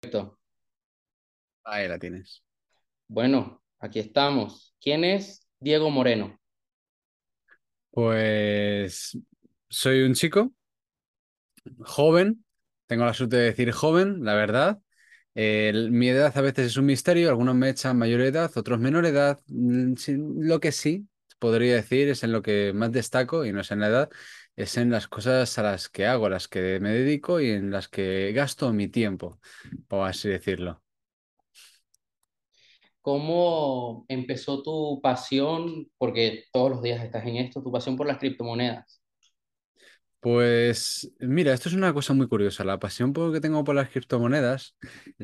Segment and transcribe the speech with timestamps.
[0.00, 0.38] Perfecto.
[1.64, 2.42] Ahí la tienes.
[3.08, 4.74] Bueno, aquí estamos.
[4.80, 6.38] ¿Quién es Diego Moreno?
[7.90, 9.18] Pues
[9.68, 10.52] soy un chico
[11.84, 12.44] joven,
[12.86, 14.80] tengo la suerte de decir joven, la verdad.
[15.34, 18.78] Eh, el- mi edad a veces es un misterio, algunos me echan mayor edad, otros
[18.80, 19.40] menor edad.
[19.48, 19.94] Mm,
[20.40, 21.08] lo que sí
[21.38, 24.10] podría decir es en lo que más destaco, y no es en la edad,
[24.58, 27.70] es en las cosas a las que hago, a las que me dedico y en
[27.70, 29.38] las que gasto mi tiempo,
[29.86, 30.82] por así decirlo.
[33.00, 35.88] ¿Cómo empezó tu pasión?
[35.96, 38.97] Porque todos los días estás en esto, tu pasión por las criptomonedas.
[40.20, 42.64] Pues mira, esto es una cosa muy curiosa.
[42.64, 44.76] La pasión que tengo por las criptomonedas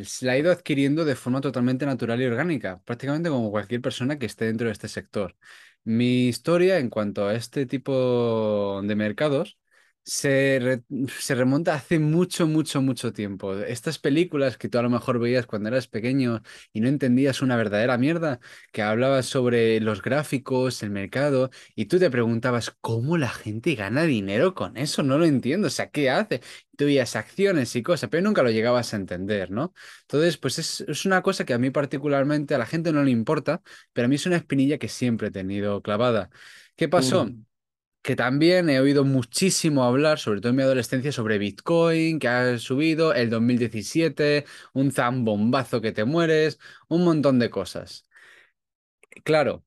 [0.05, 4.19] se la he ido adquiriendo de forma totalmente natural y orgánica, prácticamente como cualquier persona
[4.19, 5.37] que esté dentro de este sector.
[5.83, 9.59] Mi historia en cuanto a este tipo de mercados
[10.05, 10.83] se,
[11.19, 13.55] se remonta hace mucho, mucho, mucho tiempo.
[13.55, 17.57] Estas películas que tú a lo mejor veías cuando eras pequeño y no entendías una
[17.57, 18.39] verdadera mierda,
[18.73, 21.51] que hablaban sobre los gráficos, el mercado.
[21.75, 25.03] Y tú te preguntabas, ¿cómo la gente gana dinero con eso?
[25.03, 25.69] No lo entiendo.
[25.69, 26.41] O sea, ¿qué hace?
[26.77, 29.73] Tú veías acciones y cosas, pero nunca lo llegabas a entender, ¿no?
[30.03, 33.11] Entonces, pues es, es una cosa que a mí particularmente, a la gente no le
[33.11, 36.31] importa, pero a mí es una espinilla que siempre he tenido clavada.
[36.77, 37.27] ¿Qué pasó?
[37.27, 37.45] Mm.
[38.05, 42.59] Que también he oído muchísimo hablar, sobre todo en mi adolescencia, sobre Bitcoin, que ha
[42.59, 48.07] subido, el 2017, un zambombazo que te mueres, un montón de cosas.
[49.25, 49.65] Claro.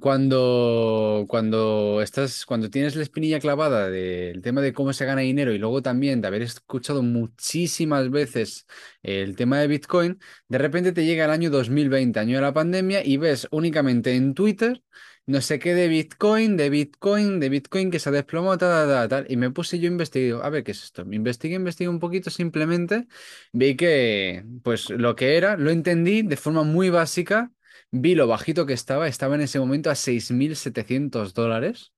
[0.00, 5.52] Cuando, cuando estás, cuando tienes la espinilla clavada del tema de cómo se gana dinero
[5.52, 8.66] y luego también de haber escuchado muchísimas veces
[9.02, 13.04] el tema de Bitcoin, de repente te llega el año 2020, año de la pandemia,
[13.04, 14.84] y ves únicamente en Twitter
[15.28, 19.08] no sé qué de Bitcoin, de Bitcoin, de Bitcoin que se ha desplomado, tal, tal,
[19.08, 19.26] tal.
[19.30, 21.04] Y me puse yo a investigar, a ver qué es esto.
[21.04, 23.06] Me investigué, investigué un poquito simplemente,
[23.52, 27.52] vi que, pues lo que era, lo entendí de forma muy básica
[27.90, 31.92] Vi lo bajito que estaba, estaba en ese momento a 6.700 dólares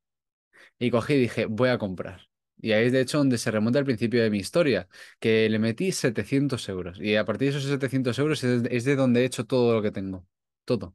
[0.78, 2.28] y cogí y dije, voy a comprar.
[2.60, 4.88] Y ahí es de hecho donde se remonta el principio de mi historia,
[5.20, 6.98] que le metí 700 euros.
[7.00, 9.90] Y a partir de esos 700 euros es de donde he hecho todo lo que
[9.92, 10.26] tengo.
[10.64, 10.94] Todo.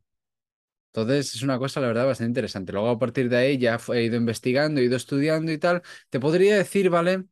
[0.96, 2.72] Entonces es una cosa, la verdad, bastante interesante.
[2.72, 5.82] Luego a partir de ahí ya he ido investigando, he ido estudiando y tal.
[6.10, 7.26] Te podría decir, ¿vale?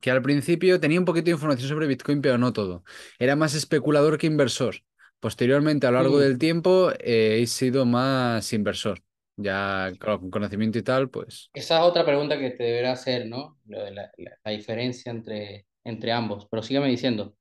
[0.00, 2.84] que al principio tenía un poquito de información sobre Bitcoin, pero no todo.
[3.18, 4.76] Era más especulador que inversor.
[5.20, 6.20] Posteriormente, a lo largo Mm.
[6.22, 9.02] del tiempo, eh, he sido más inversor.
[9.36, 11.50] Ya claro, con conocimiento y tal, pues...
[11.54, 13.58] Esa es otra pregunta que te deberá hacer, ¿no?
[13.66, 16.46] Lo de la, la- la diferencia entre, entre ambos.
[16.50, 17.34] Pero sígueme diciendo.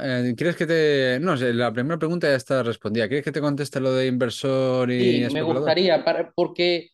[0.00, 1.18] Eh, ¿quieres que te...?
[1.20, 3.08] No sé, la primera pregunta ya está respondida.
[3.08, 6.88] ¿Quieres que te conteste lo de inversor y Sí, me gustaría, para- porque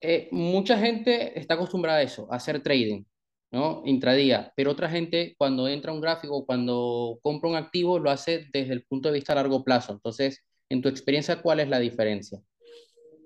[0.00, 3.04] eh, mucha gente está acostumbrada a eso, a hacer trading,
[3.52, 3.82] ¿no?
[3.86, 8.46] Intradía, pero otra gente cuando entra a un gráfico, cuando compra un activo, lo hace
[8.52, 9.92] desde el punto de vista a largo plazo.
[9.94, 12.40] Entonces, en tu experiencia, ¿cuál es la diferencia?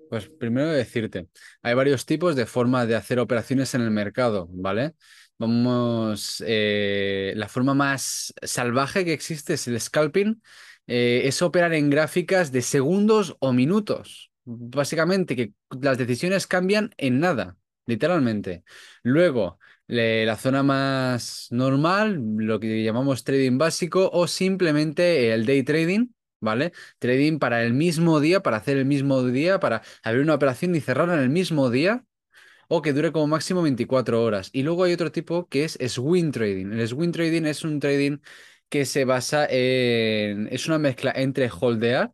[0.09, 1.27] Pues primero decirte,
[1.61, 4.93] hay varios tipos de forma de hacer operaciones en el mercado, ¿vale?
[5.41, 10.39] Vamos, eh, la forma más salvaje que existe es el scalping,
[10.85, 17.19] eh, es operar en gráficas de segundos o minutos, básicamente que las decisiones cambian en
[17.19, 17.57] nada,
[17.87, 18.63] literalmente.
[19.01, 19.57] Luego,
[19.87, 26.09] la zona más normal, lo que llamamos trading básico o simplemente el day trading.
[26.43, 26.71] ¿Vale?
[26.97, 30.81] Trading para el mismo día, para hacer el mismo día, para abrir una operación y
[30.81, 32.03] cerrarla en el mismo día,
[32.73, 34.49] o que dure como máximo 24 horas.
[34.53, 36.71] Y luego hay otro tipo que es swing trading.
[36.71, 38.19] El swing trading es un trading
[38.69, 40.47] que se basa en...
[40.51, 42.13] es una mezcla entre holdear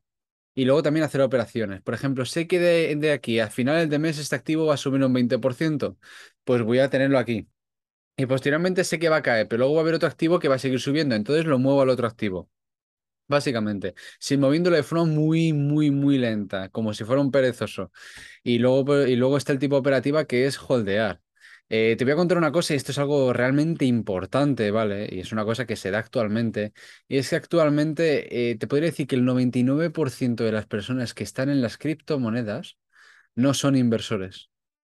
[0.55, 1.81] y luego también hacer operaciones.
[1.83, 5.03] Por ejemplo, sé que de, aquí a finales de mes este activo va a subir
[5.03, 5.97] un 20%,
[6.43, 7.47] pues voy a tenerlo aquí.
[8.17, 10.49] Y posteriormente sé que va a caer, pero luego va a haber otro activo que
[10.49, 12.49] va a seguir subiendo, entonces lo muevo al otro activo.
[13.27, 17.91] Básicamente, sin moviéndolo de forma muy, muy, muy lenta, como si fuera un perezoso.
[18.43, 21.21] Y luego, pues, y luego está el tipo operativa que es holdear.
[21.69, 25.09] Eh, te voy a contar una cosa, y esto es algo realmente importante, ¿vale?
[25.11, 26.73] Y es una cosa que se da actualmente.
[27.07, 31.23] Y es que actualmente eh, te podría decir que el 99% de las personas que
[31.23, 32.77] están en las criptomonedas
[33.35, 34.49] no son inversores,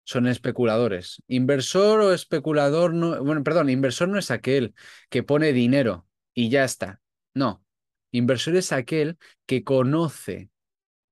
[0.04, 1.22] son especuladores.
[1.28, 4.74] Inversor o especulador no, bueno, perdón, inversor no es aquel
[5.10, 7.00] que pone dinero y ya está.
[7.34, 7.64] No.
[8.12, 10.50] Inversor es aquel que conoce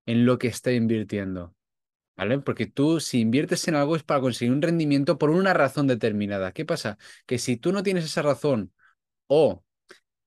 [0.07, 1.55] en lo que está invirtiendo.
[2.17, 2.39] ¿Vale?
[2.39, 6.53] Porque tú, si inviertes en algo, es para conseguir un rendimiento por una razón determinada.
[6.53, 6.99] ¿Qué pasa?
[7.27, 8.73] Que si tú no tienes esa razón
[9.29, 9.65] o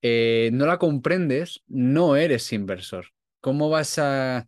[0.02, 3.08] eh, no la comprendes, no eres inversor.
[3.42, 4.48] ¿Cómo vas a,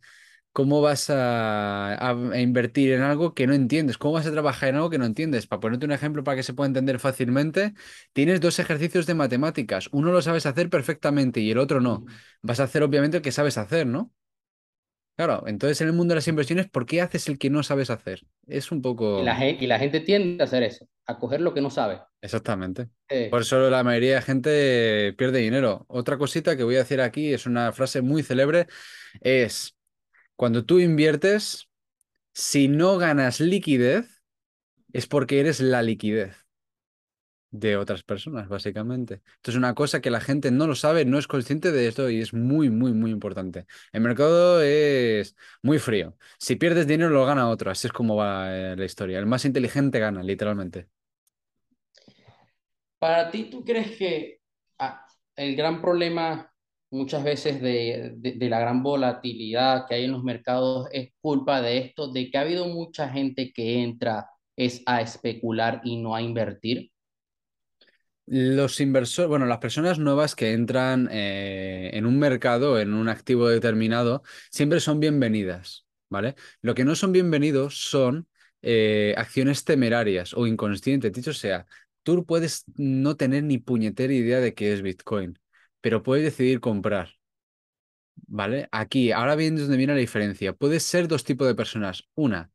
[0.53, 3.97] ¿Cómo vas a, a- a invertir en algo que no entiendes?
[3.97, 5.47] ¿Cómo vas a trabajar en algo que no entiendes?
[5.47, 7.73] Para ponerte un ejemplo para que se pueda entender fácilmente,
[8.13, 9.87] tienes dos ejercicios de matemáticas.
[9.91, 12.05] Uno lo sabes hacer perfectamente y el otro no.
[12.41, 14.11] Vas a hacer obviamente el que sabes hacer, ¿no?
[15.15, 17.89] Claro, entonces en el mundo de las inversiones, ¿por qué haces el que no sabes
[17.89, 18.25] hacer?
[18.47, 18.81] Es un
[19.15, 19.35] Y la poco...
[19.35, 22.01] gente, y la gente tiende a hacer eso, a coger lo que no sabe.
[22.21, 22.89] Exactamente.
[23.29, 25.85] Por Eh, eso la mayoría de gente pierde dinero.
[25.87, 28.67] Otra cosita que voy a decir aquí es una frase muy célebre,
[29.21, 29.75] es
[30.41, 31.69] cuando tú inviertes,
[32.33, 34.23] si no ganas liquidez,
[34.91, 36.47] es porque eres la liquidez
[37.51, 39.21] de otras personas, básicamente.
[39.35, 42.09] Esto es una cosa que la gente no lo sabe, no es consciente de esto
[42.09, 43.67] y es muy, muy, muy importante.
[43.91, 46.17] El mercado es muy frío.
[46.39, 47.69] Si pierdes dinero, lo gana otro.
[47.69, 49.19] Así es como va eh, la historia.
[49.19, 50.89] El más inteligente gana, literalmente.
[52.97, 54.41] para ti, ¿tú crees que
[54.79, 55.05] ah,
[55.35, 56.50] el gran problema
[56.91, 61.79] muchas veces de, de, la gran volatilidad que hay en los mercados es culpa de
[61.79, 66.21] esto, de que ha habido mucha gente que entra es a especular y no a
[66.21, 66.91] invertir?
[68.27, 73.49] Los inversores, bueno, las personas nuevas que entran eh, en un mercado, en un activo
[73.49, 76.35] determinado, siempre son bienvenidas, ¿vale?
[76.61, 78.27] Lo que no son bienvenidos son
[78.61, 81.11] eh, acciones temerarias o inconscientes.
[81.11, 81.65] Dicho sea,
[82.03, 85.37] tú puedes no tener ni puñetera idea de qué es Bitcoin,
[85.81, 87.09] pero puedes decidir comprar,
[88.27, 88.69] ¿vale?
[88.71, 90.53] Aquí, ahora bien, donde viene la diferencia.
[90.53, 92.07] Puedes ser dos tipos de personas.
[92.15, 92.51] Una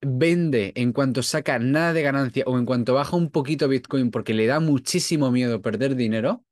[0.00, 4.34] vende en cuanto saca nada de ganancia o en cuanto baja un poquito Bitcoin porque
[4.34, 6.44] le da muchísimo miedo perder dinero,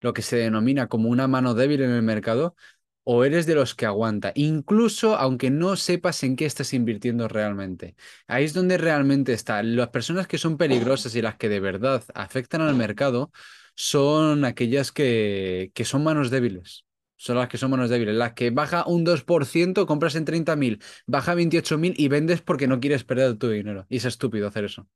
[0.00, 2.56] lo que se denomina como una mano débil en el mercado,
[3.04, 7.96] o eres de los que aguanta, incluso aunque no sepas en qué estás invirtiendo realmente.
[8.26, 9.62] Ahí es donde realmente está.
[9.62, 13.32] Las personas que son peligrosas y las que de verdad afectan al mercado
[13.80, 16.84] son aquellas que, que son manos débiles.
[17.16, 18.14] Son las que son manos débiles.
[18.14, 23.04] Las que baja un 2% compras en 30.000 baja 28.000 y vendes porque no quieres
[23.04, 23.86] perder tu dinero.
[23.88, 24.86] Y es estúpido hacer eso.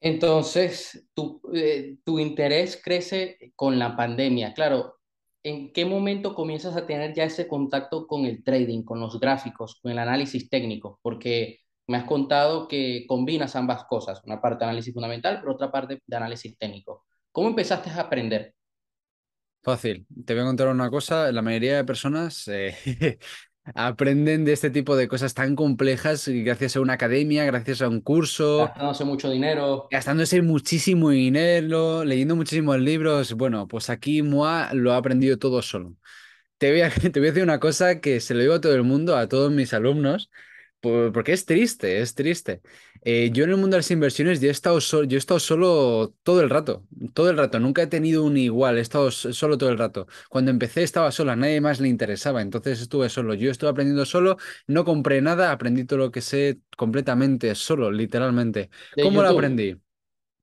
[0.00, 4.52] Entonces, tu, eh, tu interés crece con la pandemia.
[4.52, 4.98] Claro,
[5.42, 9.80] ¿en qué momento comienzas a tener ya ese contacto con el trading, con los gráficos,
[9.80, 11.00] con el análisis técnico?
[11.02, 15.70] Porque me has contado que combinas ambas cosas, una parte de análisis fundamental, pero otra
[15.70, 17.06] parte de análisis técnico.
[17.32, 18.54] ¿Cómo empezaste a aprender?
[19.62, 20.06] Fácil.
[20.24, 21.32] Te voy a contar una cosa.
[21.32, 23.18] La mayoría de personas eh,
[23.74, 28.00] aprenden de este tipo de cosas tan complejas gracias a una academia, gracias a un
[28.00, 29.88] curso, Gastándose mucho dinero.
[29.90, 33.32] gastándose muchísimo dinero, leyendo muchísimos libros.
[33.34, 35.94] Bueno, pues aquí Moa lo ha aprendido todo solo.
[36.58, 38.74] Te voy a, te voy a decir una cosa que se lo digo a todo
[38.74, 40.30] el mundo, a todos mis alumnos,
[40.80, 42.62] porque es triste, es triste.
[43.02, 45.40] Eh, yo en el mundo de las inversiones yo he estado, so- yo he estado
[45.40, 49.32] solo todo el rato, todo el rato, nunca he tenido un igual, he estado so-
[49.32, 50.06] solo todo el rato.
[50.28, 53.34] Cuando empecé estaba sola, a nadie más le interesaba, entonces estuve solo.
[53.34, 54.36] Yo estuve aprendiendo solo,
[54.66, 58.70] no compré nada, aprendí todo lo que sé completamente solo, literalmente.
[58.98, 59.76] ¿Cómo lo aprendí?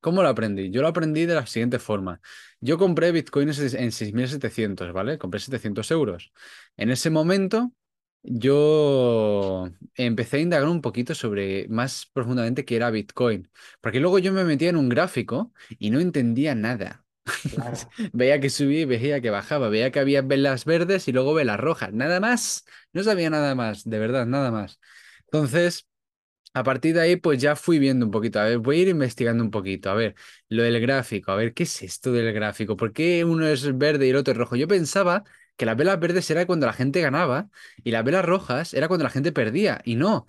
[0.01, 0.69] ¿Cómo lo aprendí?
[0.69, 2.19] Yo lo aprendí de la siguiente forma.
[2.59, 5.17] Yo compré Bitcoin en 6.700, ¿vale?
[5.17, 6.33] Compré 700 euros.
[6.75, 7.71] En ese momento,
[8.23, 13.49] yo empecé a indagar un poquito sobre más profundamente qué era Bitcoin.
[13.81, 17.05] Porque luego yo me metía en un gráfico y no entendía nada.
[17.47, 17.77] Claro.
[18.13, 19.69] Veía que subía y veía que bajaba.
[19.69, 21.93] Veía que había velas verdes y luego velas rojas.
[21.93, 22.65] Nada más.
[22.93, 24.79] No sabía nada más, de verdad, nada más.
[25.25, 25.87] Entonces...
[26.55, 28.39] A partir de ahí, pues ya fui viendo un poquito.
[28.39, 29.89] A ver, voy a ir investigando un poquito.
[29.89, 30.15] A ver,
[30.49, 31.31] lo del gráfico.
[31.31, 32.77] A ver, ¿qué es esto del gráfico?
[32.77, 34.55] ¿Por qué uno es verde y el otro es rojo?
[34.55, 35.23] Yo pensaba
[35.55, 37.49] que las velas verdes era cuando la gente ganaba
[37.83, 39.81] y las velas rojas era cuando la gente perdía.
[39.85, 40.27] Y no.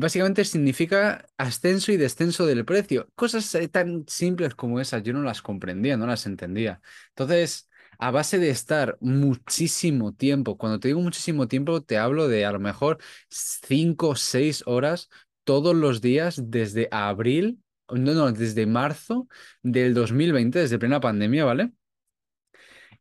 [0.00, 3.08] Básicamente significa ascenso y descenso del precio.
[3.14, 6.80] Cosas eh, tan simples como esas, yo no las comprendía, no las entendía.
[7.10, 12.44] Entonces, a base de estar muchísimo tiempo, cuando te digo muchísimo tiempo, te hablo de
[12.44, 12.98] a lo mejor
[13.30, 15.08] cinco o seis horas
[15.44, 19.28] todos los días desde abril, no, no, desde marzo
[19.62, 21.72] del 2020, desde plena pandemia, ¿vale?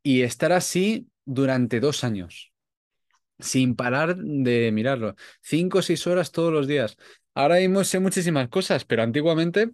[0.03, 2.53] Y estar así durante dos años,
[3.39, 5.15] sin parar de mirarlo.
[5.41, 6.97] Cinco o seis horas todos los días.
[7.35, 9.71] Ahora mismo sé muchísimas cosas, pero antiguamente,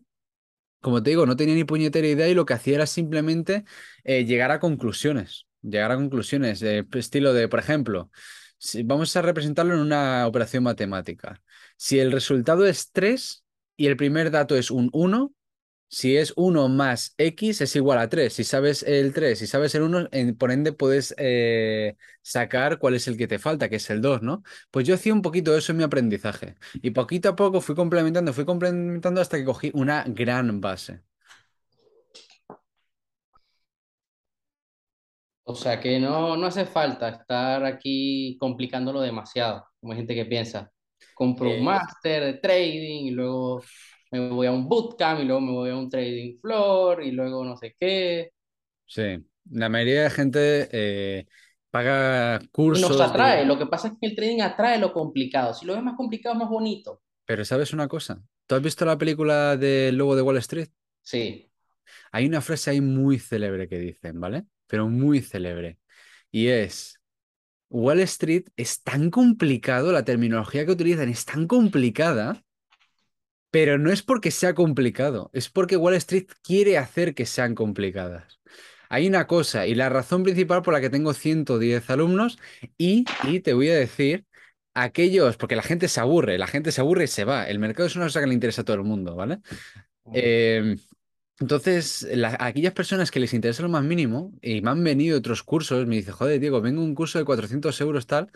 [0.82, 3.64] como te digo, no tenía ni puñetera idea y lo que hacía era simplemente
[4.04, 5.48] eh, llegar a conclusiones.
[5.62, 8.12] Llegar a conclusiones, estilo de, por ejemplo,
[8.58, 11.42] si- vamos a representarlo en una operación matemática.
[11.78, 13.46] Si el resultado es 3
[13.78, 15.34] y el primer dato es un uno
[15.94, 18.34] si es uno más x es igual a 3.
[18.34, 22.96] Si sabes el 3 si sabes el uno en- por ende puedes eh, sacar cuál
[22.96, 24.44] es el que te falta, que es el 2, ¿no?
[24.72, 26.56] Pues yo hacía un poquito eso en mi aprendizaje.
[26.82, 30.94] Y poquito a poco fui complementando, fui complementando hasta que cogí una gran base.
[30.94, 31.04] O
[35.46, 40.26] O sea que no, no hace falta estar aquí complicándolo demasiado, como hay gente que
[40.26, 40.72] piensa.
[41.14, 43.62] Compro un Eh, máster de trading y luego
[44.14, 47.44] me voy a un bootcamp y luego me voy a un trading floor y luego
[47.46, 48.32] no sé qué.
[48.86, 51.28] sí, la mayoría de gente eh,
[51.70, 52.40] paga
[52.72, 53.40] Y nos cursos atrae.
[53.40, 53.46] de...
[53.46, 55.54] Lo que pasa es que el trading atrae lo complicado.
[55.54, 57.02] Si lo ves más complicado, es más bonito.
[57.26, 58.24] Pero ¿sabes una cosa?
[58.48, 60.70] ¿Tú has visto la película del Lobo de Wall Street?
[61.02, 61.52] Sí.
[62.12, 64.46] Hay una frase ahí muy célebre que dicen, ¿vale?
[64.68, 65.80] Pero muy célebre.
[66.32, 67.00] Y es,
[67.70, 72.44] Wall Street es tan complicado, la terminología que utilizan es tan complicada,
[73.54, 78.42] pero no es porque sea complicado, es porque Wall Street quiere hacer que sean complicadas.
[78.90, 82.40] Hay una cosa, y la razón principal por la que tengo 110 alumnos,
[82.80, 84.26] y, y te voy a decir,
[84.74, 87.48] aquellos, porque la gente se aburre, la gente se aburre y se va.
[87.48, 89.40] El mercado es una cosa que le interesa a todo el mundo, ¿vale?
[90.14, 90.76] Eh,
[91.40, 95.44] entonces, la- aquellas personas que les interesa lo más mínimo y me han venido otros
[95.44, 98.32] cursos, me dice, joder, Diego, vengo a un curso de 400 euros tal,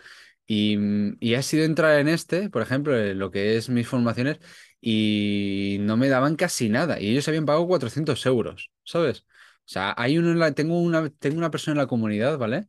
[0.46, 0.78] y,
[1.20, 4.38] y ha sido entrar en este, por ejemplo, lo que es mis formaciones,
[4.80, 9.20] y no me daban casi nada, y ellos habían pagado 400 euros, ¿sabes?
[9.66, 12.68] O sea, hay uno en la- tengo una, tengo una persona en la comunidad, ¿vale?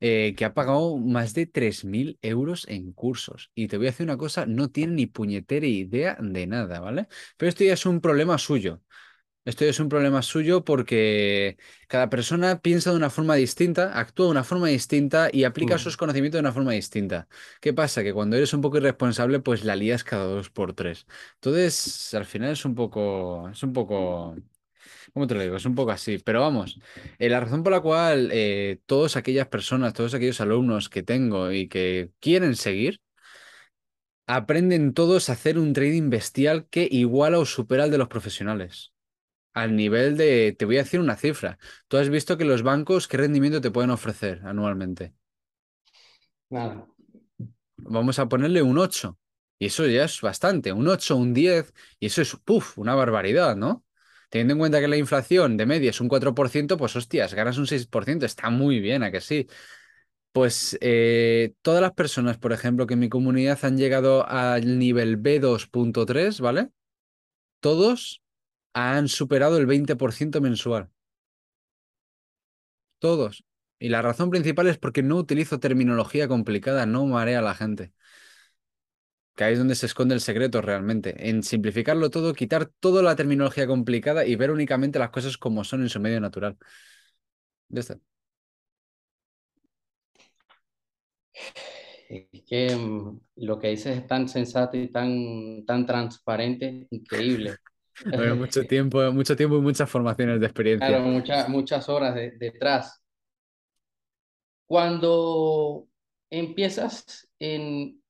[0.00, 3.50] Eh, que ha pagado más de 3.000 euros en cursos.
[3.54, 7.06] Y te voy a decir una cosa, no tiene ni puñetera idea de nada, ¿vale?
[7.36, 8.82] Pero esto ya es un problema suyo.
[9.46, 11.56] Esto es un problema suyo porque
[11.88, 15.96] cada persona piensa de una forma distinta, actúa de una forma distinta y aplica sus
[15.96, 15.98] Mm.
[15.98, 17.26] conocimientos de una forma distinta.
[17.60, 18.02] ¿Qué pasa?
[18.02, 21.06] Que cuando eres un poco irresponsable, pues la lías cada dos por tres.
[21.36, 24.36] Entonces, al final es un poco, es un poco,
[25.14, 25.56] ¿cómo te lo digo?
[25.56, 26.18] Es un poco así.
[26.18, 26.80] Pero vamos,
[27.18, 31.52] eh, la razón por la cual eh, todas aquellas personas, todos aquellos alumnos que tengo
[31.52, 33.00] y que quieren seguir,
[34.26, 38.92] aprenden todos a hacer un trading bestial que iguala o supera al de los profesionales.
[39.52, 41.58] Al nivel de, te voy a decir una cifra.
[41.88, 45.14] Tú has visto que los bancos, ¿qué rendimiento te pueden ofrecer anualmente?
[46.48, 46.86] Nada.
[47.76, 49.18] Vamos a ponerle un 8.
[49.58, 50.72] Y eso ya es bastante.
[50.72, 51.72] Un 8, un 10.
[51.98, 53.84] Y eso es, puff, una barbaridad, ¿no?
[54.30, 57.66] Teniendo en cuenta que la inflación de media es un 4%, pues hostias, ganas un
[57.66, 58.24] 6%.
[58.24, 59.48] Está muy bien, ¿a que sí?
[60.32, 65.18] Pues eh, todas las personas, por ejemplo, que en mi comunidad han llegado al nivel
[65.18, 66.70] B2.3, ¿vale?
[67.60, 68.22] Todos
[68.74, 70.90] han superado el 20% mensual.
[72.98, 73.44] Todos.
[73.78, 77.92] Y la razón principal es porque no utilizo terminología complicada, no marea a la gente.
[79.36, 81.28] Que ahí es donde se esconde el secreto realmente.
[81.30, 85.82] En simplificarlo todo, quitar toda la terminología complicada y ver únicamente las cosas como son
[85.82, 86.58] en su medio natural.
[87.68, 88.00] Ya está.
[92.08, 97.58] Es que mm, lo que dices es tan sensato y tan, tan transparente, increíble.
[98.04, 100.46] Bueno, mucho tiempo, mucho tiempo y muchas formaciones de
[100.78, 101.04] Claro, experiencia.
[101.04, 103.00] muchas muchas horas de- detrás.
[104.66, 105.88] Cuando
[106.30, 108.00] empiezas en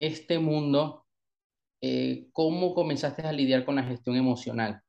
[0.00, 1.06] este mundo,
[1.82, 4.82] eh, ¿cómo comenzaste a lidiar con la gestión emocional?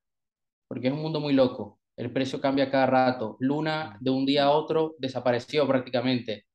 [0.68, 1.80] Porque es un mundo muy loco.
[1.98, 3.38] El precio cambia cada rato.
[3.42, 6.46] Luna de un día a otro desapareció prácticamente.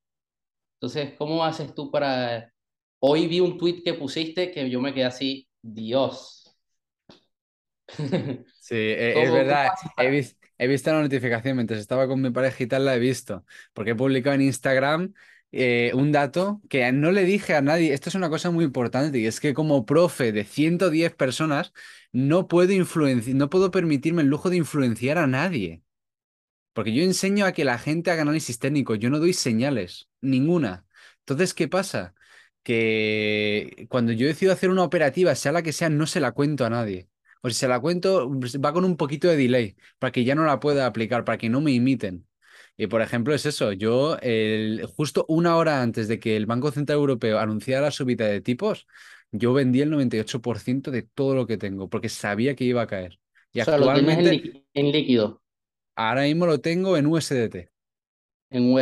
[0.76, 2.52] Entonces, ¿cómo haces tú para...
[3.00, 6.39] Hoy vi un tweet que pusiste que yo me quedé así, Dios.
[8.58, 9.70] Sí, e- es ¿Cómo, cómo verdad.
[10.10, 13.44] vis- he visto la notificación mientras estaba con mi pareja y tal, la he visto.
[13.72, 15.14] Porque he publicado en Instagram
[15.52, 17.92] eh, un dato que no le dije a nadie.
[17.92, 21.72] Esto es una cosa muy importante y es que como profe de 110 personas
[22.12, 25.82] no puedo influenciar, no puedo permitirme el lujo de influenciar a nadie.
[26.74, 30.86] Porque yo enseño a que la gente haga análisis técnico, yo no doy señales, ninguna.
[31.20, 32.14] Entonces, ¿qué pasa?
[32.64, 36.66] Que cuando yo decido hacer una operativa, sea la que sea, no se la cuento
[36.66, 37.09] a nadie.
[37.42, 40.34] O si se la cuento, pues, va con un poquito de delay, para que ya
[40.34, 42.26] no la pueda aplicar, para que no me imiten.
[42.76, 46.70] Y por ejemplo, es eso, yo el- justo una hora antes de que el Banco
[46.72, 48.86] Central Europeo anunciara la subida de tipos,
[49.32, 53.20] yo vendí el 98% de todo lo que tengo, porque sabía que iba a caer.
[53.52, 55.42] Y O sea, lo tienes en, actualmente, líqui- en líquido,
[55.96, 57.70] ahora mismo lo tengo en USDT.
[58.50, 58.72] en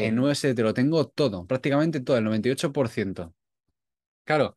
[0.00, 0.18] En USDT.
[0.18, 3.34] USDT lo tengo todo, prácticamente todo, el 98%.
[4.24, 4.56] Claro,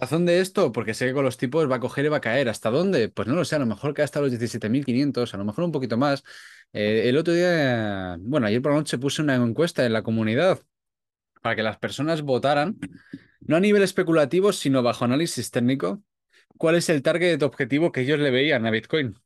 [0.00, 2.20] razón de esto, porque sé que con los tipos va a coger y va a
[2.20, 2.48] caer.
[2.48, 3.08] ¿Hasta dónde?
[3.08, 5.72] Pues no lo sé, a lo mejor cae hasta los 17.500, a lo mejor un
[5.72, 6.24] poquito más.
[6.72, 10.60] Eh, el otro día, bueno, ayer por la noche puse una encuesta en la comunidad
[11.42, 12.78] para que las personas votaran,
[13.40, 16.02] no a nivel especulativo, sino bajo análisis técnico,
[16.58, 19.18] cuál es el target objetivo que ellos le veían a Bitcoin.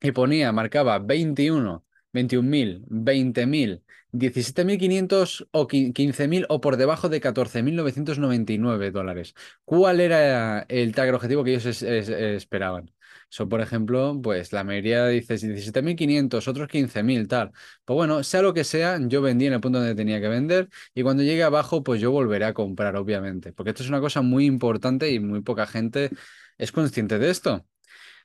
[0.00, 3.83] Y ponía, marcaba 21, 21.000, 20.000,
[4.18, 9.34] 17.500 o 15.000 o por debajo de 14.999 dólares.
[9.64, 12.90] ¿Cuál era el target objetivo que ellos es- es- esperaban?
[13.30, 17.52] Eso, por ejemplo, pues la mayoría dice 17.500, otros 15.000, tal.
[17.84, 20.68] Pues bueno, sea lo que sea, yo vendí en el punto donde tenía que vender
[20.94, 23.52] y cuando llegue abajo, pues yo volveré a comprar, obviamente.
[23.52, 26.10] Porque esto es una cosa muy importante y muy poca gente
[26.58, 27.66] es consciente de esto.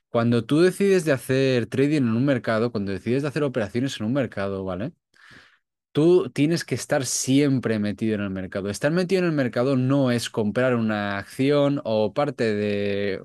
[0.08, 4.06] Cuando tú decides de hacer trading en un mercado, cuando decides de hacer operaciones en
[4.06, 4.92] un mercado, ¿vale?
[5.92, 8.70] Tú tienes que estar siempre metido en el mercado.
[8.70, 13.20] Estar metido en el mercado no es comprar una acción o parte de,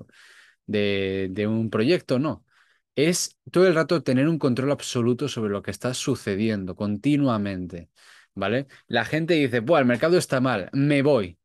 [0.66, 2.44] de, un proyecto, no.
[2.96, 7.90] Es todo el rato tener un control absoluto sobre lo que está sucediendo continuamente,
[8.34, 8.66] ¿vale?
[8.88, 11.38] La gente dice, Buah, el mercado está mal, me voy.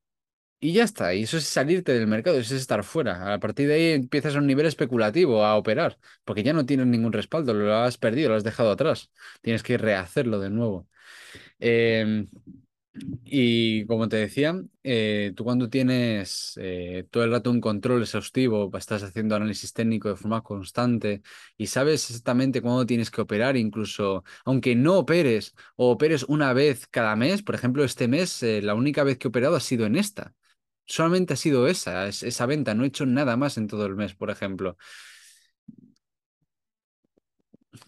[0.59, 3.33] Y ya está, y eso es salirte del mercado, eso es estar fuera.
[3.33, 6.85] A partir de ahí empiezas a un nivel especulativo, a operar, porque ya no tienes
[6.85, 9.09] ningún respaldo, lo has perdido, lo has dejado atrás.
[9.41, 10.87] Tienes que rehacerlo de nuevo.
[11.61, 12.27] Em,
[13.23, 18.69] y como te decía, eh, tú cuando tienes eh, todo el rato un control exhaustivo,
[18.77, 21.21] estás haciendo análisis técnico de forma constante
[21.57, 26.87] y sabes exactamente cuándo tienes que operar, incluso aunque no operes o operes una vez
[26.87, 29.85] cada mes, por ejemplo, este mes, eh, la única vez que he operado ha sido
[29.85, 30.33] en esta.
[30.85, 33.95] Solamente ha sido esa, es- esa venta, no he hecho nada más en todo el
[33.95, 34.77] mes, por ejemplo.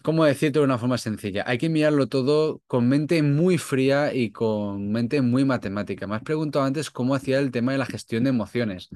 [0.02, 1.44] ¿Cómo decirte de una forma sencilla?
[1.46, 6.06] Hay que mirarlo todo con mente muy fría y con mente muy matemática.
[6.06, 8.88] Me has preguntado antes cómo hacía el tema de la gestión de emociones.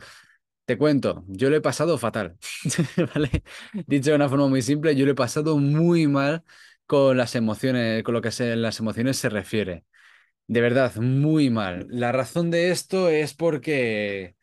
[0.64, 2.37] Te cuento, yo lo he pasado fatal.
[3.87, 6.45] Dicho de una forma muy simple, yo lo he pasado muy mal
[6.87, 9.85] con las emociones, con lo que se, las emociones se refiere.
[10.49, 11.87] De verdad, muy mal.
[11.90, 14.37] La razón de esto es porque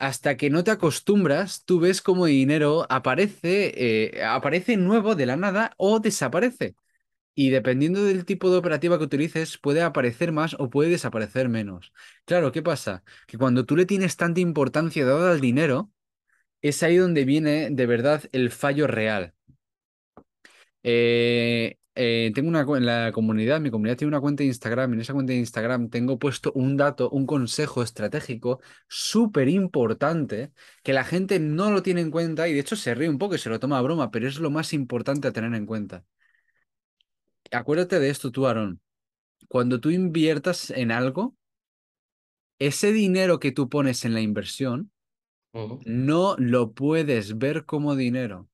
[0.00, 3.74] hasta que no te acostumbras, tú ves cómo dinero aparece,
[4.16, 6.76] eh, aparece nuevo de la nada o desaparece.
[7.34, 11.92] Y dependiendo del tipo de operativa que utilices, puede aparecer más o puede desaparecer menos.
[12.26, 13.04] Claro, ¿qué pasa?
[13.26, 15.90] Que cuando tú le tienes tanta importancia dada al dinero,
[16.62, 19.34] es ahí donde viene de verdad el fallo real.
[20.82, 24.92] Eh, eh, tengo una en la comunidad, mi comunidad tiene una cuenta de Instagram.
[24.92, 30.52] y En esa cuenta de Instagram tengo puesto un dato, un consejo estratégico súper importante
[30.82, 33.34] que la gente no lo tiene en cuenta y de hecho se ríe un poco
[33.34, 36.04] y se lo toma a broma, pero es lo más importante a tener en cuenta.
[37.50, 38.80] Acuérdate de esto tú, Aaron.
[39.48, 41.36] Cuando tú inviertas en algo,
[42.60, 44.92] ese dinero que tú pones en la inversión
[45.84, 48.48] no lo puedes ver como dinero,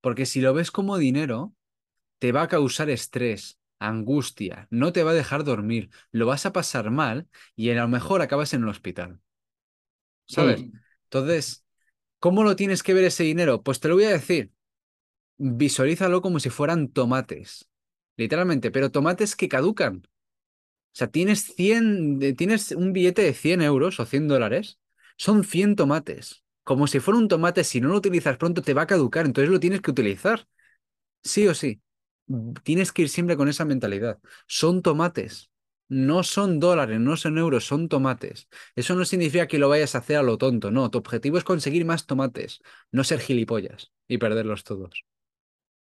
[0.00, 1.55] porque si lo ves como dinero
[2.18, 6.52] te va a causar estrés, angustia, no te va a dejar dormir, lo vas a
[6.52, 9.20] pasar mal y a lo mejor acabas en el hospital,
[10.26, 10.66] ¿sabes?
[11.04, 11.64] Entonces,
[12.18, 13.62] ¿cómo lo tienes que ver ese dinero?
[13.62, 14.52] Pues te lo voy a decir,
[15.38, 17.68] visualízalo como si fueran tomates,
[18.16, 20.02] literalmente, pero tomates que caducan.
[20.94, 24.80] O sea, tienes 100, de- tienes un billete de 100 euros o 100 dólares,
[25.18, 26.44] son 100 tomates.
[26.64, 29.50] Como si fuera un tomate, si no lo utilizas pronto te va a caducar, entonces
[29.52, 30.48] lo tienes que utilizar.
[31.24, 31.82] Sí o sí.
[32.26, 34.18] Mm, Tienes que ir siempre con esa mentalidad.
[34.46, 35.50] Son tomates.
[35.88, 38.48] No son dólares, no son euros, son tomates.
[38.74, 40.90] Eso no significa que lo vayas a hacer a lo tonto, no.
[40.90, 42.60] Tu objetivo es conseguir más tomates,
[42.90, 45.04] no ser gilipollas y perderlos todos.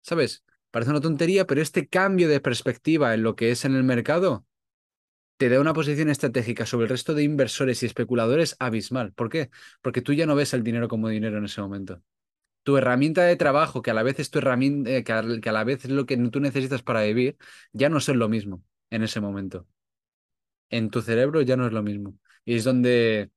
[0.02, 0.43] ¿Sabes?
[0.71, 4.45] Parece una tontería, pero este cambio de perspectiva en lo que es en el mercado
[5.38, 9.13] te da una posición estratégica sobre el resto de inversores y especuladores abismal.
[9.13, 9.50] ¿Por qué?
[9.82, 12.02] Porque tú ya no ves el dinero como dinero en ese momento
[12.67, 15.63] tu herramienta de trabajo, que a la vez es tu herramienta, eh, que a, la
[15.63, 17.38] vez es lo que tú necesitas para vivir,
[17.71, 19.65] ya no son lo mismo en ese momento.
[20.69, 22.19] En tu cerebro ya no es lo mismo.
[22.43, 23.32] Y es donde,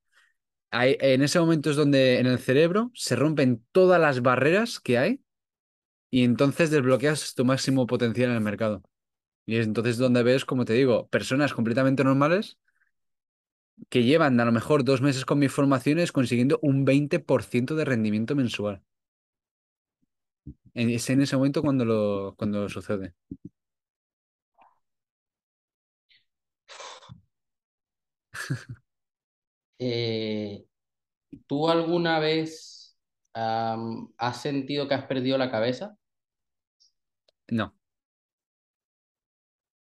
[0.72, 4.98] hay, en ese momento es donde en el cerebro se rompen todas las barreras que
[4.98, 5.20] hay
[6.10, 8.82] y entonces desbloqueas tu máximo potencial en el mercado.
[9.46, 12.58] Y es entonces donde ves, como te digo, personas completamente normales
[13.88, 18.34] que llevan a lo mejor dos meses con mis formaciones consiguiendo un 20% de rendimiento
[18.34, 18.82] mensual.
[20.74, 23.14] En- Es en ese momento cuando lo, cuando sucede.
[29.78, 30.66] Eh,
[31.46, 32.98] ¿tú alguna vez
[33.34, 35.96] has sentido que has perdido la cabeza?
[37.50, 37.72] No.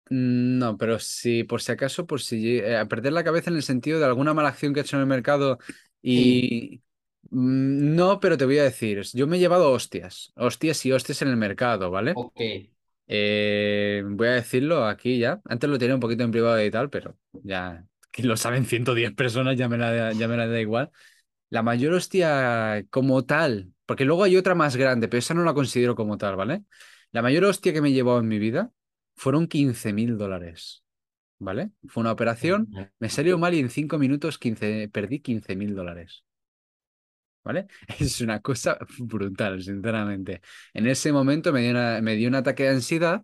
[0.09, 3.63] No, pero si por si acaso, por si eh, a perder la cabeza en el
[3.63, 5.57] sentido de alguna mala acción que he hecho en el mercado
[6.01, 6.83] y
[7.33, 11.29] no, pero te voy a decir, yo me he llevado hostias, hostias y hostias en
[11.29, 12.13] el mercado, ¿vale?
[12.15, 12.41] ok.
[13.07, 15.41] Eh, voy a decirlo aquí ya.
[15.45, 19.13] Antes lo tenía un poquito en privado y tal, pero ya que lo saben 110
[19.15, 20.91] personas, ya me la, ya me la da igual.
[21.49, 25.53] La mayor hostia como tal, porque luego hay otra más grande, pero esa no la
[25.53, 26.63] considero como tal, ¿vale?
[27.11, 28.71] La mayor hostia que me he llevado en mi vida
[29.15, 30.83] fueron quince mil dólares,
[31.39, 31.71] ¿vale?
[31.87, 32.69] Fue una operación,
[32.99, 36.23] me salió mal y en 5 minutos 15 perdí quince mil dólares.
[37.43, 37.67] ¿Vale?
[37.99, 40.41] Es una cosa brutal, sinceramente.
[40.73, 43.23] En ese momento me dio, una- me dio un ataque de ansiedad,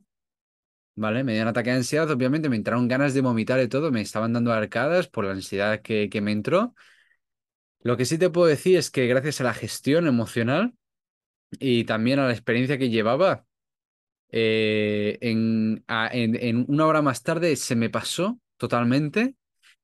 [0.95, 1.23] ¿vale?
[1.23, 4.01] Me dio un ataque de ansiedad, obviamente me entraron ganas de vomitar y todo, me
[4.01, 6.75] estaban dando arcadas por la ansiedad que, que me entró.
[7.82, 10.73] Lo que sí te puedo decir es que gracias a la gestión emocional
[11.60, 13.45] y también a la experiencia que llevaba,
[14.32, 19.36] eh, en, en una hora más tarde se me pasó totalmente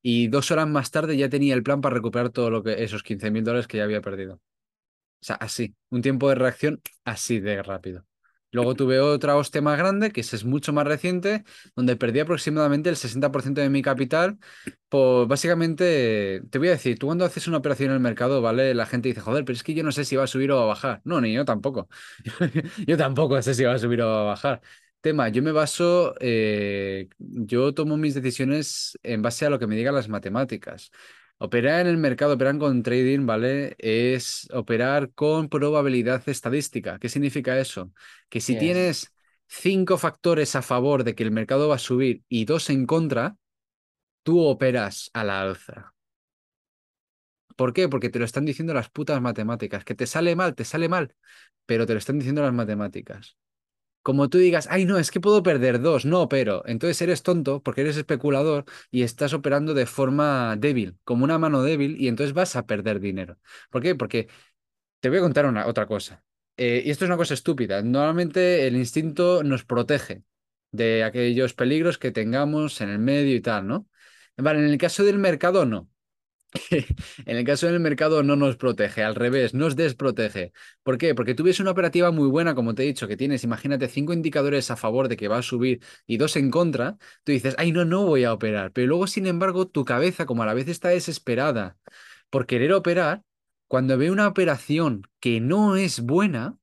[0.07, 3.01] y dos horas más tarde ya tenía el plan para recuperar todo lo que esos
[3.01, 4.35] quince mil dólares que ya había perdido.
[4.35, 4.39] O
[5.21, 8.05] sea, así, un tiempo de reacción así de rápido.
[8.51, 11.43] Luego tuve otra hostia más grande, que es mucho más reciente,
[11.75, 14.37] donde perdí aproximadamente el 60% de mi capital.
[14.89, 18.73] Pues básicamente, te voy a decir, tú cuando haces una operación en el mercado, ¿vale?
[18.75, 20.57] La gente dice, joder, pero es que yo no sé si va a subir o
[20.57, 21.01] va a bajar.
[21.03, 21.89] No, ni yo tampoco.
[22.87, 24.61] Yo tampoco sé si va a subir o va a bajar.
[25.05, 29.75] Tema, yo me baso, eh, yo tomo mis decisiones en base a lo que me
[29.75, 30.89] digan las matemáticas.
[31.37, 33.75] Operar en el mercado, operar con trading, ¿vale?
[33.77, 36.97] Es operar con probabilidad estadística.
[36.97, 37.91] ¿Qué significa eso?
[38.29, 39.13] Que si tienes
[39.47, 43.37] cinco factores a favor de que el mercado va a subir y dos en contra,
[44.23, 45.93] tú operas a la alza.
[47.55, 47.87] ¿Por qué?
[47.89, 49.85] Porque te lo están diciendo las putas matemáticas.
[49.85, 51.13] Que te sale mal, te sale mal,
[51.67, 53.37] pero te lo están diciendo las matemáticas.
[54.05, 57.63] Como tú digas, ay, no, es que puedo perder dos, no, pero entonces eres tonto
[57.63, 62.33] porque eres especulador y estás operando de forma débil, como una mano débil, y entonces
[62.33, 63.39] vas a perder dinero.
[63.71, 63.95] ¿Por qué?
[63.95, 64.27] Porque
[64.99, 66.23] te voy a contar una, otra cosa.
[66.57, 67.81] Eh, y esto es una cosa estúpida.
[67.81, 70.23] Normalmente el instinto nos protege
[70.71, 73.87] de aquellos peligros que tengamos en el medio y tal, ¿no?
[74.37, 75.89] Vale, en el caso del mercado, no.
[77.25, 80.53] En el caso del mercado no nos protege, al revés, nos desprotege.
[80.83, 81.15] ¿Por qué?
[81.15, 84.13] Porque tú ves una operativa muy buena, como te he dicho, que tienes, imagínate, cinco
[84.13, 87.71] indicadores a favor de que va a subir y dos en contra, tú dices, ay,
[87.71, 88.71] no, no voy a operar.
[88.71, 91.77] Pero luego, sin embargo, tu cabeza, como a la vez está desesperada
[92.29, 93.23] por querer operar,
[93.67, 96.57] cuando ve una operación que no es buena,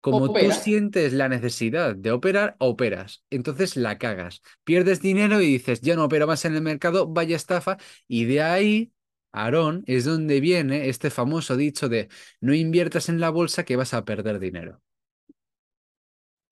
[0.00, 3.22] como tú sientes la necesidad de operar, operas.
[3.30, 4.42] Entonces la cagas.
[4.64, 7.76] Pierdes dinero y dices, ya no opero más en el mercado, vaya estafa.
[8.08, 8.92] Y de ahí,
[9.32, 12.08] Aarón, es donde viene este famoso dicho de
[12.40, 14.82] no inviertas en la bolsa que vas a perder dinero.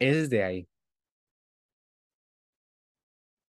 [0.01, 0.69] Es de ahí.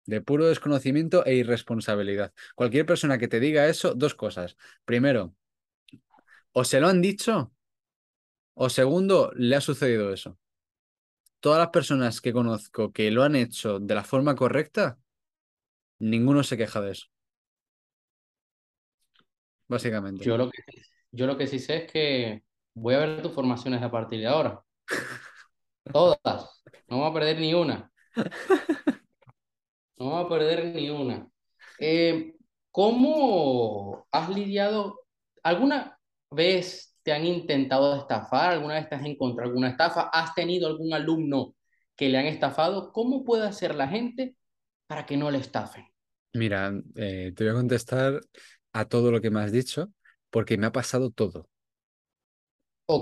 [0.06, 2.34] De puro desconocimiento e irresponsabilidad.
[2.56, 4.56] Cualquier persona que te diga eso, dos cosas.
[4.86, 5.36] Primero,
[6.54, 7.52] o se lo han dicho,
[8.56, 10.38] o segundo, le ha sucedido eso.
[11.42, 14.98] Todas las personas que conozco que lo han hecho de la forma correcta,
[16.00, 17.08] Ninguno se queja de eso,
[19.68, 20.24] básicamente.
[20.24, 20.62] Yo lo que,
[21.12, 24.28] yo lo que sí sé es que voy a ver tus formaciones a partir de
[24.28, 24.62] ahora.
[25.92, 26.64] Todas.
[26.88, 27.92] No voy a perder ni una.
[29.98, 31.28] No voy a perder ni una.
[31.80, 32.34] Eh,
[32.72, 35.00] ¿cómo has lidiado?
[35.44, 36.00] ¿Alguna
[36.32, 38.54] vez te han intentado estafar?
[38.54, 40.10] ¿Alguna vez te has encontrado alguna estafa?
[40.12, 41.56] ¿Has tenido algún alumno
[41.96, 42.92] que le han estafado?
[42.92, 44.36] ¿Cómo puede hacer la gente
[44.88, 45.86] para que no le estafen?
[46.34, 48.20] Mira, eh, te voy a contestar
[48.74, 49.92] a todo lo que me has dicho,
[50.30, 51.50] porque me ha pasado todo.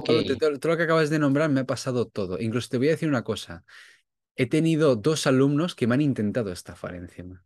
[0.03, 2.39] Todo, te- todo- todo lo que acabas de nombrar me ha pasado todo.
[2.39, 3.63] Incluso te voy a decir una cosa.
[4.35, 7.45] He tenido dos alumnos que me han intentado estafar encima.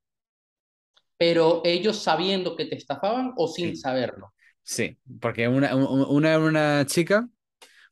[1.17, 3.75] pero ellos sabiendo que te estafaban o sin Sí.
[3.75, 4.33] saberlo.
[4.63, 7.29] Sí, porque una, un- una era una chica,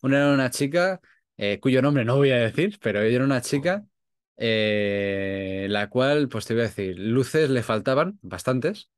[0.03, 1.01] una era una chica
[1.37, 3.85] eh, cuyo nombre no voy a decir, pero ella era una chica
[4.37, 8.91] eh, la cual, pues te voy a decir, luces le faltaban bastantes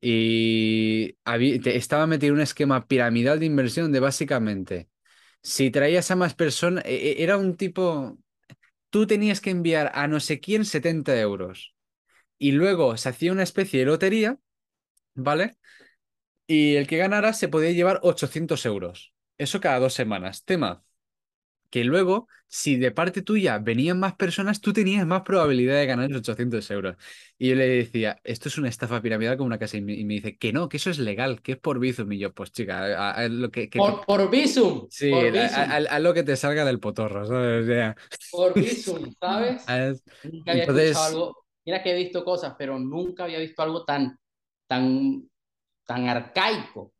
[0.00, 4.88] y habí- te- estaba metido en un esquema piramidal de inversión de básicamente,
[5.42, 8.18] si traías a más personas, e- e- era un tipo,
[8.90, 11.74] tú tenías que enviar a no sé quién 70 euros
[12.38, 14.38] y luego se hacía una especie de lotería,
[15.14, 15.56] ¿vale?
[16.46, 19.14] Y el que ganara se podía llevar 800 euros.
[19.38, 20.44] Eso cada dos semanas.
[20.44, 20.82] Tema,
[21.70, 26.10] que luego, si de parte tuya venían más personas, tú tenías más probabilidad de ganar
[26.10, 26.96] esos 800 euros.
[27.38, 29.76] Y yo le decía, esto es una estafa piramidal como una casa.
[29.76, 32.10] Y me, y me dice, que no, que eso es legal, que es por Bizum.
[32.12, 35.64] Y yo, pues chica, a- a- lo que, Por, por Bizum, sí, por a, a-
[35.66, 37.64] Bizum, a lo que te salga del potorro, ¿sabes?
[37.64, 37.96] O sea,
[38.30, 39.78] por Bizum, ¿sabes?
[40.22, 41.36] Nunca había escuchado entonces, algo.
[41.64, 44.18] Mira que he visto cosas, pero nunca había visto algo tan,
[44.66, 45.28] tan,
[45.88, 46.92] tan arcaico.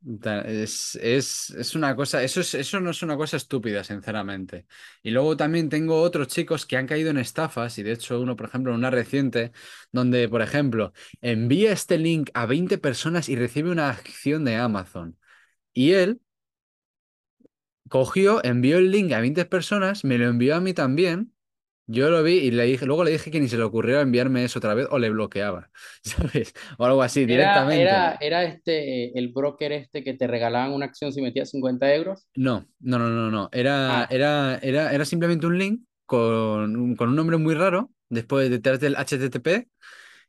[0.46, 4.66] Es, es, es una cosa, eso, es, eso no es una cosa estúpida, sinceramente.
[5.03, 8.35] Y luego también tengo otros chicos que han caído en estafas, y de hecho uno,
[8.35, 9.53] por ejemplo, en una reciente,
[9.92, 15.18] donde, por ejemplo, envía este link a 20 personas y recibe una acción de Amazon.
[15.74, 16.22] Y él
[17.90, 21.35] cogió, envió el link a 20 personas, me lo envió a mí también,
[21.90, 24.44] Yo lo vi y le dije, luego le dije que ni se le ocurriera enviarme
[24.44, 25.70] eso otra vez o le bloqueaba,
[26.05, 26.55] ¿sabes?
[26.79, 27.74] O algo así, Era, directamente.
[27.74, 32.27] era, era este, el broker este que te regalaban una acción si metías 50 euros.
[32.35, 33.48] No, no, no, no, no.
[33.53, 37.90] Era, Ah, era, era, era simplemente un link con, un- con un nombre muy raro,
[38.09, 39.68] después detrás del HTTP,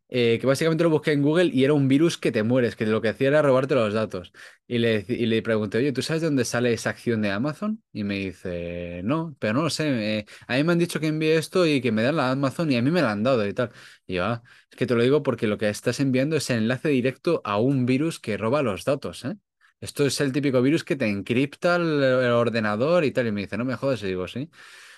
[0.10, 2.86] eh, que básicamente lo busqué en Google y era un virus que te mueres, que
[2.86, 4.32] lo que hacía era robarte los datos.
[4.68, 7.84] Y le, y le pregunté, oye, ¿tú sabes de dónde sale esa acción de Amazon?
[7.94, 10.26] Y me dice, no, pero no lo sé.
[10.48, 12.78] a mí me han dicho que envíe esto y que me dan la Amazon y
[12.78, 13.72] a mí me la han dado y tal.
[14.08, 16.58] Y yo, ah, es que te lo digo porque lo que estás enviando es el
[16.60, 19.36] enlace directo a un virus que roba los datos, ¿eh?
[19.82, 23.28] Esto es el típico virus que te encripta el, el ordenador y tal.
[23.28, 24.04] Y me dice, no me jodas.
[24.04, 24.50] Y digo, sí.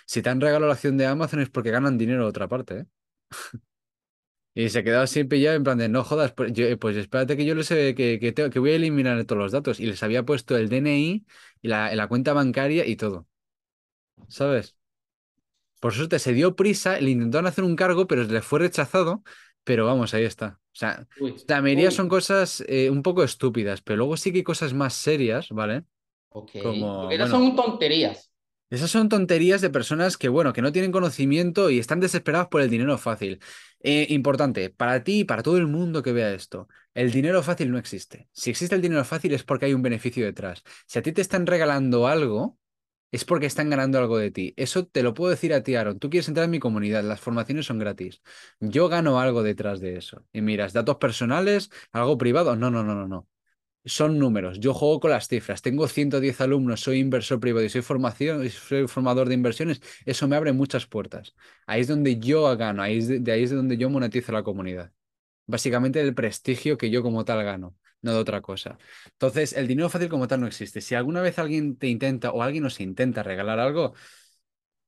[0.05, 2.79] Si te han regalado la acción de Amazon es porque ganan dinero de otra parte,
[2.79, 2.85] ¿eh?
[4.53, 7.45] Y se quedaba así pillado en plan de, no jodas, pues, yo- pues espérate que
[7.45, 9.79] yo les he- que, que, tengo- que voy a eliminar todos los datos.
[9.79, 11.25] Y les había puesto el DNI
[11.61, 13.27] y la, la cuenta bancaria y todo,
[14.27, 14.75] ¿sabes?
[15.79, 19.23] Por suerte se dio prisa, le intentaron hacer un cargo, pero le fue rechazado.
[19.63, 20.59] Pero vamos, ahí está.
[20.73, 24.39] O sea, uy, la mayoría son cosas eh, un poco estúpidas, pero luego sí que
[24.39, 25.83] hay cosas más serias, ¿vale?
[26.29, 26.51] ok.
[26.57, 27.31] Como, Porque esas bueno.
[27.31, 28.30] son tonterías.
[28.71, 32.61] Esas son tonterías de personas que, bueno, que no tienen conocimiento y están desesperadas por
[32.61, 33.39] el dinero fácil.
[33.81, 37.69] Eh, importante, para ti y para todo el mundo que vea esto, el dinero fácil
[37.71, 38.29] no existe.
[38.31, 40.63] Si existe el dinero fácil es porque hay un beneficio detrás.
[40.87, 42.57] Si a ti te están regalando algo,
[43.11, 44.53] es porque están ganando algo de ti.
[44.57, 45.99] Eso te lo puedo decir a ti, Aaron.
[45.99, 48.21] Tú quieres entrar en mi comunidad, las formaciones son gratis.
[48.61, 50.25] Yo gano algo detrás de eso.
[50.31, 52.55] Y miras, datos personales, algo privado.
[52.55, 53.27] No, no, no, no, no
[53.85, 54.59] son números.
[54.59, 55.61] Yo juego con las cifras.
[55.61, 59.81] Tengo 110 alumnos, soy inversor privado y soy formación, soy formador de inversiones.
[60.05, 61.35] Eso me abre muchas puertas.
[61.65, 64.43] Ahí es donde yo gano, ahí es de, ahí es de donde yo monetizo la
[64.43, 64.91] comunidad.
[65.47, 68.77] Básicamente el prestigio que yo como tal gano, no de otra cosa.
[69.13, 70.81] Entonces, el dinero fácil como tal no existe.
[70.81, 73.93] Si alguna vez alguien te intenta o alguien nos intenta regalar algo,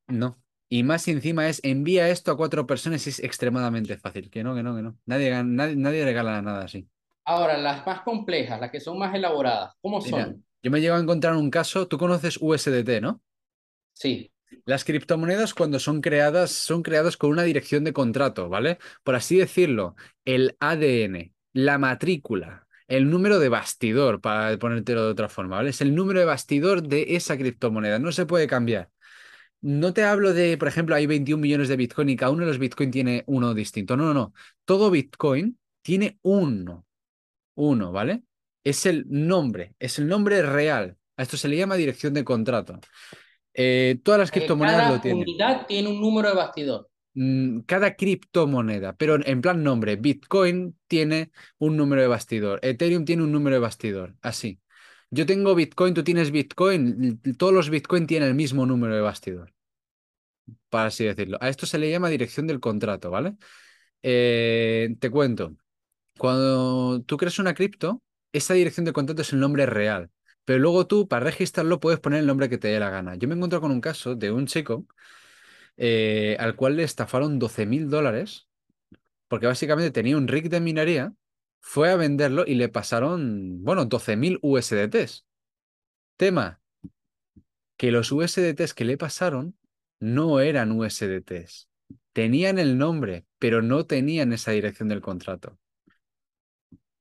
[0.07, 0.41] no.
[0.69, 4.29] Y más encima es envía esto a cuatro personas y es extremadamente fácil.
[4.29, 4.97] Que no, que no, que no.
[5.05, 6.89] Nadie, nadie, nadie regala nada así.
[7.25, 10.45] Ahora, las más complejas, las que son más elaboradas, ¿cómo Mira, son?
[10.61, 13.21] yo me llego a encontrar un caso, tú conoces USDT, ¿no?
[13.93, 14.31] Sí,
[14.65, 18.77] Las criptomonedas cuando son creadas son creadas con una dirección de contrato, ¿vale?
[19.03, 25.27] Por así decirlo, el ADN, la matrícula, el número de bastidor, para ponértelo de otra
[25.29, 25.71] forma, ¿vale?
[25.71, 28.89] Es el número de bastidor de esa criptomoneda, no se puede cambiar.
[29.61, 32.47] No te hablo de, por ejemplo, hay 21 millones de Bitcoin y cada uno de
[32.47, 33.97] los Bitcoin tiene uno distinto.
[33.97, 34.33] No, no, no.
[34.65, 36.85] Todo Bitcoin tiene uno,
[37.55, 38.23] uno, ¿vale?
[38.63, 40.97] Es el nombre, es el nombre real.
[41.17, 42.79] A esto se le llama dirección de contrato.
[43.53, 45.21] Eh, todas las Eh, criptomonedas lo cada tienen.
[45.21, 46.89] unidad tiene un número de bastidor.
[47.15, 53.23] Mm, Cada criptomoneda, pero en plan nombre, Bitcoin tiene un número de bastidor, Ethereum tiene
[53.23, 54.59] un número de bastidor, así.
[55.11, 59.53] Yo tengo Bitcoin, tú tienes Bitcoin, todos los Bitcoin tienen el mismo número de bastidor,
[60.69, 61.37] para así decirlo.
[61.41, 63.35] A esto se le llama dirección del contrato, ¿vale?
[64.03, 65.57] Eh, te cuento,
[66.17, 70.09] cuando tú creas una cripto, esa dirección de contrato es el nombre real,
[70.45, 73.15] pero luego tú, para registrarlo, puedes poner el nombre que te dé la gana.
[73.15, 74.85] Yo me encuentro con un caso de un chico
[75.77, 78.47] eh, al cual le estafaron doce mil dólares,
[79.27, 81.13] porque básicamente tenía un rig de minería,
[81.61, 85.25] fue a venderlo y le pasaron, bueno, doce mil USDTs.
[86.17, 86.61] Tema,
[87.77, 89.57] que los USDTs que le pasaron
[89.99, 91.69] no eran USDTs.
[92.13, 95.57] Tenían el nombre, pero no tenían esa dirección del contrato.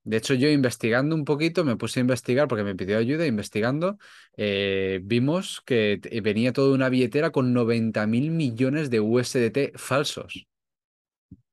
[0.05, 3.99] De hecho, yo investigando un poquito, me puse a investigar porque me pidió ayuda, investigando,
[4.37, 10.47] eh, vimos que venía toda una billetera con noventa mil millones de USDT falsos.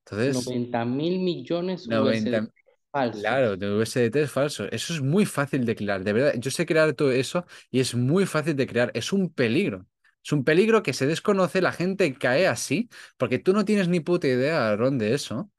[0.05, 2.51] Entonces, noventa mil millones USD 90
[2.91, 3.59] claro, falsos.
[3.59, 4.65] de USDT es falso.
[4.71, 6.33] Eso es muy fácil de crear, de verdad.
[6.37, 8.91] Yo sé crear todo eso y es muy fácil de crear.
[8.93, 9.85] Es un peligro.
[10.23, 14.01] Es un peligro que se desconoce, la gente cae así, porque tú no tienes ni
[14.01, 15.49] puta idea, Ron, de eso.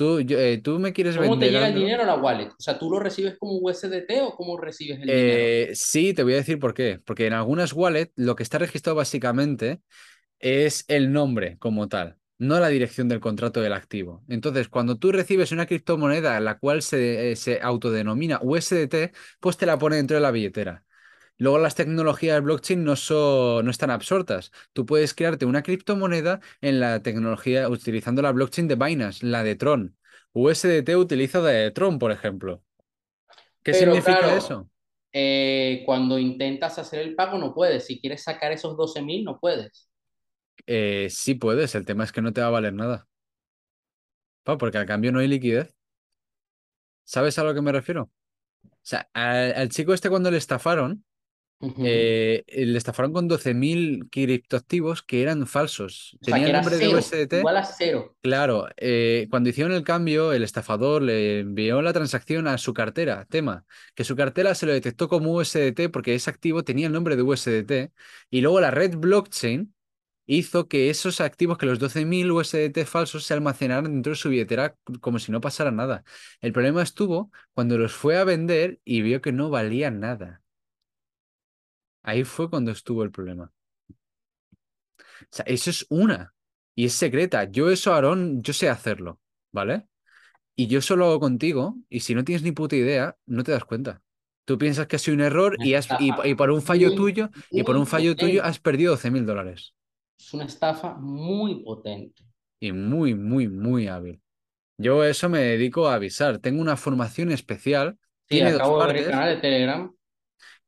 [0.00, 2.48] Tú, yo- eh, tú me quieres ¿Cómo te llega el dinero a la wallet?
[2.48, 5.44] O sea, ¿tú lo recibes como USDT o cómo recibes el dinero?
[5.46, 7.00] Eh, sí, te voy a decir por qué.
[7.04, 9.82] Porque en algunas wallets lo que está registrado básicamente
[10.40, 14.24] es el nombre como tal, no la dirección del contrato del activo.
[14.28, 19.66] Entonces, cuando tú recibes una criptomoneda la cual se, eh, se autodenomina USDT, pues te
[19.66, 20.84] la pone dentro de la billetera.
[21.40, 24.52] Luego las tecnologías de blockchain no, son, no están absortas.
[24.74, 29.56] Tú puedes crearte una criptomoneda en la tecnología utilizando la blockchain de Binance, la de
[29.56, 29.96] Tron.
[30.34, 32.64] USDT utiliza la de Tron, por ejemplo.
[33.64, 34.70] ¿Qué Pero significa claro, eso?
[35.12, 37.86] eh, cuando intentas hacer el pago no puedes.
[37.86, 39.88] Si quieres sacar esos doce mil, no puedes.
[40.66, 43.08] Eh, sí puedes, el tema es que no te va a valer nada.
[44.44, 45.74] Pa, porque al cambio no hay liquidez.
[47.04, 48.02] ¿Sabes a lo que me refiero?
[48.04, 48.10] O
[48.82, 51.04] sea, al, al chico este cuando le estafaron,
[51.60, 51.82] Ujú.
[51.84, 56.16] eh, le estafaron con 12.000 criptoactivos que eran falsos.
[56.20, 57.38] O sea, Tenía el nombre de USDT.
[57.38, 58.16] igual a cero.
[58.22, 63.26] Claro, eh, cuando hicieron el cambio, el estafador le envió la transacción a su cartera.
[63.28, 67.16] Tema, que su cartera se lo detectó como USDT porque ese activo tenía el nombre
[67.16, 67.92] de USDT.
[68.30, 69.74] Y luego la red blockchain
[70.26, 74.76] hizo que esos activos, que los 12.000 USDT falsos se almacenaran dentro de su billetera
[75.00, 76.04] como si no pasara nada.
[76.40, 80.39] El problema estuvo cuando los fue a vender y vio que no valían nada.
[82.02, 83.52] Ahí fue cuando estuvo el problema.
[85.22, 86.34] O sea, eso es una.
[86.74, 87.44] Y es secreta.
[87.44, 89.20] Yo eso, Aarón, yo sé hacerlo,
[89.52, 89.86] ¿vale?
[90.56, 93.64] Y yo solo hago contigo, y si no tienes ni puta idea, no te das
[93.64, 94.02] cuenta.
[94.44, 96.94] Tú piensas que ha sido un error y, has, y, estafa y por un fallo
[96.94, 99.74] tuyo, y por un fallo tuyo has perdido 12.000 dólares.
[100.18, 102.24] Es una estafa muy potente.
[102.58, 104.20] Y muy, muy, muy hábil.
[104.76, 106.38] Yo eso me dedico a avisar.
[106.38, 109.94] Tengo una formación especial, Sí, tiene dos acabo de ver el canal de Telegram.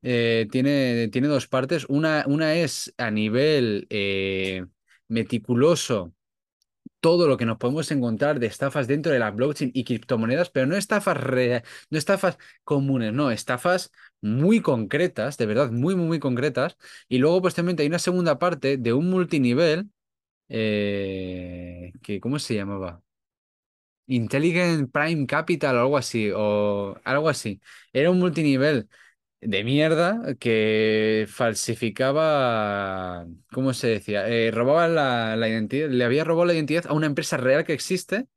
[0.02, 1.86] Eh, tiene, tiene dos partes.
[1.88, 4.66] Una, una es a nivel eh,
[5.08, 6.14] meticuloso
[7.00, 10.66] todo lo que nos podemos encontrar de estafas dentro de la blockchain y criptomonedas, pero
[10.66, 11.18] no estafas,
[11.90, 16.76] no estafas comunes, no, estafas muy concretas, de verdad, muy, muy, muy concretas.
[17.08, 19.90] Y luego, posteriormente, hay una segunda parte de un multinivel,
[20.48, 23.02] eh, que, ¿cómo se llamaba?
[24.06, 27.60] Intelligent Prime Capital o algo así, o algo así.
[27.92, 28.88] Era un multinivel
[29.42, 34.28] de mierda que falsificaba, ¿cómo se decía?
[34.28, 37.72] Eh, robaba la, la identidad, le había robado la identidad a una empresa real que
[37.74, 38.28] existe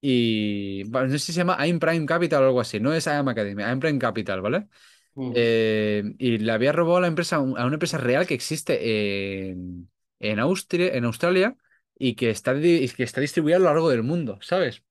[0.00, 3.28] y no sé si se llama I'm Prime Capital o algo así, no es IAM
[3.28, 4.68] Academy, I'm Prime Capital, ¿vale?
[5.16, 5.32] Mm.
[5.34, 9.50] Eh, y le había robado la empresa a un- a una empresa real que existe
[9.50, 11.56] en, en Austria, en Australia
[11.98, 14.84] y que está, que está distribuida a lo largo del mundo, ¿sabes?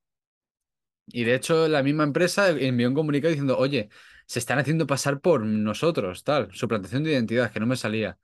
[1.08, 3.89] Y de hecho, la misma empresa envió un comunicado diciendo, oye,
[4.28, 8.20] se están haciendo pasar por nosotros, tal, suplantación de identidad, que no me salía.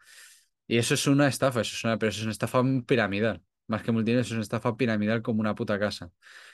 [0.67, 3.41] Y eso es una estafa, eso es una, pero eso es una estafa piramidal.
[3.67, 6.11] Más que multinivel, eso es una estafa piramidal como una puta casa.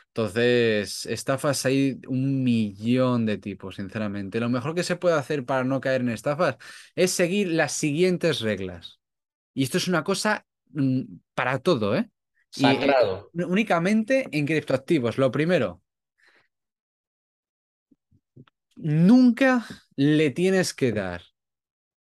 [0.07, 4.39] Entonces, estafas hay un millón de tipos, sinceramente.
[4.39, 6.57] Lo mejor que se puede hacer para no caer en estafas
[6.95, 8.99] es seguir las siguientes reglas.
[9.53, 11.01] Y esto es una cosa mm,
[11.33, 12.09] para todo, ¿eh?
[12.55, 13.29] Y eh, Sagrado.
[13.33, 15.17] únicamente en criptoactivos.
[15.17, 15.81] Lo primero.
[18.81, 19.65] Nunca
[19.97, 21.21] le tienes que dar,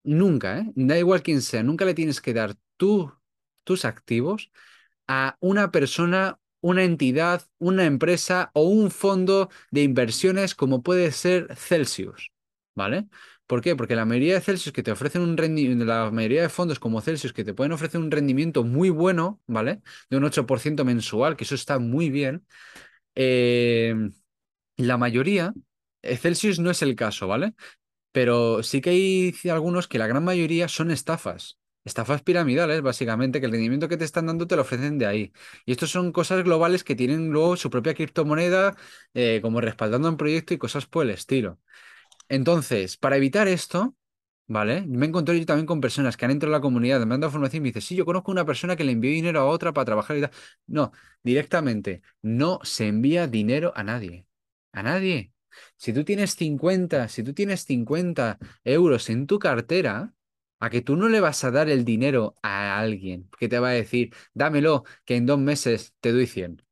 [0.04, 0.72] nunca, ¿eh?
[0.76, 3.12] Da igual quién sea, nunca le tienes que dar tú,
[3.64, 4.50] tus activos
[5.08, 11.54] a una persona, una entidad, una empresa o un fondo de inversiones como puede ser
[11.56, 12.32] Celsius,
[12.74, 13.08] ¿vale?
[13.46, 13.76] ¿Por qué?
[13.76, 17.00] Porque la mayoría de Celsius que te ofrecen un rendimiento, la mayoría de fondos como
[17.02, 19.82] Celsius que te pueden ofrecer un rendimiento muy bueno, ¿vale?
[20.10, 22.46] De un 8% mensual, que eso está muy bien.
[23.16, 23.94] eh,
[24.76, 25.52] la mayoría,
[26.12, 27.54] eh, Celsius no es el caso, ¿vale?
[28.12, 31.58] Pero sí que hay algunos que la gran mayoría son estafas.
[31.84, 35.32] Estafas piramidales, básicamente, que el rendimiento que te están dando te lo ofrecen de ahí.
[35.66, 38.76] Y estos son cosas globales que tienen luego su propia criptomoneda,
[39.14, 41.60] eh, como respaldando un proyecto y cosas por el estilo.
[42.28, 43.94] Entonces, para evitar esto,
[44.46, 44.82] ¿vale?
[44.86, 47.30] Me encontré yo también con personas que han entrado a la comunidad, me han dado
[47.30, 49.72] información y me dicen, sí, yo conozco una persona que le envió dinero a otra
[49.72, 50.30] para trabajar y tal.
[50.66, 50.92] No,
[51.22, 54.26] directamente, no se envía dinero a nadie.
[54.72, 55.32] A nadie.
[55.76, 60.14] Si tú tienes 50, si tú tienes 50 euros en tu cartera,
[60.60, 63.68] a que tú no le vas a dar el dinero a alguien que te va
[63.70, 66.62] a decir, dámelo, que en dos meses te doy 100.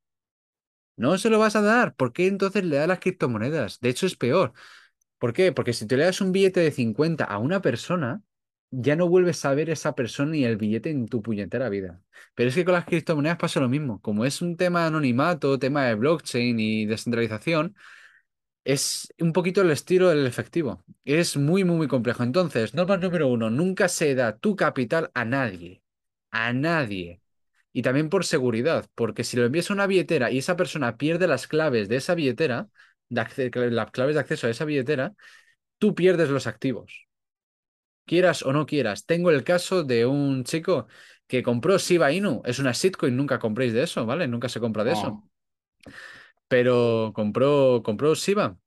[0.97, 1.95] No se lo vas a dar.
[1.95, 3.79] ¿Por qué entonces le das las criptomonedas?
[3.81, 4.53] De hecho, es peor.
[5.17, 5.51] ¿Por qué?
[5.51, 8.21] Porque si te le das un billete de 50 a una persona,
[8.71, 12.01] ya no vuelves a ver esa persona ni el billete en tu puñetera vida.
[12.35, 14.01] Pero es que con las criptomonedas pasa lo mismo.
[14.01, 17.75] Como es un tema de anonimato, tema de blockchain y descentralización,
[18.65, 20.83] es un poquito el estilo del efectivo.
[21.05, 22.23] Es muy, muy, muy complejo.
[22.23, 25.83] Entonces, norma número uno, nunca se da tu capital a nadie.
[26.31, 27.21] A nadie.
[27.71, 31.27] Y también por seguridad, porque si lo envías a una billetera y esa persona pierde
[31.27, 32.67] las claves de esa billetera,
[33.09, 35.13] las claves de acceso a esa billetera,
[35.77, 37.07] tú pierdes los activos.
[38.05, 39.05] Quieras o no quieras.
[39.05, 40.87] Tengo el caso de un chico
[41.27, 42.41] que compró Shiba Inu.
[42.45, 44.27] Es una shitcoin, nunca compréis de eso, ¿vale?
[44.27, 45.23] Nunca se compra de eso.
[46.47, 48.57] Pero compró, compró Shiba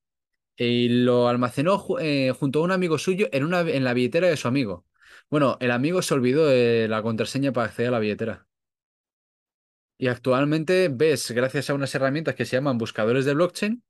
[0.56, 4.36] y lo almacenó eh, junto a un amigo suyo en, una, en la billetera de
[4.36, 4.86] su amigo.
[5.30, 8.46] Bueno, el amigo se olvidó de la contraseña para acceder a la billetera.
[9.96, 13.82] Y actualmente ves, gracias a unas herramientas que se llaman buscadores de blockchain,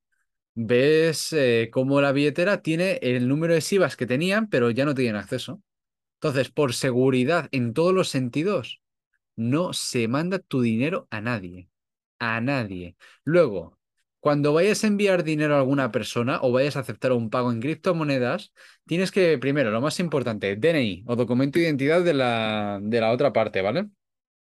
[0.54, 4.94] ves eh, cómo la billetera tiene el número de SIBAs que tenían, pero ya no
[4.94, 5.62] tienen acceso.
[6.16, 8.82] Entonces, por seguridad en todos los sentidos,
[9.36, 11.70] no se manda tu dinero a nadie.
[12.20, 12.96] A nadie.
[13.24, 13.77] Luego,
[14.20, 17.60] Cuando vayas a enviar dinero a alguna persona o vayas a aceptar un pago en
[17.60, 18.52] criptomonedas,
[18.86, 23.12] tienes que, primero, lo más importante, DNI o documento de identidad de la, de la
[23.12, 23.88] otra parte, ¿vale?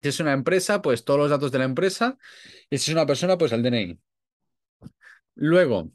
[0.04, 2.18] Si es una empresa, pues todos los datos de la empresa.
[2.70, 4.00] Y si es una persona, pues el DNI.
[5.36, 5.92] Luego,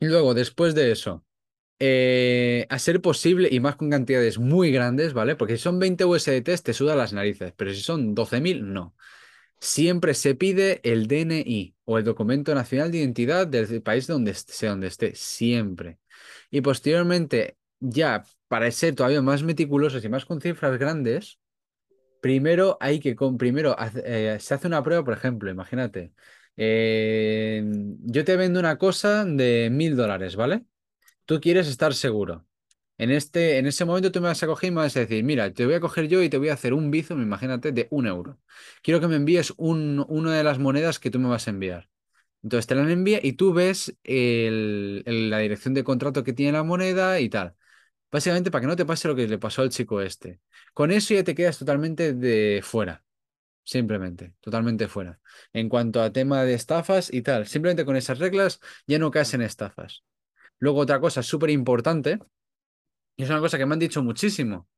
[0.00, 1.24] luego, después de eso,
[1.80, 5.36] eh, a ser posible, y más con cantidades muy grandes, ¿vale?
[5.36, 8.96] Porque si son 20 USDT, te suda las narices, pero si son 12.000, no.
[9.62, 14.66] Siempre se pide el DNI o el documento nacional de identidad del país donde esté,
[14.66, 16.00] donde esté, siempre.
[16.50, 21.38] Y posteriormente, ya para ser todavía más meticulosos y más con cifras grandes,
[22.20, 26.12] primero hay que, con, primero eh, se hace una prueba, por ejemplo, imagínate,
[26.56, 27.62] eh,
[28.00, 30.64] yo te vendo una cosa de mil dólares, ¿vale?
[31.26, 32.46] Tú quieres estar seguro.
[33.02, 35.24] En, este, en ese momento tú me vas a coger y me vas a decir,
[35.24, 37.88] mira, te voy a coger yo y te voy a hacer un bizum, imagínate, de
[37.90, 38.38] un euro.
[38.82, 41.88] Quiero que me envíes un, una de las monedas que tú me vas a enviar.
[42.42, 46.64] Entonces te la envía y tú ves el- la dirección de contrato que tiene la
[46.64, 47.54] moneda y tal.
[48.12, 50.40] Básicamente para que no te pase lo que le pasó al chico este.
[50.74, 53.04] Con eso ya te quedas totalmente de fuera.
[53.64, 55.20] Simplemente, totalmente fuera.
[55.52, 59.34] En cuanto a tema de estafas y tal, simplemente con esas reglas ya no caes
[59.34, 60.04] en estafas.
[60.60, 62.18] Luego otra cosa súper importante,
[63.16, 64.68] y es una cosa que me han dicho muchísimo.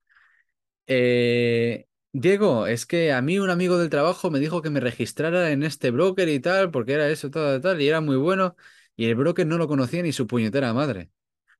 [0.86, 5.50] Eh, Diego, es que a mí un amigo del trabajo me dijo que me registrara
[5.52, 8.56] en este broker y tal, porque era eso, tal, tal, y era muy bueno,
[8.96, 11.10] y el broker no lo conocía ni su puñetera madre.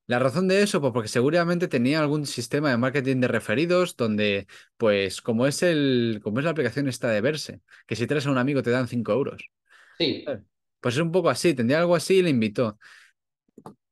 [0.06, 4.46] La razón de eso, pues porque seguramente tenía algún sistema de marketing de referidos donde,
[4.76, 8.30] pues, como es el, como es la aplicación esta de Verse, que si traes a
[8.32, 9.50] un amigo te dan 5 euros.
[9.98, 10.24] Sí,
[10.80, 12.78] Pues es un poco así, tendría algo así y le invitó.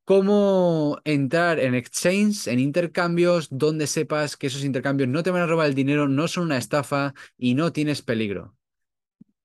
[0.05, 5.47] ¿Cómo entrar en exchange, en intercambios, donde sepas que esos intercambios no te van a
[5.47, 8.55] robar el dinero, no son una estafa y no tienes peligro?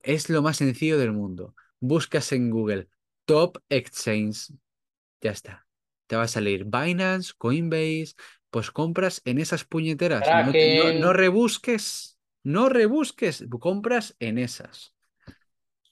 [0.00, 1.54] Es lo más sencillo del mundo.
[1.80, 2.88] Buscas en Google
[3.26, 4.52] Top Exchange,
[5.22, 5.66] ya está.
[6.08, 8.14] Te va a salir Binance, Coinbase,
[8.50, 10.32] pues compras en esas puñeteras.
[10.32, 14.94] No, te- no, rebusques, no rebusques, compras en esas.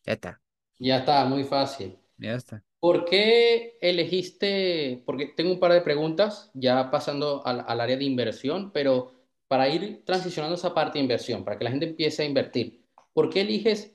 [0.07, 0.41] Ya está,
[0.79, 1.99] ya está, muy fácil.
[2.19, 2.63] ya está.
[2.87, 5.03] ¿Por qué elegiste?
[5.05, 9.13] Porque tengo un par de preguntas, ya pasando al, área de inversión, pero
[9.49, 13.29] para ir transicionando esa parte de inversión, para que la gente empiece a invertir, ¿por
[13.29, 13.93] qué eliges,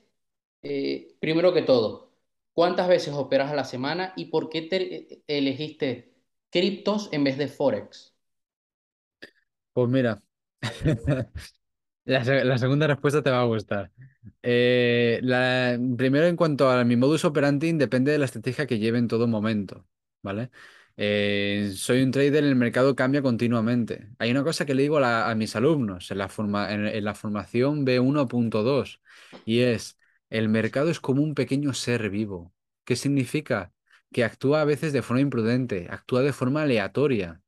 [0.62, 2.12] eh, primero que todo,
[2.52, 6.12] cuántas veces operas a la semana y por qué te eh, elegiste
[6.50, 8.14] criptos en vez de Forex?
[9.72, 10.22] Pues mira.
[12.04, 13.92] La, la segunda respuesta te va a gustar.
[14.42, 18.98] Eh, la- primero, en cuanto a mi modus operandi, depende de la estrategia que lleve
[18.98, 19.86] en todo momento,
[20.22, 20.50] ¿vale?
[20.96, 24.08] Eh, soy un trader, el mercado cambia continuamente.
[24.18, 27.14] Hay una cosa que le digo a mis alumnos en la, forma, en, en la
[27.14, 29.00] formación B1.2
[29.44, 29.98] y es,
[30.30, 32.52] el mercado es como un pequeño ser vivo.
[32.84, 33.72] ¿Qué significa?
[34.12, 37.41] Que actúa a veces de forma imprudente, actúa de forma aleatoria.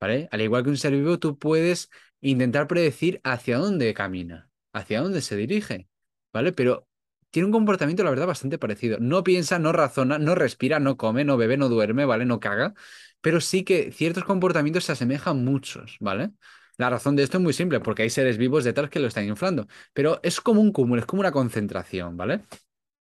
[0.00, 1.90] Al igual que un ser vivo, tú puedes
[2.20, 5.88] intentar predecir hacia dónde camina, hacia dónde se dirige,
[6.32, 6.52] ¿vale?
[6.52, 6.88] Pero
[7.30, 8.98] tiene un comportamiento, la verdad, bastante parecido.
[9.00, 12.24] No piensa, no razona, no respira, no come, no bebe, no duerme, ¿vale?
[12.24, 12.74] No caga,
[13.20, 16.30] pero sí que ciertos comportamientos se asemejan muchos, ¿vale?
[16.78, 19.26] La razón de esto es muy simple, porque hay seres vivos detrás que lo están
[19.26, 22.40] inflando, pero es como un cúmulo, es como una concentración, ¿vale?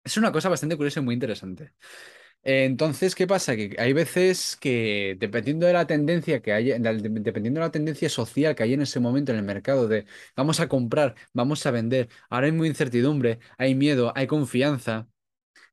[0.05, 1.75] Es una cosa bastante curiosa y muy interesante.
[2.49, 3.57] Entonces, ¿qué pasa?
[3.57, 6.79] Que hay veces que dependiendo de la tendencia que hay, de-
[7.21, 10.61] dependiendo de la tendencia social que hay en ese momento en el mercado de vamos
[10.61, 15.09] a comprar, vamos a vender, ahora hay muy incertidumbre, hay miedo, hay confianza,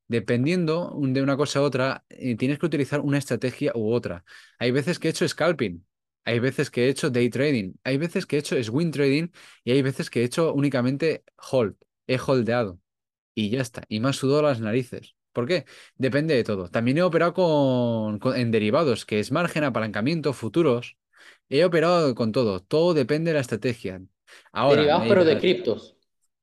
[0.07, 4.25] dependiendo de una cosa a otra, eh, tienes que utilizar una estrategia u otra.
[4.59, 5.85] Hay veces que he hecho scalping,
[6.25, 9.29] hay veces que he hecho day trading, hay veces que he hecho swing trading
[9.65, 11.75] y hay veces que he hecho únicamente hold,
[12.07, 12.79] he holdeado.
[13.35, 13.83] Y ya está.
[13.89, 15.15] Y me ha sudado las narices.
[15.33, 15.65] ¿Por qué?
[15.97, 16.69] Depende de todo.
[16.69, 20.97] También he operado con, con- en derivados, que es margen, apalancamiento, futuros.
[21.49, 22.61] He operado con todo.
[22.61, 24.01] Todo depende de la estrategia.
[24.51, 25.95] Ahora, Derivados, pero de criptos.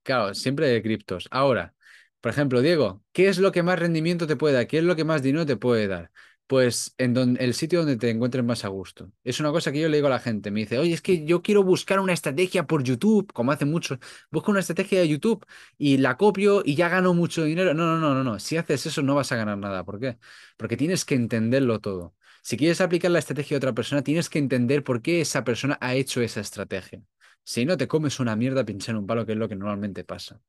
[0.02, 1.28] Claro, siempre de criptos.
[1.30, 1.74] Ahora,
[2.20, 4.66] por ejemplo, Diego, ¿qué es lo que más rendimiento te puede dar?
[4.66, 6.10] ¿Qué es lo que más dinero te puede dar?
[6.50, 9.12] Pues en don- el sitio donde te encuentres más a gusto.
[9.22, 10.50] Es una cosa que yo le digo a la gente.
[10.50, 14.00] Me dice, oye, es que yo quiero buscar una estrategia por YouTube, como hacen muchos.
[14.32, 15.46] Busco una estrategia de YouTube
[15.78, 17.72] y la copio y ya gano mucho dinero.
[17.72, 18.38] No, no, no, no, no.
[18.40, 19.84] Si haces eso no vas a ganar nada.
[19.84, 20.18] ¿Por qué?
[20.56, 22.16] Porque tienes que entenderlo todo.
[22.42, 25.78] Si quieres aplicar la estrategia de otra persona, tienes que entender por qué esa persona
[25.80, 27.00] ha hecho esa estrategia.
[27.44, 30.40] Si no, te comes una mierda pinchar un palo, que es lo que normalmente pasa.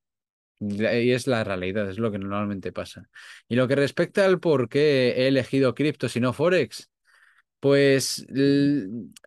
[0.62, 3.10] Y es la realidad, es lo que normalmente pasa.
[3.50, 6.90] Y lo que respecta al por qué he elegido criptos y no Forex,
[7.60, 8.26] Pues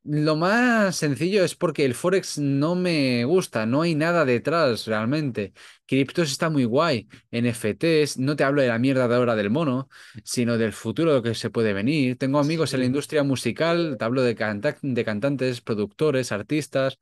[0.04, 5.52] lo más sencillo es porque el Forex no me gusta, no hay nada detrás realmente.
[5.86, 9.88] Criptos está muy guay, NFTs, no te hablo de la mierda de ahora del mono,
[10.24, 12.18] sino del futuro que se puede venir.
[12.18, 16.98] Tengo amigos en la industria musical, te hablo de, canta- de cantantes, productores, artistas.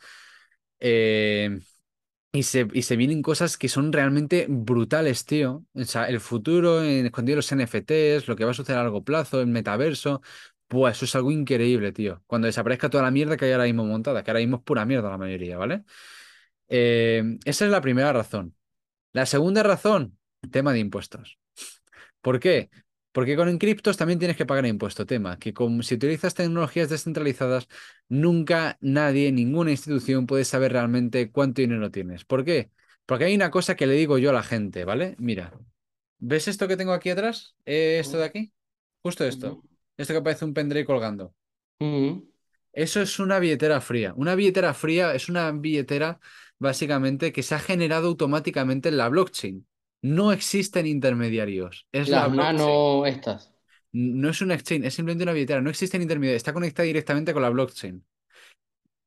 [0.80, 1.58] eh,
[2.32, 5.64] y se, y se vienen cosas que son realmente brutales, tío.
[5.74, 9.04] O sea, el futuro, en escondido los NFTs, lo que va a suceder a largo
[9.04, 10.22] plazo, el metaverso.
[10.68, 12.22] Pues eso es algo increíble, tío.
[12.26, 14.86] Cuando desaparezca toda la mierda que hay ahora mismo montada, que ahora mismo es pura
[14.86, 15.84] mierda la mayoría, ¿vale?
[16.68, 18.56] Eh, esa es la primera razón.
[19.12, 20.18] La segunda razón,
[20.52, 21.38] tema de impuestos.
[22.22, 22.70] ¿Por qué?
[23.12, 25.06] Porque con encriptos también tienes que pagar impuesto.
[25.06, 27.68] Tema, que si utilizas tecnologías descentralizadas,
[28.08, 32.24] nunca nadie, ninguna institución puede saber realmente cuánto dinero tienes.
[32.24, 32.70] ¿Por qué?
[33.04, 35.14] Porque hay una cosa que le digo yo a la gente, ¿vale?
[35.18, 35.52] Mira,
[36.18, 37.54] ¿ves esto que tengo aquí atrás?
[37.66, 38.52] Eh, esto de aquí.
[39.02, 39.62] Justo esto.
[39.96, 41.34] Esto que parece un pendrive colgando.
[42.72, 44.14] Eso es una billetera fría.
[44.16, 46.18] Una billetera fría es una billetera
[46.58, 49.66] básicamente que se ha generado automáticamente en la blockchain.
[50.02, 51.88] No existen intermediarios.
[51.92, 52.56] Es la Las blockchain.
[52.58, 53.52] nano estas.
[53.92, 55.60] No es un exchange, es simplemente una billetera.
[55.62, 56.38] No existen intermediarios.
[56.40, 58.04] Está conectada directamente con la blockchain.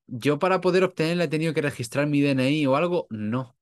[0.07, 3.07] Yo para poder obtenerla he tenido que registrar mi DNI o algo.
[3.09, 3.57] No.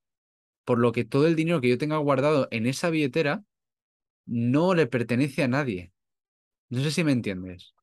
[0.65, 3.43] Por lo que todo el dinero que yo tenga guardado en esa billetera
[4.25, 5.93] no le pertenece a nadie.
[6.69, 7.75] No sé si me entiendes.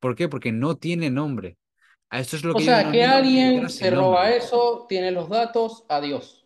[0.00, 0.28] ¿Por qué?
[0.28, 1.58] Porque no tiene nombre.
[2.10, 4.36] A esto es lo O que sea, que alguien se roba nombre.
[4.36, 6.43] eso, tiene los datos, adiós.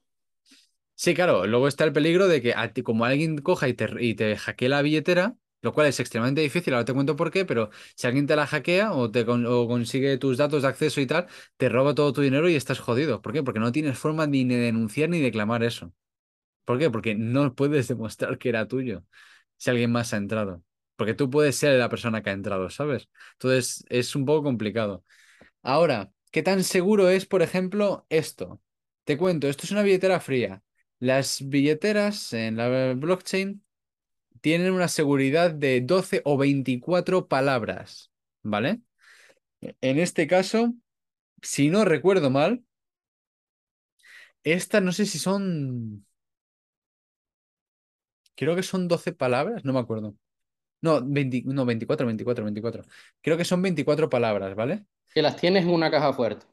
[1.00, 3.86] Sí, claro, luego está el peligro de que a ti, como alguien coja y te,
[4.04, 7.44] y te hackee la billetera, lo cual es extremadamente difícil, ahora te cuento por qué,
[7.44, 11.00] pero si alguien te la hackea o te con- o consigue tus datos de acceso
[11.00, 11.26] y tal,
[11.56, 13.22] te roba todo tu dinero y estás jodido.
[13.22, 13.44] ¿Por qué?
[13.44, 15.92] Porque no tienes forma ni de denunciar ni declamar eso.
[16.64, 16.90] ¿Por qué?
[16.90, 19.04] Porque no puedes demostrar que era tuyo
[19.58, 20.64] si alguien más ha entrado.
[20.96, 23.08] Porque tú puedes ser la persona que ha entrado, ¿sabes?
[23.34, 25.04] Entonces es un poco complicado.
[25.62, 28.60] Ahora, ¿qué tan seguro es, por ejemplo, esto?
[29.04, 30.62] Te cuento, esto es una billetera fría.
[31.00, 33.62] Las billeteras en la blockchain
[34.40, 38.10] tienen una seguridad de 12 o 24 palabras,
[38.42, 38.80] ¿vale?
[39.60, 40.74] En este caso,
[41.42, 42.64] si no recuerdo mal,
[44.44, 46.06] esta no sé si son,
[48.34, 50.14] creo que son 12 palabras, no me acuerdo.
[50.80, 52.84] No, 20 no, 24, 24, 24.
[53.20, 54.84] Creo que son 24 palabras, ¿vale?
[55.12, 56.46] Que las tienes en una caja fuerte.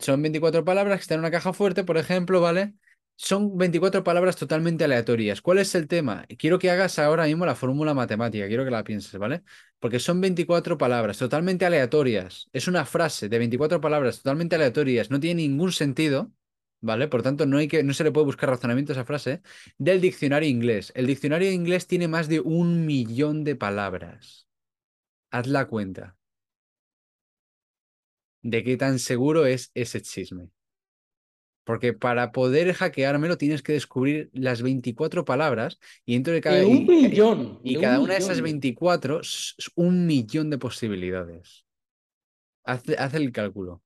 [0.00, 2.74] Son 24 palabras que están en una caja fuerte, por ejemplo, ¿vale?
[3.18, 5.40] Son 24 palabras totalmente aleatorias.
[5.40, 6.26] ¿Cuál es el tema?
[6.38, 9.42] Quiero que hagas ahora mismo la fórmula matemática, quiero que la pienses, ¿vale?
[9.78, 12.48] Porque son 24 palabras totalmente aleatorias.
[12.52, 16.30] Es una frase de 24 palabras totalmente aleatorias, no tiene ningún sentido,
[16.82, 17.08] ¿vale?
[17.08, 19.40] Por tanto, no hay que, no se le puede buscar razonamiento a esa frase,
[19.78, 20.92] del diccionario inglés.
[20.94, 24.46] El diccionario inglés tiene más de un millón de palabras.
[25.30, 26.16] Haz la cuenta
[28.42, 30.50] de qué tan seguro es ese chisme.
[31.66, 36.66] Porque para poder hackeármelo tienes que descubrir las 24 palabras y dentro de De cada,
[36.66, 38.42] un y, millón, y de un cada una de esas millón.
[38.42, 41.66] 24 es un millón de posibilidades.
[42.64, 43.82] Haz, haz el cálculo.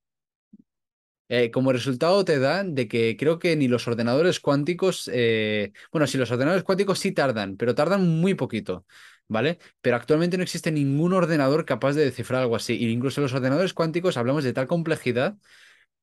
[1.32, 6.08] Eh, como resultado te da de que creo que ni los ordenadores cuánticos, eh, bueno,
[6.08, 8.84] sí, los ordenadores cuánticos sí tardan, pero tardan muy poquito,
[9.28, 9.60] ¿vale?
[9.80, 12.76] Pero actualmente no existe ningún ordenador capaz de descifrar algo así.
[12.76, 15.36] Y incluso los ordenadores cuánticos hablamos de tal complejidad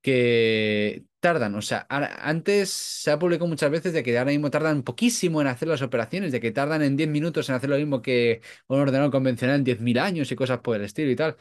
[0.00, 4.82] que tardan, o sea, antes se ha publicado muchas veces de que ahora mismo tardan
[4.82, 8.00] poquísimo en hacer las operaciones, de que tardan en 10 minutos en hacer lo mismo
[8.02, 11.36] que un ordenador convencional en 10.000 años y cosas por el estilo y tal.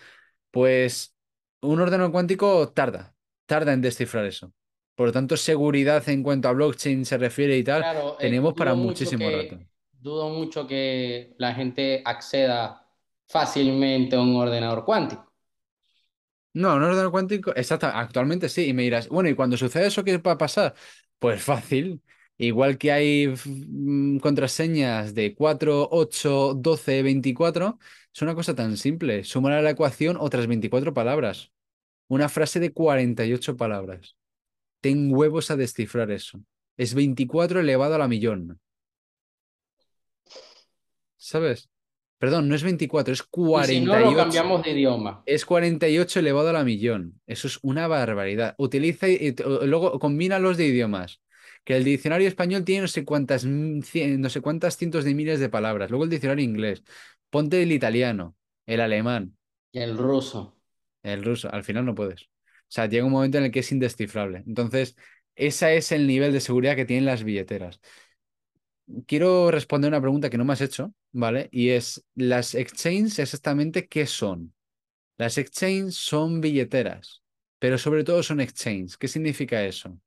[0.51, 1.15] Pues
[1.61, 4.53] un ordenador cuántico tarda, tarda en descifrar eso.
[4.95, 8.53] Por lo tanto, seguridad en cuanto a blockchain se refiere y tal, Claro, eh, tenemos
[8.55, 9.59] para muchísimo rato.
[9.91, 12.87] dudo mucho que la gente acceda
[13.27, 15.26] fácilmente a un ordenador cuántico.
[16.61, 20.03] No, un ordenador cuántico, exacto, actualmente sí, y me dirás, bueno, ¿y cuando sucede eso
[20.03, 20.73] qué va a pasar?
[21.19, 22.01] Pues fácil,
[22.37, 27.77] igual que hay mm, contraseñas de 4, 8, 12, 24,
[28.13, 31.51] es una cosa tan simple, sumar a la ecuación otras 24 palabras,
[32.07, 34.17] una frase de 48 palabras.
[34.81, 36.41] Ten huevos a descifrar eso.
[36.77, 38.59] Es 24 elevado a la millón,
[41.17, 41.69] ¿sabes?
[42.19, 44.17] Perdón, no es 24, es Y si no, lo 48.
[44.17, 45.25] cambiamos de idioma.
[45.25, 47.21] Es 48 elevado a la millón.
[47.27, 48.55] Eso es una barbaridad.
[48.57, 51.21] Utiliza y, luego combina los de idiomas.
[51.65, 55.39] Que el diccionario español tiene no sé cuántas, cien- no sé cuántas cientos de miles
[55.39, 55.89] de palabras.
[55.89, 56.83] Luego el diccionario inglés.
[57.29, 59.37] Ponte el italiano, el alemán,
[59.71, 60.57] Y el ruso.
[61.03, 61.51] el ruso.
[61.51, 62.23] Al final no puedes.
[62.23, 62.27] O
[62.69, 64.43] sea, llega un momento en el que es indescifrable.
[64.47, 64.95] Entonces,
[65.35, 67.79] ese es el nivel de seguridad que tienen las billeteras.
[69.05, 71.49] Quiero responder una pregunta que no me has hecho, ¿vale?
[71.51, 74.53] Y es, ¿las exchanges exactamente qué son?
[75.17, 77.23] Las exchanges son billeteras,
[77.59, 78.97] pero sobre todo son exchanges.
[78.97, 79.99] ¿Qué significa eso?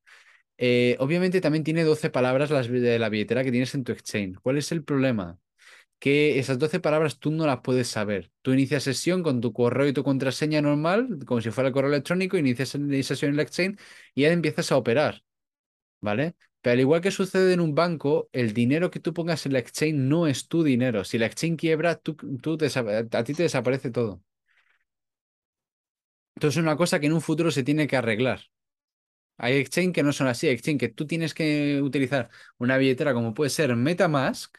[0.58, 4.38] Eh, obviamente también tiene 12 palabras las de la billetera que tienes en tu exchange.
[4.42, 5.38] ¿Cuál es el problema?
[6.00, 8.32] Que esas 12 palabras tú no las puedes saber.
[8.42, 11.90] Tú inicias sesión con tu correo y tu contraseña normal, como si fuera el correo
[11.90, 13.78] electrónico, inicias sesión en la exchange
[14.14, 15.22] y ya empiezas a operar.
[16.00, 16.36] ¿Vale?
[16.62, 19.58] Pero al igual que sucede en un banco, el dinero que tú pongas en la
[19.60, 21.04] exchange no es tu dinero.
[21.04, 22.16] Si la exchange quiebra, tú,
[23.12, 24.22] a ti te desaparece todo.
[26.34, 28.40] Entonces es una cosa que en un futuro se tiene que arreglar.
[29.38, 33.34] Hay exchange que no son así, exchange que tú tienes que utilizar una billetera como
[33.34, 34.58] puede ser MetaMask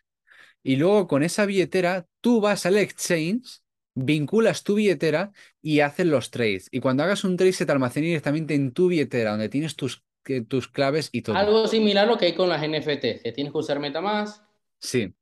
[0.64, 3.62] y luego con esa billetera tú vas al exchange,
[3.95, 6.70] vinculas tu billetera y haces los trades.
[6.72, 10.04] Y cuando hagas un trade se te almacena directamente en tu billetera donde tienes tus,
[10.47, 11.36] tus claves y todo.
[11.36, 14.43] Algo similar a lo que hay con las NFT, que tienes que usar MetaMask.
[14.80, 15.13] Sí.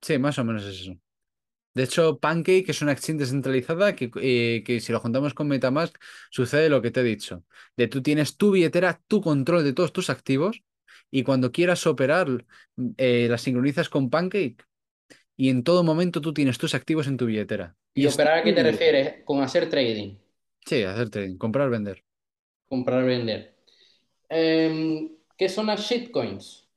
[0.00, 0.96] Sí, más o menos es eso.
[1.74, 5.96] De hecho, Pancake es una exchange descentralizada que, eh, que, si lo juntamos con Metamask
[6.30, 7.44] sucede lo que te he dicho.
[7.76, 10.62] De tú tienes tu billetera, tu control de todos tus activos
[11.10, 12.44] y cuando quieras operar
[12.96, 14.64] eh, la sincronizas con Pancake
[15.36, 17.76] y en todo momento tú tienes tus activos en tu billetera.
[17.94, 19.24] ¿Y, operar a qué te refieres?
[19.24, 20.16] ¿Con hacer trading?
[20.66, 22.02] Sí, hacer trading, comprar, vender.
[22.68, 23.57] Comprar, vender.
[24.28, 26.68] Em, ¿Qué son las shitcoins?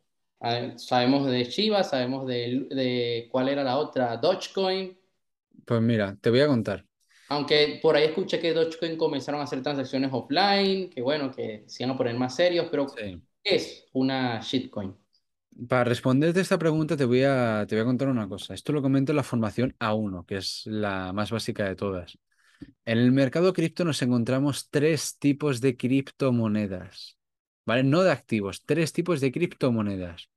[0.77, 4.97] Sabemos de Shiba, sabemos de, cuál era la otra, Dogecoin.
[5.65, 6.85] Pues mira, te voy a contar.
[7.29, 11.83] Aunque por ahí escuché que Dogecoin comenzaron a hacer transacciones offline, que bueno, que se
[11.83, 14.95] iban a poner más serios, pero ¿qué es una shitcoin?
[15.67, 18.53] Para responderte esta pregunta te voy, a, te voy a contar una cosa.
[18.53, 22.17] Esto lo comento en la formación A1, que es la más básica de todas.
[22.85, 27.20] En el mercado cripto nos encontramos tres tipos de criptomonedas.
[27.65, 27.83] ¿Vale?
[27.83, 30.29] No de activos, tres tipos de criptomonedas.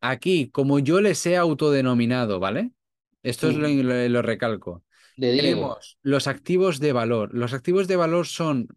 [0.00, 2.70] Aquí, como yo les he autodenominado, ¿vale?
[3.22, 4.82] Esto es lo, recalco.
[5.16, 7.34] Tenemos los activos de valor.
[7.34, 8.68] Los activos de valor son,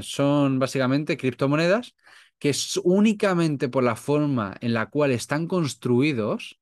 [0.00, 1.94] son básicamente criptomonedas
[2.38, 2.54] que
[2.84, 6.58] únicamente por la forma en la cual están construidos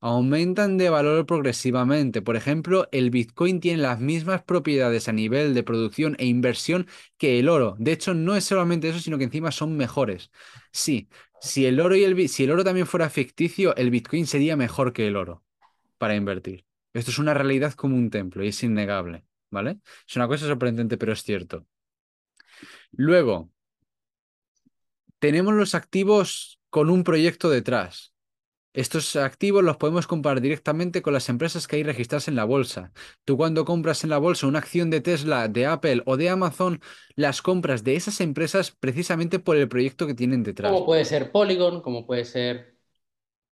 [0.00, 2.22] aumentan de valor progresivamente.
[2.22, 6.86] Por ejemplo, el Bitcoin tiene las mismas propiedades a nivel de producción e inversión
[7.18, 7.76] que el oro.
[7.78, 10.30] De hecho, no es solamente eso, sino que encima son mejores.
[10.72, 11.08] Sí,
[11.40, 14.92] si el oro, y el, si el oro también fuera ficticio, el Bitcoin sería mejor
[14.92, 15.44] que el oro
[15.98, 16.64] para invertir.
[16.94, 19.78] Esto es una realidad como un templo y es innegable, ¿vale?
[20.08, 21.66] Es una cosa sorprendente, pero es cierto.
[22.92, 23.50] Luego,
[25.18, 28.12] tenemos los activos con un proyecto detrás.
[28.72, 32.92] Estos activos los podemos comprar directamente con las empresas que hay registradas en la bolsa.
[33.24, 36.80] Tú cuando compras en la bolsa una acción de Tesla, de Apple o de Amazon,
[37.16, 40.72] las compras de esas empresas precisamente por el proyecto que tienen detrás.
[40.72, 42.76] Como puede ser Polygon, como puede ser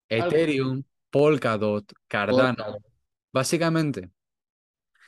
[0.08, 2.78] Ethereum, Polkadot, Cardano,
[3.32, 4.10] básicamente.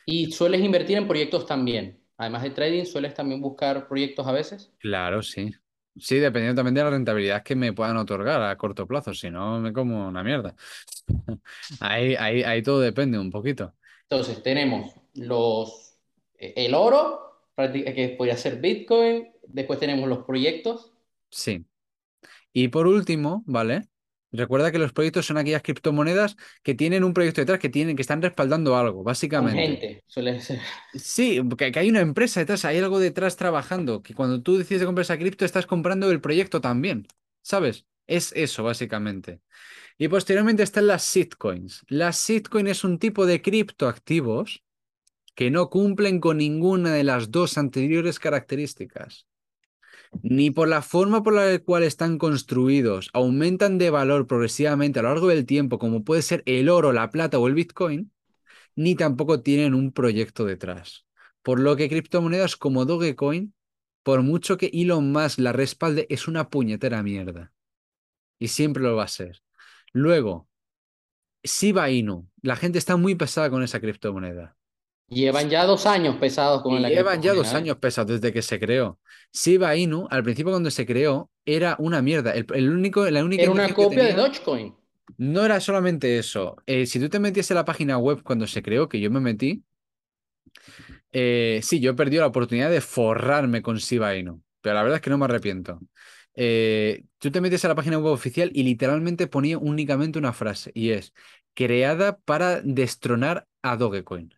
[0.04, 2.02] ¿Y sueles invertir en proyectos también?
[2.16, 4.72] Además de trading, ¿sueles también buscar proyectos a veces?
[4.78, 5.50] Claro, sí.
[5.98, 9.60] Sí, dependiendo también de la rentabilidad que me puedan otorgar a corto plazo, si no
[9.60, 10.54] me como una mierda.
[11.80, 13.74] ahí, ahí, ahí todo depende un poquito.
[14.02, 15.96] Entonces, tenemos los,
[16.38, 20.92] eh, el oro, que podría ser Bitcoin, después tenemos los proyectos.
[21.30, 21.64] Sí.
[22.52, 23.88] Y por último, ¿vale?
[24.36, 28.02] Recuerda que los proyectos son aquellas criptomonedas que tienen un proyecto detrás, que tienen, que
[28.02, 29.60] están respaldando algo, básicamente.
[29.60, 30.60] gente, suele ser.
[30.94, 35.02] Sí, que, hay una empresa detrás, hay algo detrás trabajando, que cuando tú decides comprar
[35.02, 37.06] esa cripto, estás comprando el proyecto también,
[37.42, 37.86] ¿sabes?
[38.06, 39.40] Es eso, básicamente.
[39.98, 41.84] Y posteriormente están las shitcoins.
[41.88, 44.62] Las shitcoins es un tipo de criptoactivos
[45.34, 49.26] que no cumplen con ninguna de las dos anteriores características
[50.22, 55.10] ni por la forma por la cual están construidos aumentan de valor progresivamente a lo
[55.10, 58.12] largo del tiempo, como puede ser el oro, la plata o el Bitcoin,
[58.76, 61.06] ni tampoco tienen un proyecto detrás.
[61.42, 63.54] Por lo que criptomonedas como Dogecoin,
[64.02, 67.52] por mucho que Elon Musk la respalde, es una puñetera mierda.
[68.38, 69.42] Y siempre lo va a ser.
[69.92, 70.48] Luego,
[71.42, 72.28] Shiba Inu.
[72.42, 74.55] La gente está muy pesada con esa criptomoneda.
[75.08, 78.58] Llevan ya dos años pesados con la Llevan ya dos años pesados desde que se
[78.58, 78.98] creó.
[79.32, 82.32] Shiba Inu, al principio cuando se creó, era una mierda.
[82.32, 84.74] El, único, la única era una copia de Dogecoin.
[85.18, 86.56] No era solamente eso.
[86.66, 89.20] Eh, si tú te metías en la página web cuando se creó, que yo me
[89.20, 89.62] metí,
[91.12, 94.42] eh, sí, yo he perdido la oportunidad de forrarme con Shiba Inu.
[94.60, 95.78] Pero la verdad es que no me arrepiento.
[96.34, 100.72] Eh, tú te metes a la página web oficial y literalmente ponía únicamente una frase
[100.74, 101.14] y es
[101.54, 104.34] creada para destronar a Dogecoin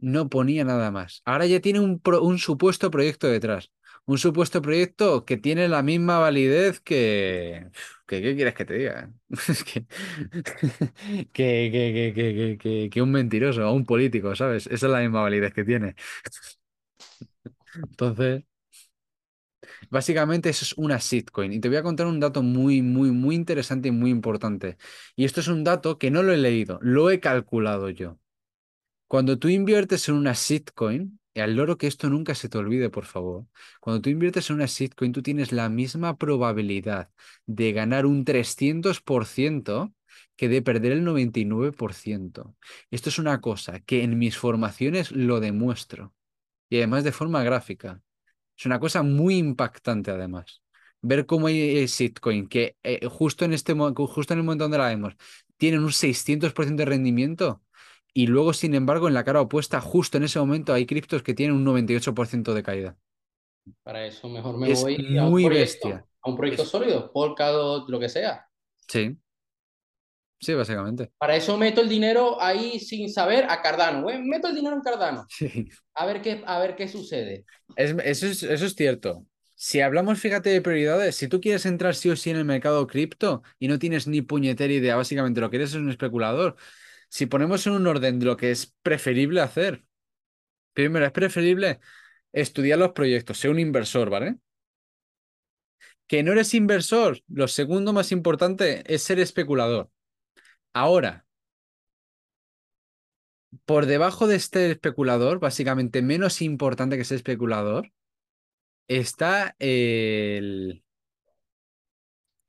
[0.00, 1.22] no ponía nada más.
[1.24, 2.00] Ahora ya tiene un,
[2.38, 3.70] supuesto proyecto detrás.
[4.06, 7.68] Un supuesto proyecto que tiene la misma validez que...
[8.06, 9.12] que ¿Qué quieres que te diga?
[11.32, 14.66] Que, que, que, que un mentiroso o un político, ¿sabes?
[14.66, 15.94] Esa es la misma validez que tiene.
[17.74, 18.44] Entonces,
[19.90, 21.52] básicamente eso es una shitcoin.
[21.52, 24.76] Y te voy a contar un dato muy, muy, muy interesante y muy importante.
[25.16, 28.19] Y esto es un dato que no lo he leído, lo he calculado yo.
[29.10, 32.90] Cuando tú inviertes en una shitcoin, y al loro que esto nunca se te olvide,
[32.90, 33.44] por favor,
[33.80, 37.10] cuando tú inviertes en una shitcoin, tú tienes la misma probabilidad
[37.44, 39.92] de ganar un 300%
[40.36, 42.54] que de perder el 99%.
[42.92, 46.14] Esto es una cosa que en mis formaciones lo demuestro.
[46.68, 48.00] Y además de forma gráfica.
[48.56, 50.62] Es una cosa muy impactante además.
[51.02, 54.86] Ver cómo hay shitcoin que eh, justo, en este, justo en el momento donde la
[54.86, 55.16] vemos
[55.56, 57.60] tienen un 600% de rendimiento
[58.14, 61.34] y luego, sin embargo, en la cara opuesta, justo en ese momento hay criptos que
[61.34, 62.96] tienen un 98% de caída.
[63.82, 66.06] Para eso mejor me Es voy a un proyecto, bestia.
[66.22, 68.46] a un proyecto Es- sólido, Polkadot, lo que sea.
[68.88, 69.18] Sí,
[70.40, 71.12] sí, básicamente.
[71.18, 74.02] Para eso meto el dinero ahí sin saber a Cardano.
[74.02, 74.18] güey.
[74.22, 75.26] Meto el dinero en Cardano.
[75.28, 75.68] Sí.
[75.94, 77.44] A ver qué, a ver qué sucede.
[77.76, 79.26] Es- eso es, eso es cierto.
[79.54, 82.86] Si hablamos, fíjate, de prioridades, si tú quieres entrar sí o sí en el mercado
[82.86, 86.56] cripto y no tienes ni puñetera idea, básicamente lo que eres es un especulador,
[87.10, 89.84] si ponemos en un orden de lo que es preferible hacer,
[90.72, 91.80] primero es preferible
[92.32, 94.36] estudiar los proyectos, ser un inversor, ¿vale?
[96.06, 99.90] Que no eres inversor, lo segundo más importante es ser especulador.
[100.72, 101.26] Ahora,
[103.64, 107.92] por debajo de este especulador, básicamente menos importante que ser especulador,
[108.86, 110.84] está el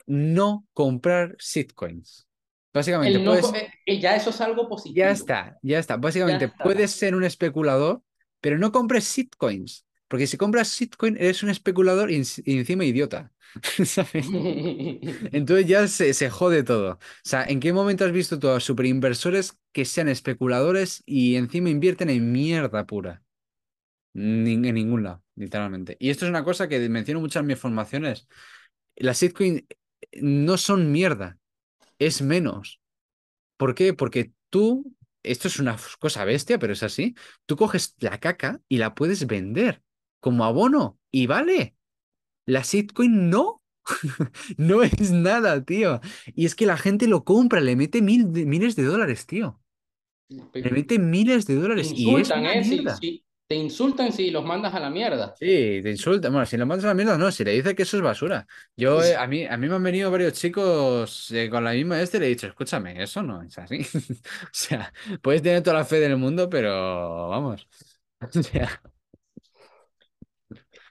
[0.05, 2.28] no comprar shitcoins.
[2.74, 5.05] Básicamente, no, puedes, eh, eh, ya eso es algo positivo.
[5.05, 5.97] ya está, ya está.
[5.97, 6.63] Básicamente, está.
[6.63, 8.01] puedes ser un especulador,
[8.39, 9.86] pero no compres shitcoins.
[10.07, 13.32] Porque si compras shitcoin, eres un especulador y, en- y encima idiota.
[13.86, 14.34] ¿Sabes?
[15.32, 16.93] Entonces ya se, se jode todo.
[16.93, 21.69] O sea, ¿en qué momento has visto tú a superinversores que sean especuladores y encima
[21.69, 23.24] invierten en mierda pura?
[24.13, 25.95] Ni- en ningún lado, literalmente.
[25.99, 28.28] Y esto es una cosa que menciono mucho en mis formaciones.
[28.97, 29.63] Las shitcoins
[30.22, 31.39] no son mierda,
[32.05, 32.81] es menos.
[33.57, 33.93] ¿Por qué?
[33.93, 37.15] Porque tú, esto es una cosa bestia, pero es así.
[37.45, 39.81] Tú coges la caca y la puedes vender
[40.19, 41.75] como abono y vale.
[42.45, 43.61] La shitcoin no.
[44.57, 46.01] No es nada, tío.
[46.35, 49.59] Y es que la gente lo compra, le mete mil miles de dólares, tío.
[50.29, 52.63] Le mete miles de dólares y es una ¿eh?
[52.63, 52.95] Si, mierda.
[52.97, 55.35] si- te insultan si los mandas a la mierda.
[55.37, 56.29] Sí, te insulta.
[56.29, 57.29] Bueno, si le mandas a la mierda, no.
[57.33, 58.47] Si le dices que eso es basura.
[58.77, 62.01] Yo, eh, a mí, a mí me han venido varios chicos eh, con la misma
[62.01, 63.79] este y le he dicho, escúchame, eso no es así.
[64.43, 67.67] O sea, puedes tener toda la fe del mundo, pero vamos.
[68.21, 68.81] O sea,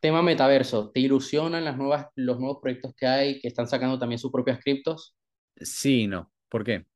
[0.03, 0.91] Tema metaverso.
[0.91, 4.61] ¿Te ilusionan las nuevas, los nuevos proyectos que hay que están sacando también sus propias
[4.63, 5.15] criptos?
[5.57, 6.31] sí y no.
[6.49, 6.87] ¿Por qué?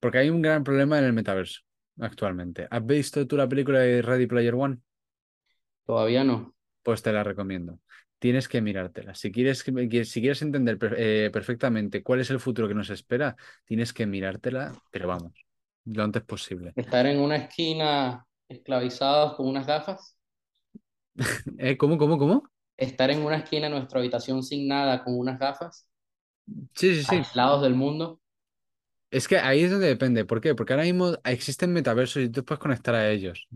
[0.00, 1.60] Porque hay un gran problema en el metaverso
[2.00, 2.66] actualmente.
[2.70, 4.78] ¿Has visto tú la película de Ready Player One?
[5.86, 6.54] Todavía no.
[6.82, 7.80] Pues te la recomiendo.
[8.18, 9.14] Tienes que mirártela.
[9.14, 13.92] Si quieres, si quieres entender eh, perfectamente cuál es el futuro que nos espera, tienes
[13.92, 15.32] que mirártela, pero vamos,
[15.84, 16.72] lo antes posible.
[16.76, 20.16] Estar en una esquina esclavizados con unas gafas.
[21.58, 22.42] Eh, ¿cómo, cómo, cómo?
[22.76, 25.88] Estar en una esquina de nuestra habitación sin nada con unas gafas.
[26.74, 27.16] Sí, sí, sí.
[27.16, 28.20] Aislados del mundo.
[29.10, 30.24] Es que ahí es donde depende.
[30.24, 30.54] ¿Por qué?
[30.54, 33.46] Porque ahora mismo existen metaversos y tú puedes conectar a ellos.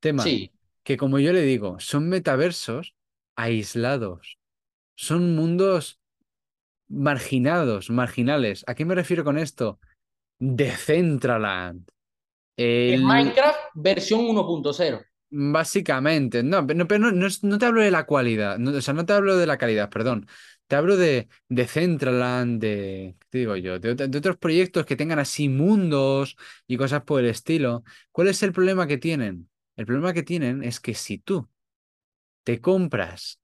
[0.00, 0.50] Tema, Sí.
[0.86, 2.94] Que como yo le digo, son metaversos
[3.34, 4.38] aislados.
[4.94, 6.00] Son mundos
[6.88, 8.62] marginados, marginales.
[8.68, 9.80] ¿A qué me refiero con esto?
[10.38, 11.90] Decentraland.
[12.56, 15.04] Es El, Minecraft versión 1.0.
[15.28, 18.94] básicamente, no, pero, no, pero no, no te hablo de la cualidad, no, o sea,
[18.94, 20.28] no te hablo de la calidad, perdón.
[20.68, 23.80] Te hablo de, de Centraland, de, ¿qué te digo yo?
[23.80, 26.36] De, de otros proyectos que tengan así mundos
[26.68, 27.82] y cosas por el estilo.
[28.12, 29.48] ¿Cuál es el problema que tienen?
[29.76, 31.48] El problema que tienen es que si tú
[32.44, 33.40] te compras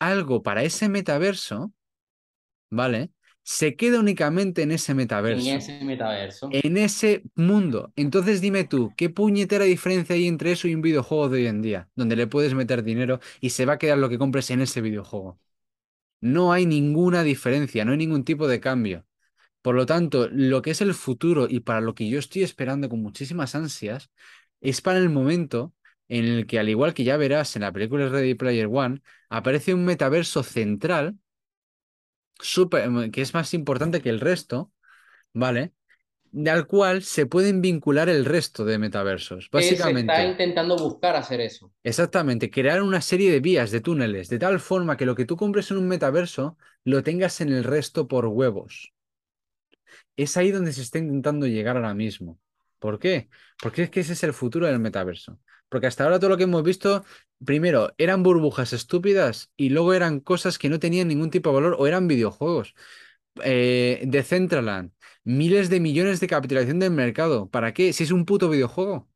[0.00, 1.72] algo para ese metaverso,
[2.70, 3.12] ¿vale?
[3.42, 5.48] Se queda únicamente en ese En metaverso.
[5.48, 6.48] ese metaverso.
[6.50, 7.92] en ese mundo.
[7.96, 11.62] Entonces dime tú, ¿qué puñetera diferencia hay entre eso y un videojuego de hoy en
[11.62, 11.88] día?
[11.96, 14.80] Donde le puedes meter dinero y se va a quedar lo que compres en ese
[14.82, 15.40] videojuego.
[16.20, 19.06] No hay ninguna diferencia, no hay ningún tipo de cambio.
[19.62, 22.88] Por lo tanto, lo que es el futuro y para lo que yo estoy esperando
[22.88, 24.10] con muchísimas ansias
[24.62, 25.74] es para el momento
[26.08, 29.74] en el que, al igual que ya verás en la película Ready Player One, aparece
[29.74, 31.18] un metaverso central
[32.40, 34.72] súper- que es más importante que el resto,
[35.34, 35.74] ¿vale?
[36.46, 39.50] al cual se pueden vincular el resto de metaversos.
[39.54, 41.72] Eh, se está Básicamente, intentando buscar hacer eso.
[41.84, 45.36] exactamente, crear una serie de vías, de túneles, de tal forma que lo que tú
[45.36, 48.92] compres en un metaverso lo tengas en el resto por huevos.
[50.16, 52.38] Es ahí donde se está intentando llegar ahora mismo.
[52.82, 53.28] ¿Por qué?
[53.62, 55.38] Porque es que ese es el futuro del metaverso.
[55.68, 57.04] Porque hasta ahora todo lo que hemos visto,
[57.44, 61.76] primero, eran burbujas estúpidas y luego eran cosas que no tenían ningún tipo de valor
[61.78, 62.74] o eran videojuegos.
[63.44, 64.90] Eh, Decentraland,
[65.22, 67.48] miles de millones de capitalización del mercado.
[67.48, 67.92] ¿Para qué?
[67.92, 69.08] Si es un puto videojuego.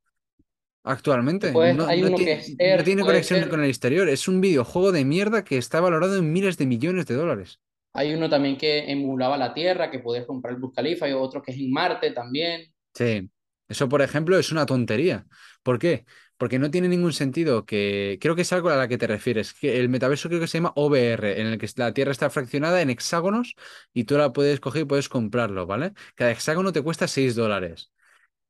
[0.84, 1.50] Actualmente.
[1.50, 4.08] Pues No, hay no uno que es no tiene conexión con el exterior.
[4.08, 7.60] Es un videojuego de mierda que está valorado en miles de millones de dólares.
[7.94, 11.42] Hay uno también que emulaba la Tierra, que podías comprar el Burj Khalifa, y otro
[11.42, 12.72] que es en Marte también.
[12.94, 13.28] Sí,
[13.68, 15.26] eso por ejemplo es una tontería.
[15.62, 16.04] ¿Por qué?
[16.36, 19.54] Porque no tiene ningún sentido que, creo que es algo a la que te refieres,
[19.54, 22.82] que el metaverso creo que se llama OVR, en el que la Tierra está fraccionada
[22.82, 23.54] en hexágonos
[23.94, 25.92] y tú la puedes coger y puedes comprarlo, ¿vale?
[26.14, 27.90] Cada hexágono te cuesta 6 dólares.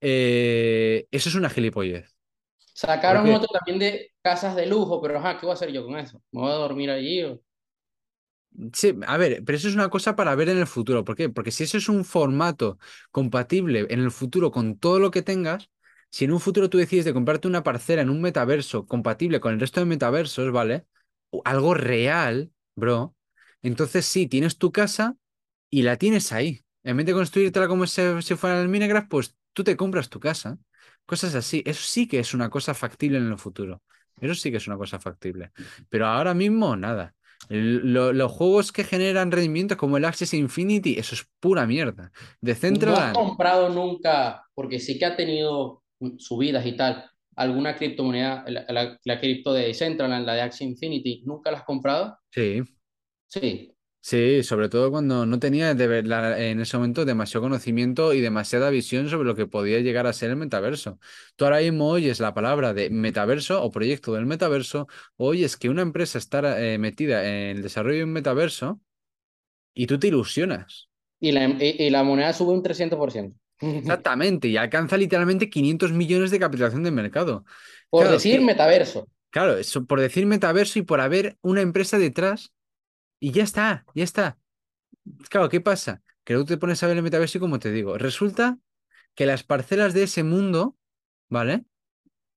[0.00, 2.16] Eh, eso es una gilipollez.
[3.06, 5.84] ¿Por Sacaron otro también de casas de lujo, pero ajá, ¿qué voy a hacer yo
[5.86, 6.20] con eso?
[6.30, 7.22] ¿Me voy a dormir allí?
[7.24, 7.40] o-
[8.72, 11.04] Sí, a ver, pero eso es una cosa para ver en el futuro.
[11.04, 11.28] ¿Por qué?
[11.28, 12.78] Porque si eso es un formato
[13.11, 15.68] compatible en el futuro con todo lo que tengas,
[16.11, 19.52] si en un futuro tú decides de comprarte una parcela en un metaverso compatible con
[19.52, 20.86] el resto de metaversos, ¿vale?
[21.44, 23.14] Algo real, bro.
[23.62, 25.16] Entonces sí, tienes tu casa
[25.70, 26.62] y la tienes ahí.
[26.84, 30.20] En vez de construírtela como si, si fuera el Minecraft, pues tú te compras tu
[30.20, 30.59] casa.
[31.07, 31.64] Cosas así.
[31.66, 33.82] Eso sí que es una cosa factible en el futuro.
[34.20, 35.52] Eso sí que es una cosa factible.
[35.90, 37.15] Pero ahora mismo, nada.
[37.49, 42.12] Lo- los juegos que generan rendimientos como el Axis Infinity, eso es pura mierda.
[42.68, 45.82] ¿No has comprado nunca, porque sí que ha tenido
[46.18, 51.22] subidas y tal, alguna criptomoneda, la, la, la cripto de Decentraland, la de Axie Infinity,
[51.24, 52.18] ¿nunca la has comprado?
[52.30, 52.62] sí,
[53.28, 53.75] Sí.
[54.09, 58.20] Sí, sobre todo cuando no tenía de ver- la- en ese momento demasiado conocimiento y
[58.20, 60.98] demasiada visión sobre lo que podía llegar a ser el metaverso.
[61.36, 64.86] Tú ahora mismo oyes la palabra de metaverso o proyecto del metaverso,
[65.16, 68.80] oyes que una empresa está eh, metida en el desarrollo de un metaverso
[69.74, 70.88] y tú te ilusionas.
[71.20, 73.36] Y la, y, y la moneda sube un 300%.
[73.61, 77.44] Exactamente, y alcanza literalmente 500 millones de capitalización de mercado.
[77.90, 79.07] Por Claro, decir que, metaverso.
[79.30, 82.52] claro, eso por decir metaverso y por haber una empresa detrás,
[83.20, 84.38] y ya está, ya está.
[85.30, 86.02] Claro, ¿qué pasa?
[86.24, 88.58] Que luego te pones a ver el metaverso y como te digo, resulta
[89.14, 90.76] que las parcelas de ese mundo,
[91.28, 91.64] ¿vale?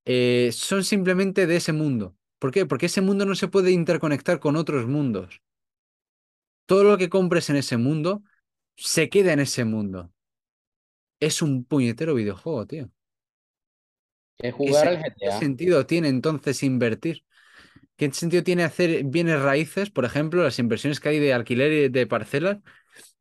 [0.06, 2.16] Eh, son simplemente de ese mundo.
[2.40, 2.66] ¿Por qué?
[2.66, 5.42] Porque ese mundo no se puede interconectar con otros mundos.
[6.66, 8.24] Todo lo que compres en ese mundo
[8.76, 10.12] se queda en ese mundo.
[11.22, 12.90] Es un puñetero videojuego, tío.
[14.38, 17.24] Que es ¿Qué, jugar al qué sentido tiene entonces invertir?
[18.00, 21.90] ¿Qué sentido tiene hacer bienes raíces, por ejemplo, las inversiones que hay de alquiler y
[21.90, 22.60] de parcelas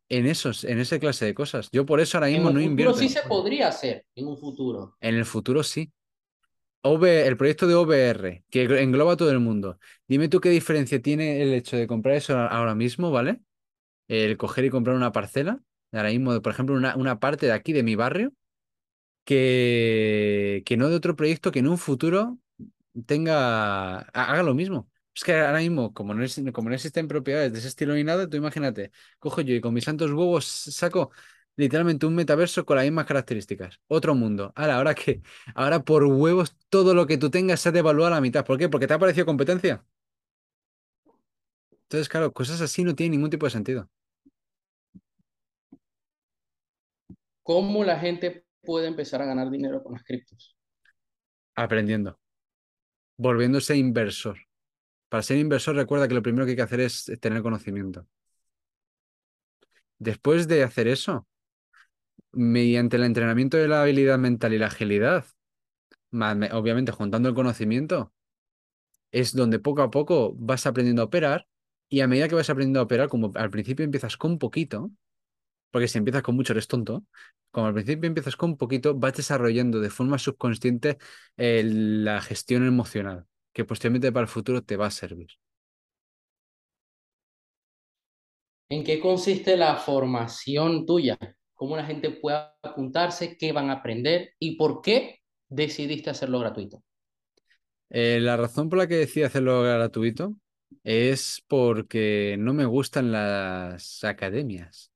[0.09, 1.70] en esos, en esa clase de cosas?
[1.72, 3.29] Yo por eso ahora En mismo un no futuro invierto sí en se juegos.
[3.29, 4.97] podría hacer, en un futuro.
[5.01, 5.93] En el futuro sí.
[6.83, 9.79] OV el proyecto de OVR, que engloba a todo el mundo.
[10.09, 13.41] Dime tú qué diferencia tiene el hecho de comprar eso ahora mismo, ¿vale?
[14.09, 15.61] El coger y comprar una parcela,
[15.93, 18.33] ahora mismo, por ejemplo, una, una parte de aquí de mi barrio,
[19.24, 22.39] que, que no de otro proyecto que en un futuro
[23.07, 24.90] tenga, ha- haga lo mismo.
[25.14, 28.05] Es que ahora mismo, como no, es, como no existen propiedades de ese estilo ni
[28.05, 31.11] nada, tú imagínate, cojo yo y con mis santos huevos saco
[31.57, 33.80] literalmente un metaverso con las mismas características.
[33.88, 34.53] Otro mundo.
[34.55, 35.22] Ahora, ahora que,
[35.55, 38.44] ahora por huevos todo lo que tú tengas se ha devaluado a la mitad.
[38.44, 38.68] ¿Por qué?
[38.68, 39.84] Porque te ha parecido competencia.
[41.84, 43.90] Entonces, claro, cosas así no tienen ningún tipo de sentido.
[47.42, 50.57] ¿Cómo la gente puede empezar a ganar dinero con las criptos?
[51.55, 52.18] Aprendiendo,
[53.18, 54.38] volviéndose inversor.
[55.10, 58.06] Para ser inversor, recuerda que lo primero que hay que hacer es tener conocimiento.
[59.98, 61.26] Después de hacer eso,
[62.32, 65.26] mediante el entrenamiento de la habilidad mental y la agilidad,
[66.12, 68.12] obviamente juntando el conocimiento,
[69.10, 71.46] es donde poco a poco vas aprendiendo a operar
[71.88, 74.90] y a medida que vas aprendiendo a operar, como al principio empiezas con poquito,
[75.70, 77.04] porque si empiezas con mucho eres tonto,
[77.50, 80.98] como al principio empiezas con poquito, vas desarrollando de forma subconsciente
[81.36, 85.28] eh, la gestión emocional, que posteriormente para el futuro te va a servir.
[88.70, 91.18] ¿En qué consiste la formación tuya?
[91.54, 93.36] ¿Cómo la gente puede apuntarse?
[93.38, 94.34] ¿Qué van a aprender?
[94.38, 96.82] ¿Y por qué decidiste hacerlo gratuito?
[97.90, 100.34] Eh, la razón por la que decidí hacerlo gratuito
[100.84, 104.88] es porque no me gustan las academias.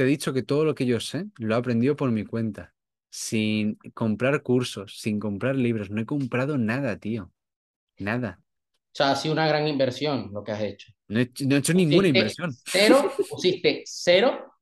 [0.00, 2.72] Te he dicho que todo lo que yo sé lo he aprendido por mi cuenta,
[3.10, 5.90] sin comprar cursos, sin comprar libros.
[5.90, 7.30] No he comprado nada, tío.
[7.98, 8.40] Nada.
[8.40, 10.90] O sea, ha sido una gran inversión lo que has hecho.
[11.08, 12.56] No he, hecho no he hecho ninguna Pusiste inversión.
[12.64, 14.54] cero, pusiste cero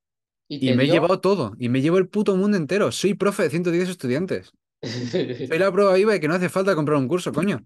[0.49, 1.55] Y me he llevado todo.
[1.57, 2.91] Y me llevo el puto mundo entero.
[2.91, 4.53] Soy profe de 110 estudiantes.
[4.82, 7.64] Soy la prueba viva de que no hace falta comprar un curso, coño.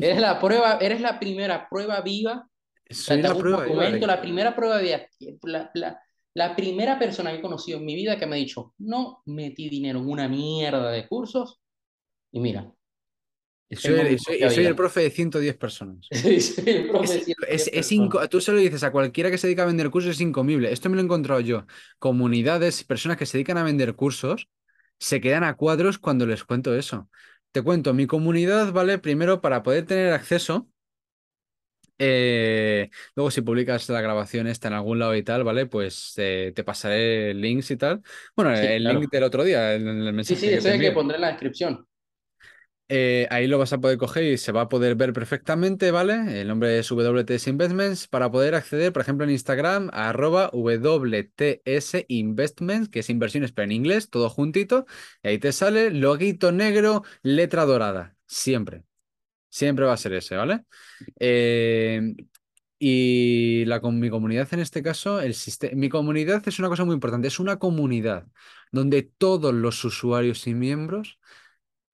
[0.00, 2.48] Eres la prueba, eres la primera prueba viva.
[2.90, 4.00] Soy la prueba viva de...
[4.04, 5.06] la primera prueba viva.
[5.42, 6.00] La, la,
[6.38, 9.68] la primera persona que he conocido en mi vida que me ha dicho, no metí
[9.68, 11.60] dinero en una mierda de cursos.
[12.32, 12.72] Y mira,
[13.68, 14.18] Y soy, el-
[14.50, 16.12] soy- el profe de 110 personas.
[16.12, 17.92] Soy el profe de Es, es, 110 es personas.
[17.92, 20.72] inco- tú se lo dices a cualquiera que se dedica a vender cursos, es incomible.
[20.72, 21.66] Esto me lo he encontrado yo.
[21.98, 24.48] Comunidades, personas que se dedican a vender cursos,
[24.98, 27.08] se quedan a cuadros cuando les cuento eso.
[27.52, 28.98] Te cuento, mi comunidad, ¿vale?
[28.98, 30.68] Primero, para poder tener acceso,
[31.98, 35.66] eh, luego si publicas la grabación esta en algún lado y tal, ¿vale?
[35.66, 38.02] Pues eh, te pasaré links y tal.
[38.36, 41.16] Bueno, Sí, el link del otro día, el, el Sí, sí, mensaje que que pondré
[41.16, 41.86] en la descripción.
[42.90, 46.40] Eh, ahí lo vas a poder coger y se va a poder ver perfectamente, ¿vale?
[46.40, 52.06] El nombre es WTS Investments para poder acceder, por ejemplo, en Instagram, a arroba WTS
[52.08, 54.86] Investments, que es inversiones, pero en inglés, todo juntito.
[55.22, 58.16] Y ahí te sale loguito negro, letra dorada.
[58.26, 58.84] Siempre.
[59.50, 60.64] Siempre va a ser ese, ¿vale?
[61.18, 62.14] Eh,
[62.78, 65.34] y la, con mi comunidad en este caso, el
[65.74, 67.28] mi comunidad es una cosa muy importante.
[67.28, 68.26] Es una comunidad
[68.72, 71.18] donde todos los usuarios y miembros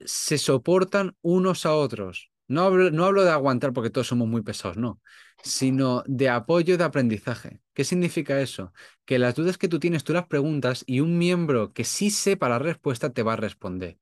[0.01, 2.31] se soportan unos a otros.
[2.49, 5.01] No hablo, no hablo de aguantar porque todos somos muy pesados, no,
[5.43, 7.61] sino de apoyo de aprendizaje.
[7.73, 8.73] ¿Qué significa eso?
[9.07, 12.49] Que las dudas que tú tienes, tú las preguntas y un miembro que sí sepa
[12.49, 13.99] la respuesta te va a responder.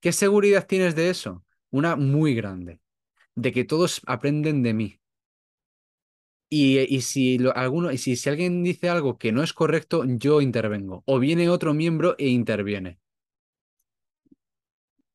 [0.00, 1.44] ¿Qué seguridad tienes de eso?
[1.70, 2.80] Una muy grande,
[3.34, 5.00] de que todos aprenden de mí.
[6.48, 10.40] Y, y si alguno, y si, si alguien dice algo que no es correcto, yo
[10.40, 11.02] intervengo.
[11.06, 13.00] O viene otro miembro e interviene.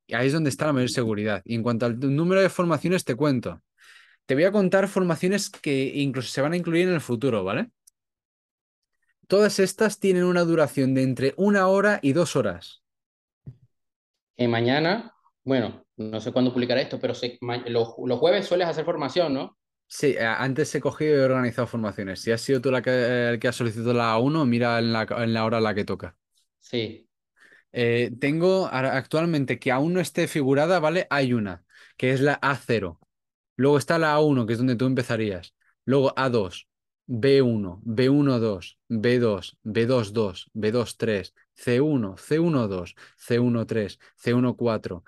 [0.07, 1.41] Y ahí es donde está la mayor seguridad.
[1.45, 3.61] Y en cuanto al número de formaciones, te cuento.
[4.25, 7.69] Te voy a contar formaciones que incluso se van a incluir en el futuro, ¿vale?
[9.27, 12.83] Todas estas tienen una duración de entre una hora y dos horas.
[14.35, 15.13] Eh, mañana,
[15.43, 17.13] bueno, no sé cuándo publicaré esto, pero
[17.67, 19.57] los, los jueves sueles hacer formación, ¿no?
[19.87, 22.21] Sí, eh, antes he cogido y he organizado formaciones.
[22.21, 25.07] Si has sido tú la que, el que ha solicitado la A1, mira en la,
[25.09, 26.15] en la hora en la que toca.
[26.59, 27.09] Sí.
[27.71, 31.07] Eh, tengo actualmente que aún no esté figurada, ¿vale?
[31.09, 31.63] Hay una,
[31.97, 32.99] que es la A0.
[33.55, 35.55] Luego está la A1, que es donde tú empezarías.
[35.85, 36.67] Luego A2,
[37.07, 45.03] B1, B1-2, B2, B2-2, B2-3, C1, C1-2, C1-3, C1-4,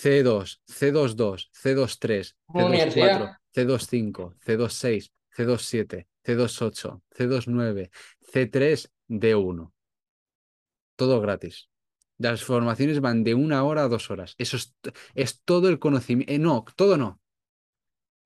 [0.00, 3.36] C2, C2-2, C2-3, Una universidad.
[3.54, 7.90] C2-4, C2-5, C2-6, C2-7, C2-8, C2-9,
[8.32, 9.72] C3, D1.
[10.96, 11.68] Todo gratis.
[12.18, 14.34] Las formaciones van de una hora a dos horas.
[14.38, 14.74] Eso es,
[15.14, 16.32] es todo el conocimiento.
[16.38, 17.20] no, todo no.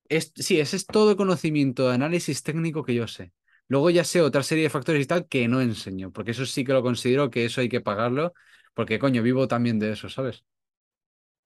[0.09, 3.33] Es, sí, ese es todo el conocimiento de análisis técnico que yo sé.
[3.69, 6.65] Luego ya sé otra serie de factores y tal que no enseño, porque eso sí
[6.65, 8.35] que lo considero que eso hay que pagarlo,
[8.75, 10.45] porque coño, vivo también de eso, ¿sabes?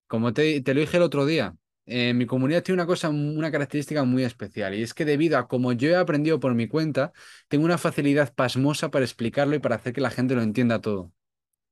[0.09, 1.55] Como te, te lo dije el otro día,
[1.87, 5.49] eh, mi comunidad tiene una cosa, una característica muy especial, y es que debido a
[5.49, 7.13] como yo he aprendido por mi cuenta,
[7.49, 11.13] tengo una facilidad pasmosa para explicarlo y para hacer que la gente lo entienda todo.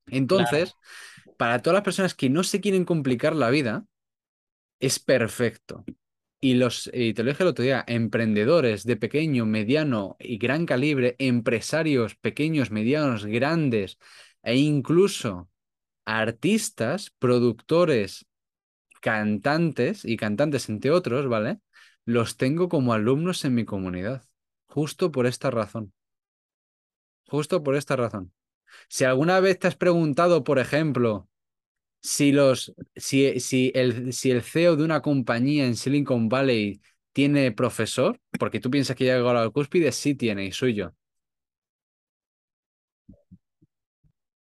[0.07, 0.75] Entonces,
[1.37, 3.85] para todas las personas que no se quieren complicar la vida,
[4.81, 5.85] es perfecto.
[6.41, 10.67] Y los, y te lo dije el otro día, emprendedores de pequeño, mediano y gran
[10.67, 13.99] calibre, empresarios pequeños, medianos, grandes,
[14.43, 15.51] e incluso
[16.07, 18.27] artistas, productores,
[19.03, 21.61] cantantes y cantantes, entre otros, ¿vale?
[22.05, 24.25] Los tengo como alumnos en mi comunidad.
[24.67, 25.93] Justo por esta razón.
[27.29, 28.33] Justo por esta razón.
[28.89, 31.29] Si alguna vez te has preguntado, por ejemplo,
[32.03, 33.27] si los, si,
[33.75, 36.83] el, si el CEO de una compañía en Silicon Valley
[37.13, 40.75] tiene profesor, porque tú piensas que ya llegó a la cúspide, sí tiene, y soy
[40.75, 40.95] yo.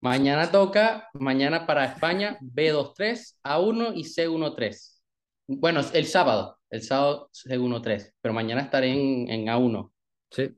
[0.02, 5.00] Mañana toca, mañana para España, B23, A1 y C13.
[5.46, 9.92] Bueno, el sábado, el sábado C13, pero mañana estaré en, en A1.
[10.30, 10.56] Sí.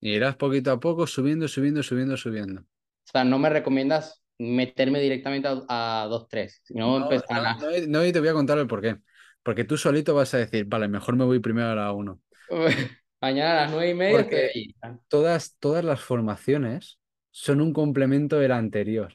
[0.00, 2.62] Y irás poquito a poco subiendo, subiendo, subiendo, subiendo.
[2.62, 7.54] O sea, no me recomiendas meterme directamente a, a 2-3, sino No, no, a...
[7.54, 8.98] no, no, y te voy a contar el porqué.
[9.42, 12.20] Porque tú solito vas a decir, vale, mejor me voy primero a la 1.
[13.20, 14.74] Mañana a las 9 y media Porque ahí.
[15.08, 16.98] todas, todas las formaciones
[17.30, 19.14] son un complemento de la anterior.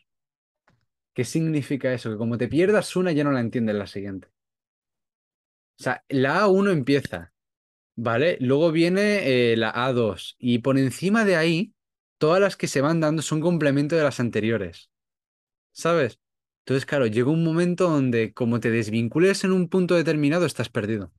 [1.13, 2.11] ¿Qué significa eso?
[2.11, 4.29] Que como te pierdas una, ya no la entiendes la siguiente.
[5.79, 7.33] O sea, la A1 empieza,
[7.95, 8.37] ¿vale?
[8.39, 11.73] Luego viene eh, la A2 y por encima de ahí,
[12.17, 14.89] todas las que se van dando son complemento de las anteriores.
[15.71, 16.19] ¿Sabes?
[16.65, 21.11] Entonces, claro, llega un momento donde como te desvincules en un punto determinado, estás perdido.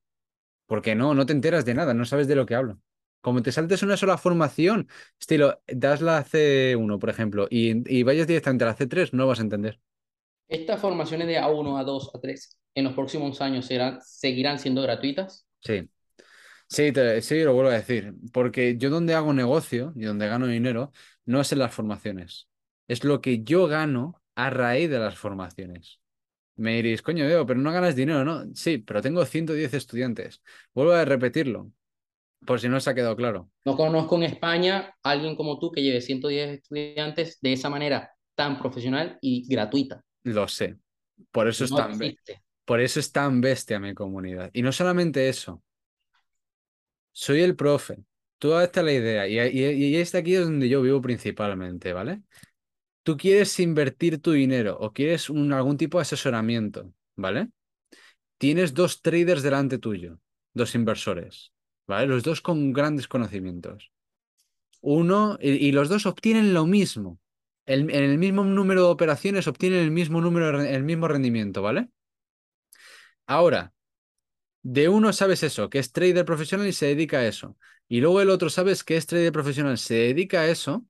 [0.66, 2.80] Porque no, no te enteras de nada, no sabes de lo que hablo.
[3.25, 4.89] Como te saltes una sola formación,
[5.20, 7.62] estilo, das la C1, por ejemplo, y,
[7.99, 9.81] y vayas directamente a la C3, no vas a entender.
[10.49, 15.47] ¿Estas formaciones de A1, A2, A3 en los próximos años serán, seguirán siendo gratuitas?
[15.61, 15.89] Sí.
[16.68, 18.14] Sí, te- sí, lo vuelvo a decir.
[18.33, 20.93] Porque yo donde hago negocio y donde gano dinero
[21.27, 22.49] no es en las formaciones.
[22.89, 26.01] Es lo que yo gano a raíz de las formaciones.
[26.57, 28.45] Me diréis, coño, Diego, pero no ganas dinero, ¿no?
[28.55, 30.43] Sí, pero tengo 110 estudiantes.
[30.75, 31.72] Vuelvo a repetirlo,
[32.47, 33.51] por si no se ha quedado claro.
[33.64, 38.11] No conozco en España a alguien como tú que lleve 110 estudiantes de esa manera
[38.34, 40.03] tan profesional y gratuita.
[40.24, 40.76] Lo sé.
[41.30, 42.42] Por eso es tan, be- existe.
[42.64, 44.51] por eso es tan bestia mi comunidad.
[44.53, 45.62] Y no solamente eso.
[47.12, 47.99] Soy el profe.
[48.38, 49.28] Tú hazte la idea.
[49.28, 52.22] Y, y, y este aquí es donde yo vivo principalmente, ¿vale?
[53.05, 57.51] Tú quieres invertir tu dinero o quieres un, algún tipo de asesoramiento, ¿vale?
[58.38, 60.20] Tienes dos traders delante tuyo,
[60.55, 61.54] dos inversores,
[61.87, 62.07] ¿vale?
[62.07, 63.91] Los dos con grandes conocimientos.
[64.80, 67.18] Uno, y, los dos obtienen lo mismo.
[67.66, 71.89] El- en el mismo número de operaciones obtienen el mismo número, el mismo rendimiento, ¿vale?
[73.26, 73.72] Ahora,
[74.62, 77.57] de uno sabes eso, que es trader profesional y se dedica a eso.
[77.89, 80.87] Y luego el otro sabes que es trader profesional, se dedica a eso,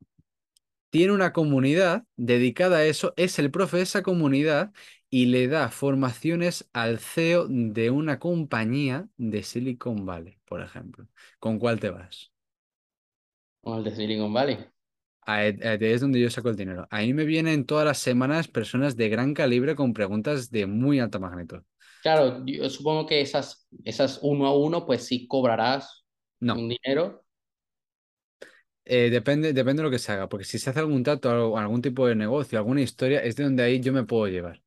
[0.90, 4.72] tiene una comunidad dedicada a eso, es el profe de esa comunidad
[5.14, 11.06] y le da formaciones al CEO de una compañía de Silicon Valley, por ejemplo.
[11.38, 12.32] ¿Con cuál te vas?
[13.62, 14.58] Con el de Silicon Valley.
[15.26, 16.86] Ahí ahí es donde yo saco el dinero.
[16.90, 21.18] Ahí me vienen todas las semanas personas de gran calibre con preguntas de muy alta
[21.18, 21.62] magnitud.
[22.02, 26.04] Claro, yo supongo que esas, esas uno a uno, pues sí cobrarás
[26.40, 26.54] No.
[26.54, 27.24] un dinero.
[28.86, 31.80] Eh, depende, depende de lo que se haga, porque si se hace algún trato algún
[31.82, 34.62] tipo de negocio, alguna historia, es de donde ahí yo me puedo llevar.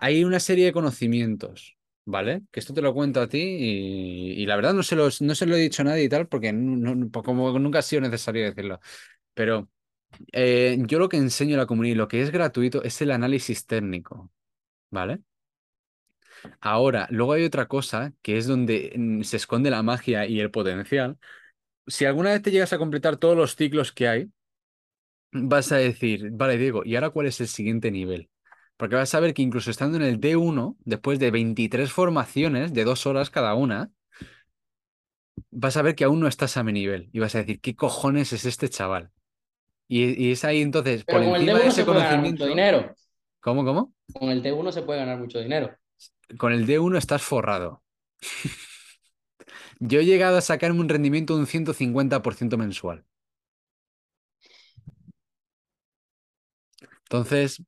[0.00, 1.76] Hay una serie de conocimientos,
[2.06, 2.42] ¿vale?
[2.50, 5.46] Que esto te lo cuento a ti y, la verdad no se, los, no se
[5.46, 6.48] lo he dicho a nadie y tal, porque
[7.12, 8.80] como nunca ha sido necesario decirlo.
[9.34, 9.68] Pero
[10.32, 13.10] eh, yo lo que enseño a la comunidad y lo que es gratuito es el
[13.10, 14.30] análisis técnico,
[14.90, 15.20] ¿vale?
[16.60, 20.50] Ahora, luego hay otra cosa que es donde mm, se esconde la magia y el
[20.50, 21.18] potencial.
[21.86, 24.30] Si alguna vez te llegas a completar todos los ciclos que hay,
[25.32, 28.30] vas a decir, vale, Diego, ¿y ahora cuál es el siguiente nivel?
[28.80, 32.84] Porque vas a ver que incluso estando en el D1, después de 23 formaciones de
[32.84, 33.90] dos horas cada una,
[35.50, 37.10] vas a ver que aún no estás a mi nivel.
[37.12, 39.10] Y vas a decir, ¿qué cojones es este chaval?
[39.86, 41.98] Y, y es ahí entonces, por Pero con el encima de D1 ese se puede
[41.98, 42.94] ganar mucho dinero.
[43.40, 43.92] ¿Cómo, cómo?
[44.14, 45.76] Con el D1 se puede ganar mucho dinero.
[46.38, 47.82] Con el D1 estás forrado.
[49.78, 53.04] Yo he llegado a sacarme un rendimiento de un 150% mensual.
[57.02, 57.62] Entonces,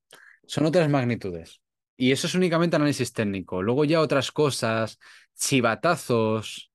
[0.52, 1.62] son otras magnitudes.
[1.96, 3.62] Y eso es únicamente análisis técnico.
[3.62, 4.98] Luego ya otras cosas,
[5.34, 6.70] chivatazos,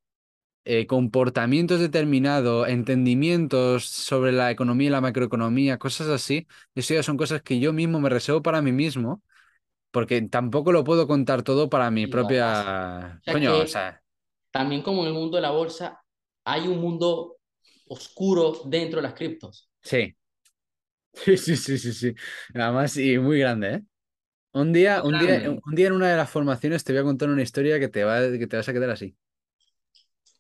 [0.66, 6.48] eh, comportamientos determinados, entendimientos sobre la economía y la macroeconomía, cosas así.
[6.74, 9.22] Eso ya son cosas que yo mismo me reservo para mí mismo,
[9.92, 13.20] porque tampoco lo puedo contar todo para mi propia...
[13.20, 14.02] O sea Coño, o que sea,
[14.50, 16.02] también como en el mundo de la bolsa,
[16.46, 17.38] hay un mundo
[17.90, 19.70] oscuro dentro de las criptos.
[19.84, 20.16] sí.
[21.24, 22.16] Sí, sí, sí, sí, sí.
[22.54, 23.82] Además, y muy grande, ¿eh?
[24.54, 25.62] Un día, un día, Grande.
[25.66, 28.04] un día en una de las formaciones te voy a contar una historia que te
[28.04, 29.16] va, que te vas a quedar así.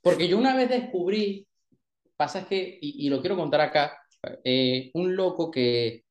[0.02, 1.48] Porque yo una vez descubrí,
[2.16, 3.98] pasa es que, y, y lo quiero contar acá,
[4.44, 6.04] eh, un loco que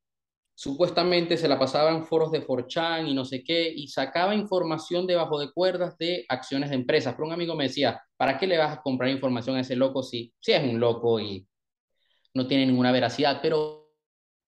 [0.54, 5.06] supuestamente se la pasaba en foros de 4chan y no sé qué, y sacaba información
[5.06, 7.14] debajo de cuerdas de acciones de empresas.
[7.14, 10.02] Pero un amigo me decía, ¿para qué le vas a comprar información a ese loco
[10.02, 11.46] si, si es un loco y
[12.34, 13.40] no tiene ninguna veracidad?
[13.42, 13.85] Pero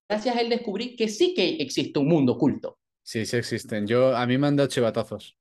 [0.09, 2.79] gracias a él descubrí que sí que existe un mundo oculto.
[3.03, 3.87] Sí, sí existen.
[3.87, 5.37] Yo, a mí me han dado chivatazos.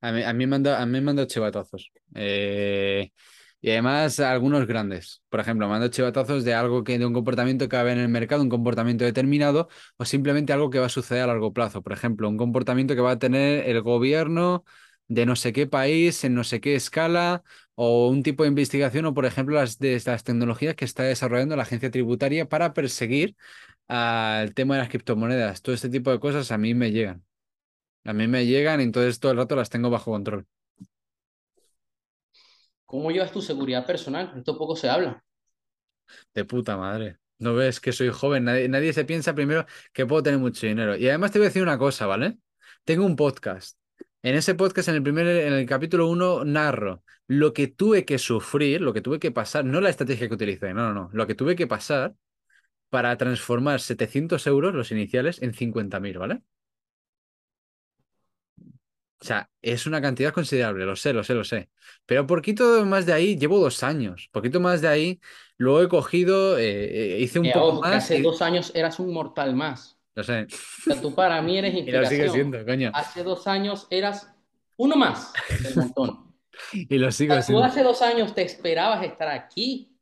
[0.00, 1.90] A mí, a mí me han dado, chivatazos.
[2.14, 3.10] Eh,
[3.60, 5.22] y además algunos grandes.
[5.30, 7.82] Por ejemplo, me han dado chivatazos de algo que, de un comportamiento que va a
[7.84, 11.26] haber en el mercado, un comportamiento determinado, o simplemente algo que va a suceder a
[11.28, 11.82] largo plazo.
[11.82, 14.64] Por ejemplo, un comportamiento que va a tener el gobierno
[15.08, 17.42] de no sé qué país, en no sé qué escala,
[17.74, 21.56] o un tipo de investigación, o por ejemplo, las de las tecnologías que está desarrollando
[21.56, 23.36] la agencia tributaria para perseguir
[23.88, 25.62] al tema de las criptomonedas.
[25.62, 27.24] Todo este tipo de cosas a mí me llegan.
[28.04, 30.46] A mí me llegan y entonces todo el rato las tengo bajo control.
[32.86, 34.32] ¿Cómo llevas tu seguridad personal?
[34.36, 35.22] Esto poco se habla.
[36.34, 37.18] De puta madre.
[37.38, 38.44] ¿No ves que soy joven?
[38.44, 40.96] Nadie, nadie se piensa primero que puedo tener mucho dinero.
[40.96, 42.38] Y además te voy a decir una cosa, ¿vale?
[42.84, 43.78] Tengo un podcast.
[44.24, 48.18] En ese podcast, en el primer, en el capítulo 1, narro lo que tuve que
[48.18, 51.26] sufrir, lo que tuve que pasar, no la estrategia que utilicé, no, no, no, lo
[51.26, 52.14] que tuve que pasar
[52.90, 56.42] para transformar 700 euros, los iniciales, en 50.000, ¿vale?
[59.20, 61.70] O sea, es una cantidad considerable, lo sé, lo sé, lo sé.
[62.04, 64.28] Pero poquito más de ahí, llevo dos años.
[64.32, 65.20] Poquito más de ahí,
[65.56, 68.22] luego he cogido, eh, eh, hice un Eh, poco más hace y...
[68.22, 69.93] dos años eras un mortal más.
[70.14, 70.52] Lo sé.
[70.86, 72.28] O sea, tú para mí eres Y lo sigue inspiración.
[72.28, 72.92] siendo, coño.
[72.92, 74.32] Hace dos años eras
[74.76, 76.10] uno más del montón.
[76.10, 76.34] O
[76.72, 77.64] Y lo sigo sea, tú siendo.
[77.64, 79.98] hace dos años te esperabas estar aquí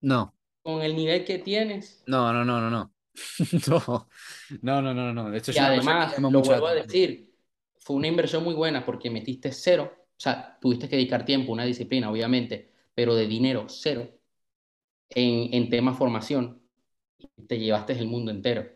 [0.00, 2.02] No, con el nivel que tienes.
[2.06, 2.90] no, no, no, no, no.
[4.62, 5.30] No, no, no, no, no.
[5.30, 7.34] De hecho, Y además, lo vuelvo a decir,
[7.78, 9.92] fue una inversión muy buena porque metiste cero.
[9.96, 14.08] O sea, tuviste que dedicar tiempo, una disciplina, obviamente, pero de dinero cero
[15.10, 16.62] en, en tema formación.
[17.48, 18.68] Te llevaste el mundo entero.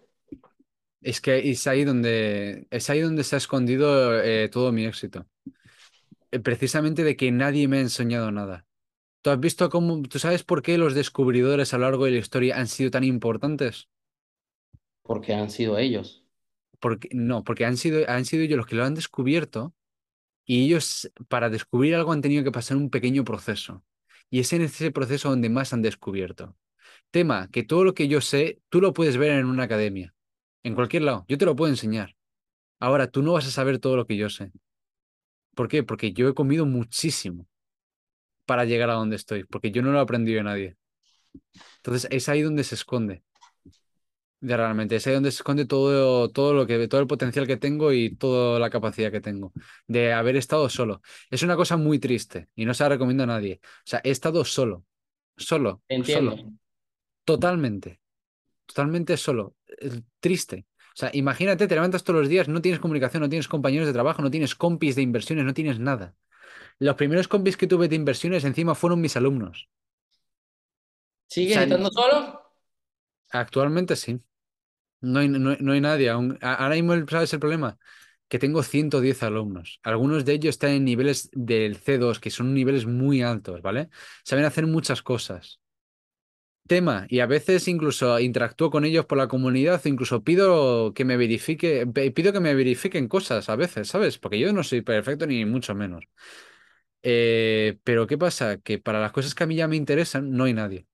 [1.01, 5.27] Es que es ahí donde, es ahí donde se ha escondido eh, todo mi éxito.
[6.31, 8.67] Eh, Precisamente de que nadie me ha enseñado nada.
[9.23, 12.19] ¿Tú has visto cómo, tú sabes por qué los descubridores a lo largo de la
[12.19, 13.89] historia han sido tan importantes?
[15.03, 16.25] porque han sido ellos.
[16.81, 19.75] Porque, no, porque han sido, han sido ellos los que lo han descubierto
[20.47, 23.85] y ellos para descubrir algo han tenido que pasar un pequeño proceso.
[24.31, 26.57] Y es en ese proceso donde más han descubierto.
[27.13, 30.15] Tema, que todo lo que yo sé, tú lo puedes ver en una academia,
[30.63, 32.15] en cualquier lado, yo te lo puedo enseñar.
[32.81, 34.53] Ahora, tú no vas a saber todo lo que yo sé.
[35.55, 35.83] ¿Por qué?
[35.83, 37.47] Porque yo he comido muchísimo
[38.47, 40.77] para llegar a donde estoy, porque yo no lo he aprendido de nadie.
[41.79, 43.23] Entonces, es ahí donde se esconde.
[44.41, 47.57] De realmente, es ahí donde se esconde todo, todo lo que, todo el potencial que
[47.57, 49.53] tengo y toda la capacidad que tengo
[49.89, 51.03] de haber estado solo.
[51.29, 53.59] Es una cosa muy triste y no se la recomiendo a nadie.
[53.63, 54.85] O sea, he estado solo,
[55.37, 56.37] solo, Entiendo.
[56.37, 56.53] solo,
[57.25, 57.98] totalmente,
[58.69, 59.57] totalmente solo.
[60.21, 60.67] Triste.
[60.95, 63.95] O sea, imagínate, te levantas todos los días, no tienes comunicación, no tienes compañeros de
[63.95, 66.15] trabajo, no tienes compis de inversiones, no tienes nada.
[66.81, 69.69] Los primeros compis que tuve de inversiones encima fueron mis alumnos.
[71.47, 72.43] O ¿Sigues sea, estando solo?
[73.31, 74.21] actualmente sí.
[75.03, 76.39] No hay, no, hay no hay nadie aún.
[76.43, 77.79] Ahora mismo, ¿sabes el problema?
[78.29, 79.81] Que tengo 110 alumnos.
[79.85, 83.91] Algunos de ellos están en niveles del C2, que son niveles muy altos, ¿vale?
[84.25, 85.61] Saben hacer muchas cosas.
[86.69, 91.05] Tema, y a veces incluso interactúo con ellos por la comunidad, o incluso pido que
[91.07, 94.19] me verifique, pido que me verifiquen cosas a veces, ¿sabes?
[94.19, 96.05] Porque yo no soy perfecto ni mucho menos.
[97.03, 98.59] Eh, pero ¿qué pasa?
[98.59, 100.87] Que para las cosas que a mí ya me interesan, no hay nadie.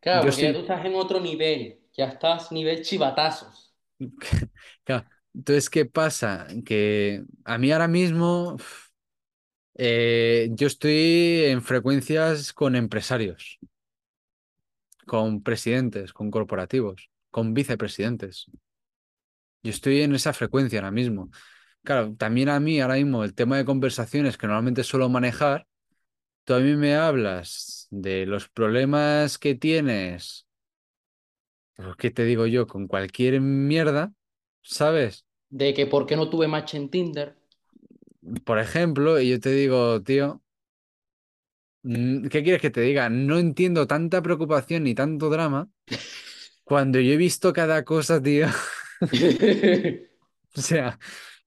[0.00, 1.80] Claro, Yo porque ya tú estás en otro nivel.
[1.94, 3.72] Ya estás nivel chivatazos.
[4.84, 5.06] Claro.
[5.34, 6.46] Entonces, ¿qué pasa?
[6.64, 8.56] Que a mí ahora mismo
[9.74, 13.58] eh, yo estoy en frecuencias con empresarios,
[15.06, 18.46] con presidentes, con corporativos, con vicepresidentes.
[19.62, 21.30] Yo estoy en esa frecuencia ahora mismo.
[21.84, 25.66] Claro, también a mí ahora mismo el tema de conversaciones que normalmente suelo manejar,
[26.44, 30.46] tú a mí me hablas de los problemas que tienes,
[31.76, 32.66] pues, ¿qué te digo yo?
[32.66, 34.12] Con cualquier mierda,
[34.62, 35.26] ¿sabes?
[35.50, 37.36] De que por qué no tuve match en Tinder.
[38.44, 40.41] Por ejemplo, y yo te digo, tío.
[41.84, 43.08] ¿Qué quieres que te diga?
[43.10, 45.68] No entiendo tanta preocupación ni tanto drama
[46.64, 48.46] cuando yo he visto cada cosa, tío.
[50.56, 50.98] O sea,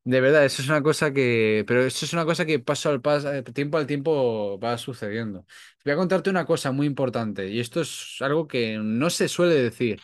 [0.04, 3.02] de verdad, eso es una cosa que, pero eso es una cosa que paso al
[3.02, 5.46] paso, eh, tiempo al tiempo va sucediendo.
[5.86, 9.56] Voy a contarte una cosa muy importante y esto es algo que no se suele
[9.56, 10.02] decir.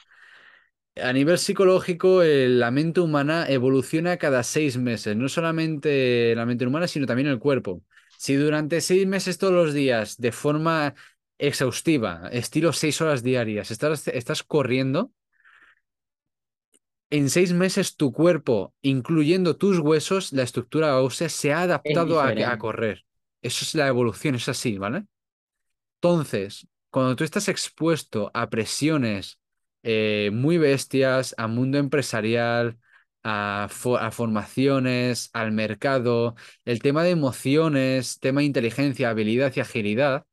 [0.98, 6.66] A nivel psicológico, eh, la mente humana evoluciona cada seis meses, no solamente la mente
[6.68, 7.82] humana, sino también el cuerpo.
[8.22, 10.94] Si durante seis meses todos los días, de forma
[11.40, 15.12] exhaustiva, estilo seis horas diarias, estás, estás corriendo,
[17.10, 22.28] en seis meses tu cuerpo, incluyendo tus huesos, la estructura ósea, se ha adaptado a,
[22.30, 23.06] a correr.
[23.42, 25.06] Eso es la evolución, es así, ¿vale?
[25.96, 29.40] Entonces, cuando tú estás expuesto a presiones
[29.82, 32.78] eh, muy bestias, a mundo empresarial,
[33.24, 33.66] a,
[34.00, 36.36] a formaciones, al mercado,
[36.66, 40.26] el tema de emociones, tema de inteligencia, habilidad y agilidad,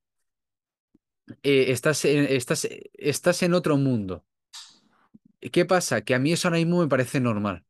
[1.42, 4.24] eh, estás en, estás, estás en otro mundo.
[5.52, 6.02] ¿Qué pasa?
[6.02, 7.64] Que a mí eso ahora mismo me parece normal.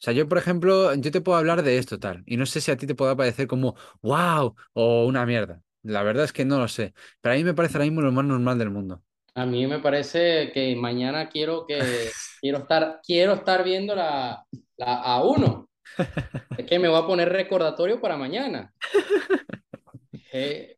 [0.00, 2.60] O sea, yo, por ejemplo, yo te puedo hablar de esto tal, y no sé
[2.60, 5.62] si a ti te pueda parecer como wow o una mierda.
[5.82, 8.12] La verdad es que no lo sé, pero a mí me parece ahora mismo lo
[8.12, 9.02] más normal del mundo.
[9.36, 11.78] A mí me parece que mañana quiero que
[12.40, 14.44] quiero estar quiero estar viendo la,
[14.78, 15.68] la A1.
[16.56, 18.72] Es que me voy a poner recordatorio para mañana.
[20.32, 20.76] Eh,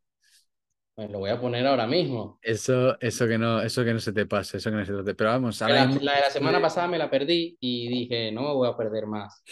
[0.97, 2.39] me lo voy a poner ahora mismo.
[2.41, 5.13] Eso, eso que no, eso que no se te pase, eso que no se te.
[5.15, 8.31] Pero vamos, ahora La, mismo la de la semana pasada me la perdí y dije,
[8.31, 9.43] no me voy a perder más.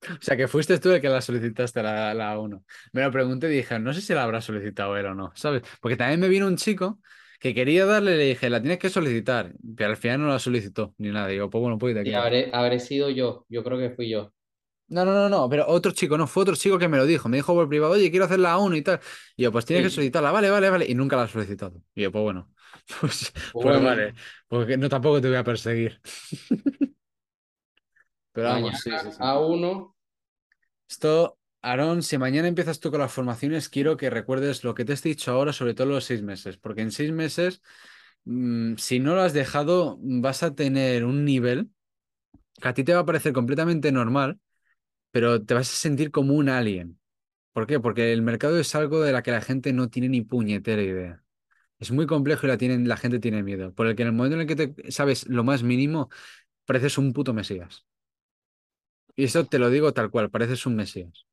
[0.00, 3.48] O sea, que fuiste tú el que la solicitaste la, la uno Me lo pregunté
[3.48, 5.62] y dije, no sé si la habrá solicitado él o no, ¿sabes?
[5.80, 7.00] Porque también me vino un chico
[7.38, 10.94] que quería darle, le dije, la tienes que solicitar, pero al final no la solicitó
[10.98, 11.28] ni nada.
[11.28, 14.32] Digo, pues bueno, pues te Y habré, habré sido yo, yo creo que fui yo.
[14.88, 17.28] No, no, no, no, pero otro chico, no, fue otro chico que me lo dijo.
[17.28, 19.00] Me dijo por privado, oye, quiero hacer la A1 y tal.
[19.36, 20.86] Y yo, pues tienes que solicitarla, vale, vale, vale.
[20.88, 21.82] Y nunca la has solicitado.
[21.94, 22.50] Y yo, pues bueno,
[23.00, 24.14] pues, Pues pues vale,
[24.48, 26.00] porque no tampoco te voy a perseguir.
[28.32, 29.18] Pero vamos, sí, sí, mañana sí.
[29.18, 29.96] a uno.
[30.88, 34.92] Esto, Aarón, si mañana empiezas tú con las formaciones, quiero que recuerdes lo que te
[34.92, 37.62] he dicho ahora, sobre todo los seis meses, porque en seis meses,
[38.24, 41.70] mm, si no lo has dejado, vas a tener un nivel
[42.60, 44.40] que a ti te va a parecer completamente normal,
[45.12, 47.00] pero te vas a sentir como un alien.
[47.52, 47.80] ¿Por qué?
[47.80, 51.24] Porque el mercado es algo de la que la gente no tiene ni puñetera idea.
[51.80, 53.74] Es muy complejo y la, gente tiene miedo.
[53.74, 56.10] Por el que en el momento en el que te sabes lo más mínimo,
[56.66, 57.86] pareces un puto mesías.
[59.16, 61.27] Y eso te lo digo tal cual, pareces un mesías.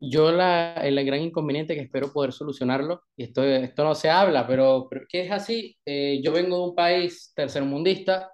[0.00, 4.46] Yo la, el gran inconveniente que espero poder solucionarlo, y esto, esto no se habla,
[4.46, 8.30] pero, pero que es así, eh, yo vengo de un país tercermundista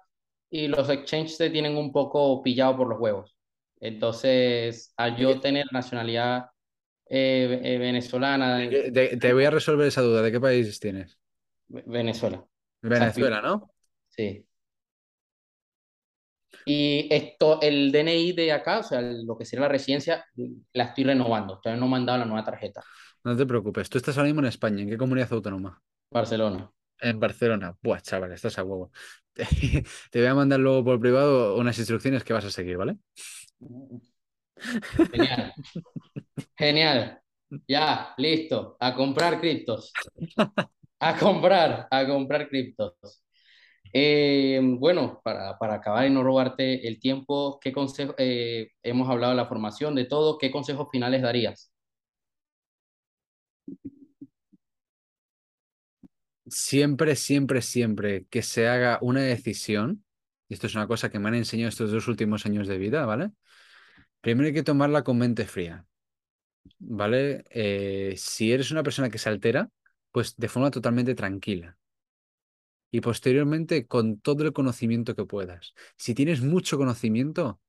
[0.49, 3.35] y los exchanges te tienen un poco pillado por los huevos.
[3.81, 6.45] Entonces, al ¿De yo tener nacionalidad
[7.09, 8.57] eh, eh, venezolana,
[8.91, 10.21] de- te voy a resolver esa duda.
[10.21, 11.17] ¿De qué país tienes?
[11.85, 12.45] Venezuela,
[12.81, 13.71] Venezuela, ¿no?
[14.09, 14.46] sí.
[16.69, 20.25] Y esto, el DNI de acá, o sea, lo que sería la residencia,
[20.73, 21.59] la estoy renovando.
[21.61, 22.83] Todavía no me han dado la nueva tarjeta.
[23.23, 23.89] No te preocupes.
[23.89, 24.81] Tú estás ahora mismo en España.
[24.81, 25.81] ¿En qué comunidad autónoma?
[26.11, 26.69] Barcelona.
[26.99, 27.73] En Barcelona.
[27.81, 28.91] Buah, chaval, estás a huevo.
[30.11, 32.97] Te voy a mandar luego por privado unas instrucciones que vas a seguir, ¿vale?
[35.13, 35.53] Genial,
[36.57, 37.21] genial.
[37.67, 38.75] Ya, listo.
[38.79, 39.93] A comprar criptos.
[40.99, 42.95] A comprar, a comprar criptos.
[43.99, 49.31] Eh, bueno, para, para acabar y no robarte el tiempo, ¿qué consejo, eh, hemos hablado
[49.31, 51.71] de la formación, de todo, ¿qué consejos finales darías?
[56.49, 60.05] Siempre, siempre, siempre que se haga una decisión,
[60.47, 63.05] y esto es una cosa que me han enseñado estos dos últimos años de vida,
[63.05, 63.31] ¿vale?
[64.21, 65.85] Primero hay que tomarla con mente fría,
[66.79, 67.45] ¿vale?
[67.51, 69.69] Eh, si eres una persona que se altera,
[70.11, 71.76] pues de forma totalmente tranquila.
[72.91, 75.73] Y posteriormente con todo el conocimiento que puedas.
[75.97, 77.59] Si tienes mucho conocimiento,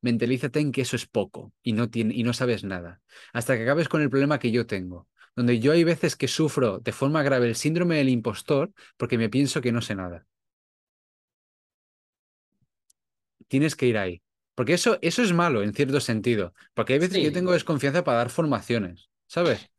[0.00, 3.00] mentalízate en que eso es poco y no, tiene, y no sabes nada.
[3.32, 6.78] Hasta que acabes con el problema que yo tengo, donde yo hay veces que sufro
[6.78, 10.26] de forma grave el síndrome del impostor porque me pienso que no sé nada.
[13.48, 14.22] Tienes que ir ahí.
[14.54, 16.54] Porque eso, eso es malo en cierto sentido.
[16.74, 19.70] Porque hay veces que yo tengo desconfianza para dar formaciones, ¿sabes?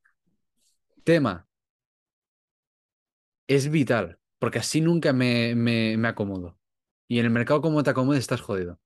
[1.03, 1.47] Tema,
[3.47, 6.59] es vital, porque así nunca me, me, me acomodo.
[7.07, 8.77] Y en el mercado como te acomodes estás jodido.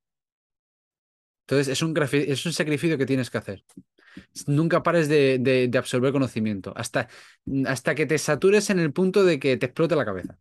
[1.45, 3.63] Entonces es un, es un sacrificio que tienes que hacer.
[4.47, 7.07] Nunca pares de, de- de absorber conocimiento, hasta,
[7.67, 10.39] hasta que te satures en el punto de que te explote la cabeza.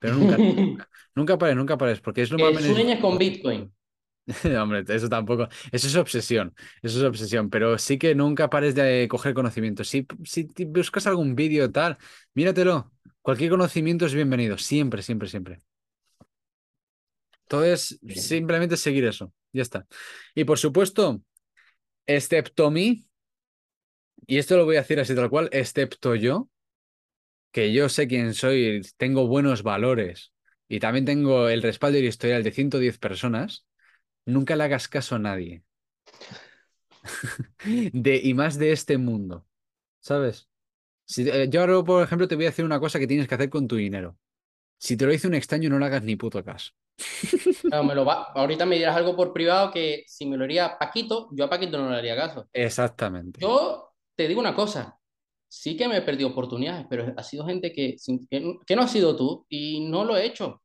[0.00, 3.18] Pero nunca, nunca, nunca pares, nunca pares, porque es lo más que sueñes con.
[3.18, 3.72] Bitcoin.
[4.60, 9.08] Hombre, eso tampoco, eso es obsesión, eso es obsesión, pero sí que nunca pares de
[9.10, 9.82] coger conocimiento.
[9.84, 11.98] Si, si buscas algún vídeo tal,
[12.34, 12.92] míratelo.
[13.30, 15.60] Cualquier conocimiento es bienvenido, siempre, siempre, siempre.
[17.42, 19.86] Entonces, simplemente seguir eso, ya está.
[20.34, 21.22] Y por supuesto,
[22.06, 23.06] excepto mí,
[24.26, 26.50] y esto lo voy a decir así tal cual, excepto yo,
[27.52, 30.32] que yo sé quién soy, tengo buenos valores
[30.66, 33.64] y también tengo el respaldo y el historial de 110 personas,
[34.26, 35.62] nunca le hagas caso a nadie.
[37.92, 39.46] De, y más de este mundo,
[40.00, 40.49] ¿sabes?
[41.10, 43.34] Si, eh, yo ahora, por ejemplo, te voy a decir una cosa que tienes que
[43.34, 44.16] hacer con tu dinero.
[44.78, 46.70] Si te lo dice un extraño, no le hagas ni puto caso.
[47.64, 50.78] No, me lo va, ahorita me dirás algo por privado que si me lo haría
[50.78, 52.48] Paquito, yo a Paquito no le haría caso.
[52.52, 53.40] Exactamente.
[53.40, 55.00] Yo te digo una cosa,
[55.48, 57.96] sí que me he perdido oportunidades, pero ha sido gente que,
[58.30, 60.62] que, no que no ha sido tú y no lo he hecho.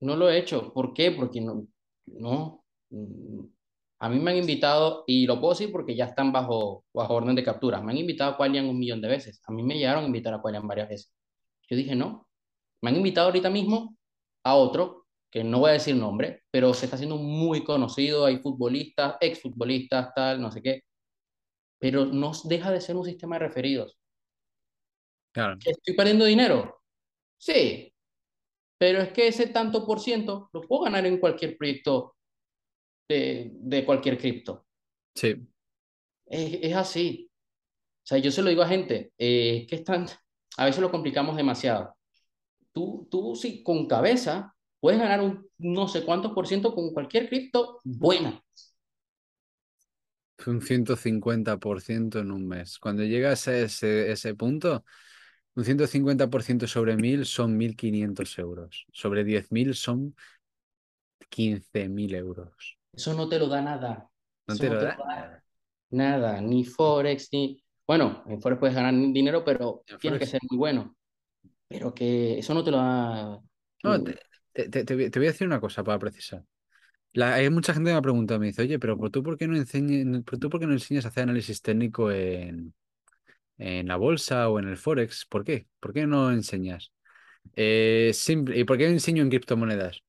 [0.00, 0.72] No lo he hecho.
[0.72, 1.10] ¿Por qué?
[1.10, 1.66] Porque no,
[2.06, 2.64] no.
[4.02, 7.36] A mí me han invitado, y lo puedo decir porque ya están bajo, bajo orden
[7.36, 9.42] de captura, me han invitado a Qualian un millón de veces.
[9.46, 11.14] A mí me llegaron a invitar a Qualian varias veces.
[11.68, 12.26] Yo dije, no.
[12.82, 13.96] Me han invitado ahorita mismo
[14.42, 18.24] a otro, que no voy a decir nombre, pero se está haciendo muy conocido.
[18.24, 20.82] Hay futbolistas, exfutbolistas, tal, no sé qué.
[21.78, 23.98] Pero no deja de ser un sistema de referidos.
[25.32, 25.58] Claro.
[25.64, 26.80] ¿Estoy perdiendo dinero?
[27.38, 27.92] Sí,
[28.78, 32.16] pero es que ese tanto por ciento lo puedo ganar en cualquier proyecto
[33.10, 34.66] de, de cualquier cripto.
[35.14, 35.36] Sí.
[36.26, 37.30] Es, es así.
[38.02, 40.06] O sea, yo se lo digo a gente, eh, que están,
[40.56, 41.96] a veces lo complicamos demasiado.
[42.72, 47.28] Tú, tú sí, con cabeza, puedes ganar un no sé cuántos por ciento con cualquier
[47.28, 48.40] cripto buena.
[50.46, 52.78] Un 150% en un mes.
[52.78, 54.84] Cuando llegas a ese, ese punto,
[55.54, 58.86] un 150% sobre 1000 son 1.500 euros.
[58.92, 60.14] Sobre 10.000 son
[61.28, 62.79] 15.000 euros.
[62.92, 64.10] Eso no te lo da nada.
[64.48, 65.42] No no lo da
[65.90, 66.40] nada.
[66.40, 67.62] Ni Forex, ni...
[67.86, 70.30] Bueno, en Forex puedes ganar dinero, pero En tienes que Forex.
[70.30, 70.96] ser muy bueno.
[71.68, 73.40] Pero que eso no te lo da...
[73.82, 74.02] No,
[74.52, 76.44] te, te- voy a decir una cosa para precisar.
[77.12, 79.38] La- hay mucha gente que me ha preguntado, me dice, oye, pero ¿por tú por
[79.38, 82.74] qué no enseñas, por tú por qué no enseñas a hacer análisis técnico en,
[83.58, 85.26] en la bolsa o en el Forex?
[85.26, 85.68] ¿Por qué?
[85.80, 86.92] ¿Por qué no enseñas?
[87.56, 90.02] Eh, simple- ¿y por qué enseño en criptomonedas?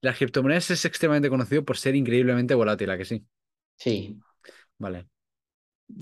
[0.00, 3.26] Las criptomonedas es extremadamente conocido por ser increíblemente volátil, ¿a que sí?
[3.78, 4.22] Sí,
[4.78, 5.08] Vale.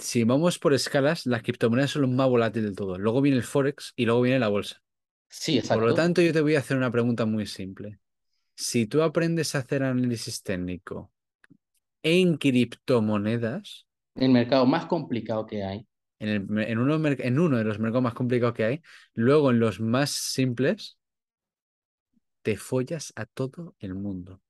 [0.00, 2.98] Si vamos por escalas, las criptomonedas son lo más volátil del todo.
[2.98, 4.82] Luego viene el Forex y luego viene la bolsa.
[5.28, 5.94] sí, Por lo exacto.
[5.94, 8.00] tanto, yo te voy a hacer una pregunta muy simple.
[8.56, 11.12] Si tú aprendes a hacer análisis técnico
[12.02, 15.86] en criptomonedas, El mercado más complicado que hay.
[16.18, 18.82] en, el- en uno, en uno de los mercados más complicados que hay,
[19.14, 20.98] luego en los más simples,
[22.44, 24.42] te follas a todo el mundo.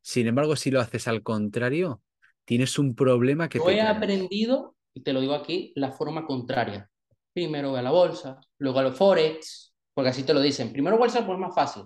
[0.00, 2.00] Sin embargo, si lo haces al contrario,
[2.44, 6.24] tienes un problema que Yo te he aprendido, y te lo digo aquí, la forma
[6.24, 6.88] contraria.
[7.32, 10.72] Primero a la bolsa, luego a los Forex, porque así te lo dicen.
[10.72, 11.82] Primero bolsa, pues más fácil.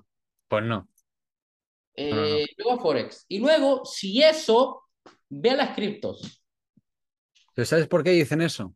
[0.47, 0.69] Pues no,
[1.97, 2.27] no, no, no.
[2.27, 3.25] Eh, luego a Forex.
[3.27, 4.85] Y luego, si eso,
[5.31, 6.43] ve a las criptos.
[7.55, 8.75] ¿Pero sabes por qué dicen eso?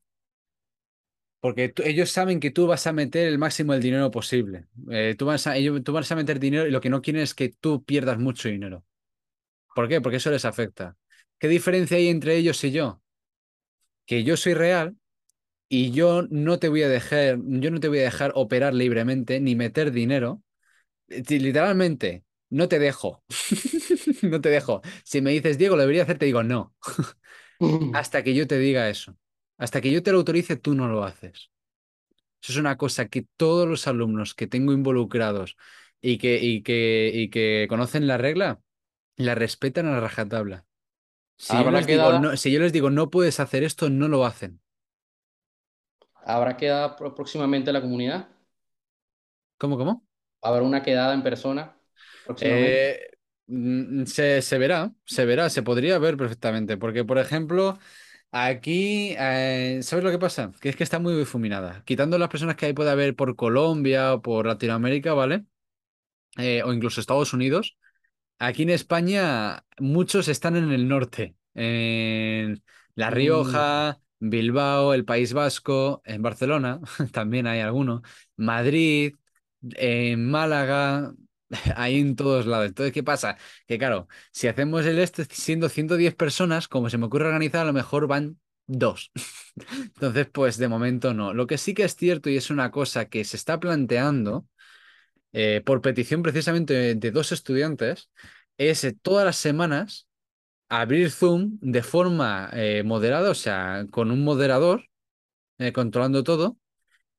[1.41, 4.67] Porque ellos saben que tú vas a meter el máximo del dinero posible.
[4.91, 7.23] Eh, tú vas a, ellos- tú vas a meter dinero y lo que no quieren
[7.23, 8.85] es que tú pierdas mucho dinero.
[9.75, 10.01] ¿Por qué?
[10.01, 10.97] Porque eso les afecta.
[11.39, 13.03] ¿Qué diferencia hay entre ellos y yo?
[14.07, 14.97] Que yo soy real
[15.69, 19.41] y yo no te voy a dejar, yo no te voy a dejar operar libremente
[19.41, 20.43] ni meter dinero.
[21.09, 23.25] Eh, Literalmente, no te dejo.
[24.23, 24.83] No te dejo.
[25.05, 26.75] Si me dices, Diego, lo debería hacer, te digo no.
[27.93, 29.17] Hasta que yo te diga eso.
[29.61, 31.53] Hasta que yo te lo autorice, tú no lo haces.
[32.43, 35.57] Eso es una cosa que todos los alumnos que tengo involucrados
[36.01, 38.61] y que, y que, y que conocen la regla,
[39.17, 40.67] la respetan a la rajatabla.
[41.37, 44.27] Si yo les digo no, si yo les digo no puedes hacer esto, no lo
[44.27, 44.61] hacen.
[46.25, 48.27] habrá quedado pro- próximamente la comunidad.
[49.59, 50.07] ¿Cómo, cómo?
[50.43, 51.77] Habrá una quedada en persona.
[52.39, 53.11] Eh,
[53.47, 56.77] mm, se, se verá, se verá, se podría ver perfectamente.
[56.77, 57.79] Porque, por ejemplo,
[58.33, 60.53] aquí, eh, ¿sabes lo que pasa?
[60.61, 61.83] Que es que está muy difuminada.
[61.85, 65.45] Quitando las personas que hay puede haber por Colombia o por Latinoamérica, ¿vale?
[66.39, 67.77] Eh, o incluso Estados Unidos.
[68.39, 72.63] Aquí en España muchos están en el norte, en
[72.95, 76.81] La Mm, Rioja, Bilbao, el País Vasco, en Barcelona
[77.13, 78.03] también hay alguno,
[78.37, 79.17] Madrid,
[79.77, 81.15] en Málaga,
[81.77, 82.69] hay en todos lados.
[82.69, 83.37] Entonces, ¿qué pasa?
[83.67, 87.65] Que claro, si hacemos el este siendo 110 personas, como se me ocurre organizar, a
[87.65, 89.11] lo mejor van dos.
[89.73, 91.35] Entonces, pues de momento no.
[91.35, 94.47] Lo que sí que es cierto y es una cosa que se está planteando
[95.33, 98.11] eh, por petición precisamente de, dos estudiantes,
[98.59, 100.09] es eh, todas las semanas
[100.69, 104.85] abrir Zoom de forma eh, moderada, o sea, con un moderador
[105.75, 106.57] controlando todo,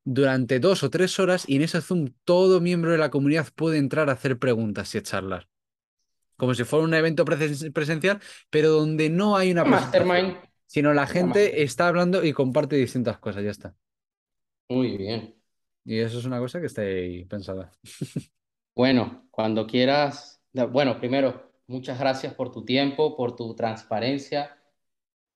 [0.04, 3.78] durante dos o tres horas y en ese Zoom todo miembro de la comunidad puede
[3.78, 5.48] entrar a hacer preguntas y a charlar.
[6.38, 8.20] Como si fuera un evento presen- presencial,
[8.50, 10.38] pero donde no hay una mastermind.
[10.68, 13.76] sino la gente está hablando y comparte distintas cosas, ya está.
[14.70, 15.36] Muy bien.
[15.84, 17.72] Y eso es una cosa que está ahí pensada.
[18.76, 20.42] Bueno, cuando quieras,
[20.72, 24.58] bueno, primero, muchas gracias por tu tiempo, por tu transparencia.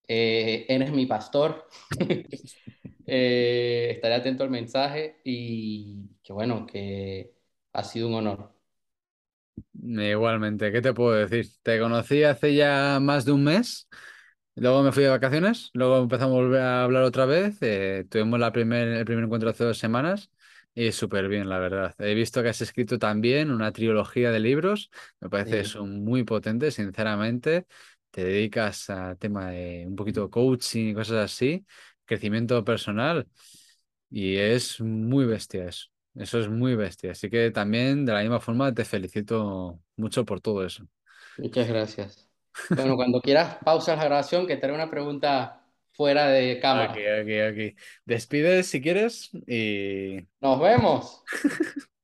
[0.08, 1.68] Eh, eres mi pastor.
[3.08, 7.36] Eh, estaré atento al mensaje y que bueno, que
[7.74, 8.56] ha sido un honor.
[9.74, 11.48] Igualmente, ¿qué te puedo decir?
[11.64, 13.88] Te conocí hace ya más de un mes,
[14.56, 18.40] luego me fui de vacaciones, luego empezamos a volver a hablar otra vez, eh, tuvimos
[18.40, 20.30] la primer, el primer encuentro hace dos semanas
[20.74, 21.96] y súper bien, la verdad.
[22.00, 24.90] He visto que has escrito también una trilogía de libros,
[25.22, 27.66] me parece Sí, eso muy potente, sinceramente.
[28.12, 31.66] Te dedicas a tema de un poquito de coaching y cosas así,
[32.06, 33.28] crecimiento personal
[34.10, 35.88] y es muy bestia eso.
[36.16, 37.12] Eso es muy bestia.
[37.12, 40.88] Así que también de la misma forma te felicito mucho por todo eso.
[41.38, 42.30] muchas gracias.
[42.70, 46.94] Bueno, cuando quieras, pausa la grabación, que te haré una pregunta fuera de cámara.
[46.94, 47.80] ok, ok.
[48.06, 51.24] Despides si quieres y Nos vemos.